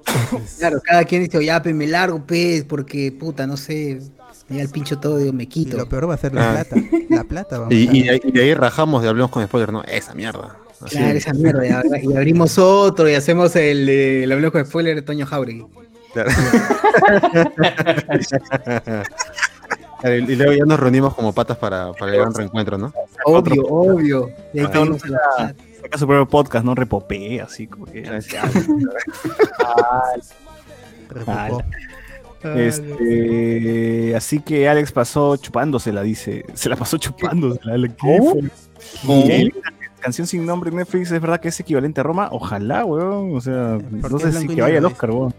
[0.07, 3.99] Entonces, Claro, cada quien dice, ya, pe, me largo, pez, porque, puta, no sé,
[4.57, 5.77] da el pincho todo, digo, me y quito.
[5.77, 6.53] lo peor va a ser la Ah.
[6.65, 6.75] plata.
[7.09, 9.71] La plata vamos Y, a y, ahí- y de ahí rajamos de hablemos con spoiler,
[9.71, 9.83] ¿no?
[9.83, 10.57] Esa mierda.
[10.81, 10.95] Así.
[10.97, 11.65] Claro, esa mierda,
[12.01, 15.65] y abrimos otro y hacemos el, el hablemos con spoiler de Toño Jauregui.
[16.13, 16.29] Claro.
[20.03, 22.93] Y luego ya nos reunimos como patas para, para el gran reencuentro, ¿no?
[23.25, 24.29] Obvio, obvio.
[24.53, 26.73] Y ahí Cada uno pedimos a la saca, saca su propio podcast, ¿no?
[26.73, 28.03] Repopé, así como que.
[31.09, 31.61] Repopó.
[32.43, 36.45] Este, así que Alex pasó chupándosela, dice.
[36.53, 37.73] Se la pasó chupándosela.
[37.73, 37.95] Alex.
[38.01, 39.51] ¿Qué
[39.99, 42.29] canción sin nombre en Netflix es verdad que es equivalente a Roma.
[42.31, 43.35] Ojalá, weón.
[43.35, 45.33] O sea, ¿Por no qué sé blanco si y que vaya al Oscar, weón.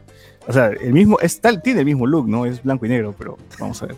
[0.46, 2.46] O sea, el mismo, es tal, tiene el mismo look, ¿no?
[2.46, 3.96] Es blanco y negro, pero vamos a ver.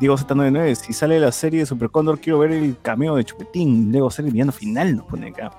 [0.00, 3.92] Diego Z99, si sale la serie de Super Condor, quiero ver el cameo de Chupetín.
[3.92, 5.52] Luego sale el villano final, nos pone acá.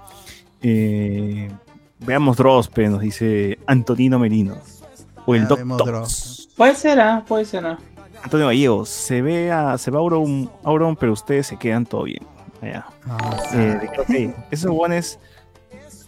[0.61, 1.49] Eh,
[1.99, 4.57] veamos Drospe, nos dice Antonino Merino.
[5.25, 5.47] O el.
[5.47, 6.42] Dross.
[6.55, 7.23] Puede ser, ¿ah?
[7.27, 7.77] Puede ser, ¿ah?
[8.23, 12.23] Antonio Gallegos, se ve a, se va Auron, Auron, pero ustedes se quedan todo bien.
[12.61, 12.85] Allá.
[13.09, 13.57] Ah, sí.
[14.15, 15.19] Eh, Esos hueones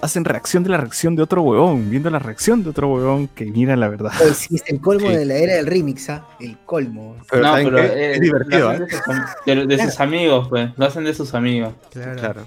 [0.01, 3.45] hacen reacción de la reacción de otro huevón, viendo la reacción de otro huevón que
[3.45, 4.11] mira la verdad.
[4.17, 5.15] Pues sí, es el colmo Sí.
[5.15, 6.25] de la era del remix, ¿ah?
[6.39, 7.15] El colmo.
[7.29, 8.75] Pero, no, ¿saben pero eh, es divertido, lo ¿eh?
[8.75, 10.69] hacen de, sus, de- amigos, pues.
[10.77, 11.73] Lo hacen de sus amigos.
[11.91, 12.15] Claro.
[12.19, 12.41] Claro.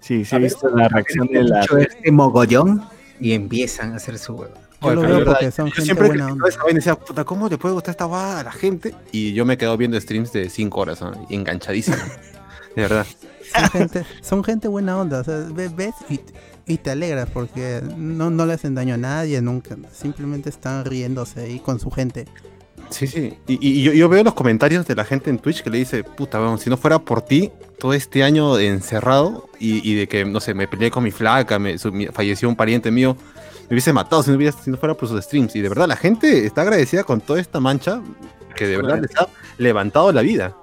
[0.00, 1.60] Sí, sí he visto la reacción de la...
[1.60, 2.82] Este mogollón
[3.20, 4.54] y empiezan a hacer su huevo.
[4.82, 6.48] Yo lo veo verdad, porque son yo gente siempre buena onda.
[6.48, 8.94] esa vaina decía, puta, ¿cómo le puede gustar esta guada a la gente?
[9.12, 11.12] Y yo me quedo viendo streams de 5 horas, ¿no?
[11.28, 11.96] Y enganchadísimo.
[12.76, 13.06] de verdad.
[13.54, 15.20] Son gente, son gente buena onda.
[15.20, 16.20] O sea, ve- ves y,
[16.66, 19.76] y te alegras porque no, no le hacen daño a nadie nunca.
[19.92, 22.26] Simplemente están riéndose ahí con su gente.
[22.90, 23.34] Sí, sí.
[23.46, 26.02] Y, y yo, yo veo los comentarios de la gente en Twitch que le dice,
[26.04, 30.24] puta, vamos, si no fuera por ti, todo este año encerrado y, y de que,
[30.24, 33.16] no sé, me peleé con mi flaca, me, su- mi- falleció un pariente mío,
[33.70, 35.54] me hubiese matado si no, hubiera- si no fuera por sus streams.
[35.56, 38.02] Y de verdad, la gente está agradecida con toda esta mancha
[38.56, 39.28] que de verdad les ha
[39.58, 40.54] levantado la vida.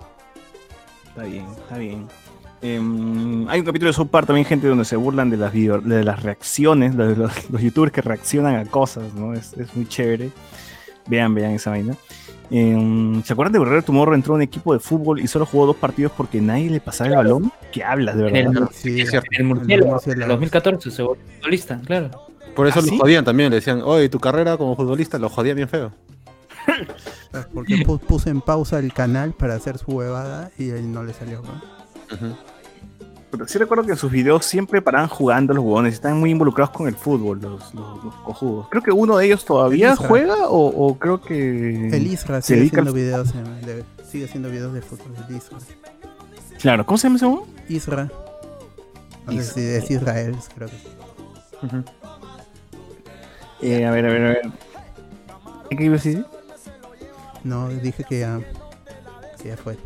[1.07, 2.07] Está bien, está bien.
[2.61, 5.79] Em, hay un capítulo de South Park también, gente, donde se burlan de las, video-
[5.79, 9.33] de las reacciones, de los, los youtubers que reaccionan a cosas, ¿no?
[9.33, 10.31] Es, es muy chévere.
[11.07, 11.95] Vean, vean esa vaina.
[12.49, 15.65] Em, ¿Se acuerdan de Guerrero Tomorrow entró a un equipo de fútbol y solo jugó
[15.65, 17.51] dos partidos porque nadie le pasaba el balón?
[17.71, 18.69] ¿Qué hablas, de En verdad?
[18.69, 19.07] el, Sí, en
[19.37, 20.01] el Murciélago.
[20.05, 22.09] en 2014 se volvió futbolista, claro.
[22.57, 22.97] Por eso ¿Ah, lo sí?
[22.97, 25.93] jodían también, le decían, oye, tu carrera como futbolista lo jodía bien feo.
[27.53, 31.13] Porque pu- puso en pausa el canal para hacer su huevada y él no le
[31.13, 31.41] salió.
[31.41, 32.37] ¿no?
[33.29, 36.71] Pero sí recuerdo que en sus videos siempre paraban jugando los huevones, están muy involucrados
[36.75, 38.67] con el fútbol, los, los, los cojudos.
[38.71, 41.89] Creo que uno de ellos todavía El juega o, o creo que...
[41.89, 45.13] El Isra se sigue dedica al haciendo videos en- de, sigue haciendo videos de fútbol.
[45.29, 45.57] El Isra.
[46.59, 47.43] Claro, ¿cómo se llama ese huevón?
[47.69, 48.09] Isra.
[49.27, 50.87] No sé si es Israel, creo que sí.
[53.61, 54.41] Eh, a ver, a ver, a ver.
[55.69, 56.25] ¿Qué ibas a decir?
[57.43, 58.39] No, dije que ya,
[59.41, 59.77] que ya fue.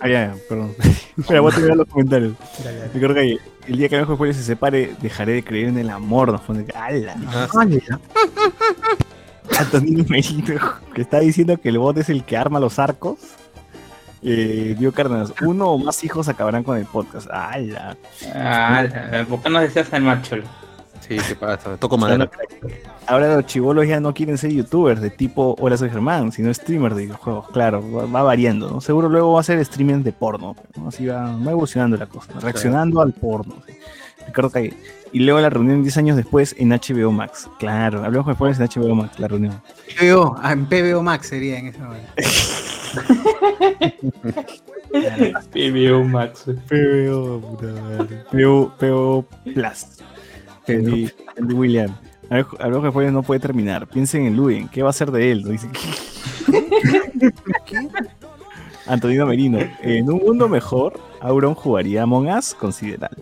[0.00, 0.74] Ah, ya, ya, perdón.
[1.18, 2.34] Espera, voy a terminar los comentarios.
[2.64, 2.92] Dale, dale.
[2.92, 3.38] Recuerdo que
[3.68, 6.32] el día que el mejor se separe, dejaré de creer en el amor.
[6.32, 6.66] Nos pone.
[6.74, 7.14] ¡Hala!
[7.28, 7.48] Ah,
[9.58, 10.60] Antonio Merino,
[10.94, 13.18] que está diciendo que el bot es el que arma los arcos.
[14.22, 17.28] Eh, Dio Cárdenas, uno o más hijos acabarán con el podcast.
[17.30, 17.96] ¡Hala!
[18.34, 18.86] Ah,
[19.28, 20.36] ¿Por qué no decías el macho?
[21.06, 21.76] Sí, ¿qué pasa?
[21.76, 22.30] Toco madera.
[23.06, 26.96] Ahora los chivolos ya no quieren ser youtubers de tipo Hola soy Germán, sino streamers
[26.96, 27.50] de videojuegos.
[27.50, 28.80] Claro, va, va variando, ¿no?
[28.80, 30.56] Seguro luego va a ser streaming de porno.
[30.76, 30.88] ¿no?
[30.88, 32.40] Así va, va evolucionando la cosa, ¿no?
[32.40, 33.56] reaccionando al porno.
[33.66, 33.74] ¿sí?
[34.26, 34.74] Ricardo Calle.
[35.12, 37.48] Y luego la reunión 10 años después en HBO Max.
[37.58, 39.60] Claro, hablamos después en HBO Max, la reunión.
[39.98, 42.08] PBO, ah, en PBO Max sería en ese momento.
[45.52, 46.44] PBO Max.
[46.68, 48.24] PBO, puta madre.
[48.32, 49.86] PBO, PBO Plus.
[50.68, 51.94] Andy, Andy William.
[52.30, 53.86] Después no puede terminar.
[53.86, 55.44] Piensen en Luen, ¿qué va a hacer de él?
[55.44, 55.68] Dice,
[58.86, 59.58] Antonino Merino.
[59.82, 63.16] En un mundo mejor, Auron jugaría Among Us, considerar.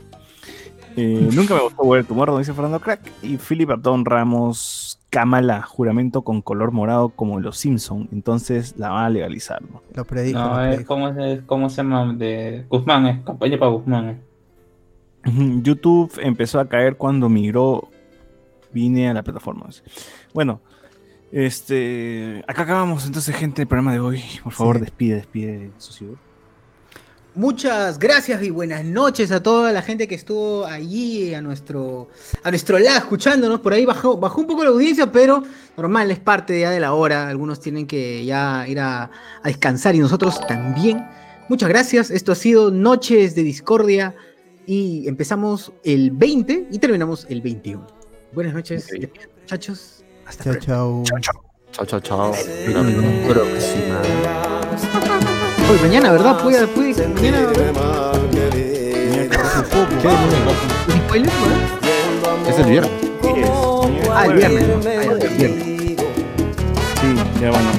[0.96, 3.00] Eh, nunca me gustó World Tomorrow, dice Fernando Crack.
[3.22, 8.08] Y Philip Abdón Ramos, Kamala, juramento con color morado como los Simpson.
[8.12, 9.62] Entonces la van a legalizar.
[9.62, 9.82] ¿no?
[9.94, 10.38] Lo predijo.
[10.38, 14.20] No, lo es cómo se llama de Guzmán, es campaña para Guzmán.
[15.24, 17.88] YouTube empezó a caer cuando migró.
[18.72, 19.68] Vine a la plataforma.
[20.32, 20.60] Bueno,
[21.30, 22.42] este.
[22.46, 24.22] Acá acabamos entonces, gente, el programa de hoy.
[24.42, 24.82] Por favor, Sí.
[24.82, 26.18] despide, despide, socio.
[27.34, 32.10] Muchas gracias y buenas noches a toda la gente que estuvo allí a nuestro
[32.42, 33.60] a nuestro lado escuchándonos.
[33.60, 35.42] Por ahí bajó, bajó un poco la audiencia, pero
[35.78, 37.28] normal, es parte ya de la hora.
[37.28, 41.06] Algunos tienen que ya ir a, a descansar y nosotros también.
[41.48, 42.10] Muchas gracias.
[42.10, 44.14] Esto ha sido Noches de Discordia
[44.66, 47.86] y empezamos el 20 y terminamos el 21.
[48.32, 49.10] Buenas noches, okay.
[49.40, 50.04] muchachos.
[50.26, 51.10] Hasta chao, pronto.
[51.10, 51.52] Chao, chao.
[51.72, 52.32] Chao, chao, chao.
[55.70, 56.42] Hoy mañana, ¿verdad?
[56.42, 57.52] Puede, puede, mañana.
[62.48, 62.90] Es el viernes.
[64.10, 64.64] Ah, el viernes.
[64.86, 65.16] Ah,
[67.00, 67.70] sí, ya bueno,